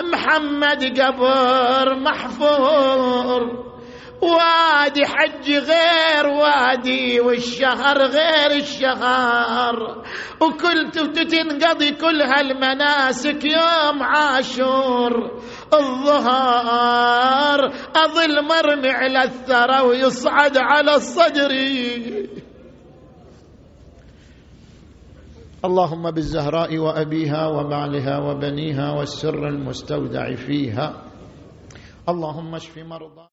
محمد 0.02 1.00
قبر 1.02 1.96
محفور. 1.96 3.61
وادي 4.22 5.06
حج 5.06 5.52
غير 5.52 6.28
وادي 6.28 7.20
والشهر 7.20 7.98
غير 7.98 8.52
الشهر. 8.52 10.04
وكنت 10.42 11.00
تنقضي 11.34 11.92
كل 11.92 12.22
هالمناسك 12.22 13.46
يوم 13.46 14.04
عاشور. 14.04 15.42
الظهر 15.74 17.60
أظل 17.96 18.44
مرمي 18.44 18.90
على 18.90 19.24
الثرى 19.24 19.82
ويصعد 19.82 20.58
على 20.58 20.96
الصدر. 20.96 21.52
اللهم 25.66 26.12
بالزهراء 26.12 26.78
وأبيها 26.78 27.48
وبعلها 27.48 28.18
وبنيها 28.20 28.92
والسر 28.92 29.48
المستودع 29.48 30.36
فيها. 30.36 31.04
اللهم 32.10 32.56
اشف 32.56 32.78
مرضى 32.78 33.28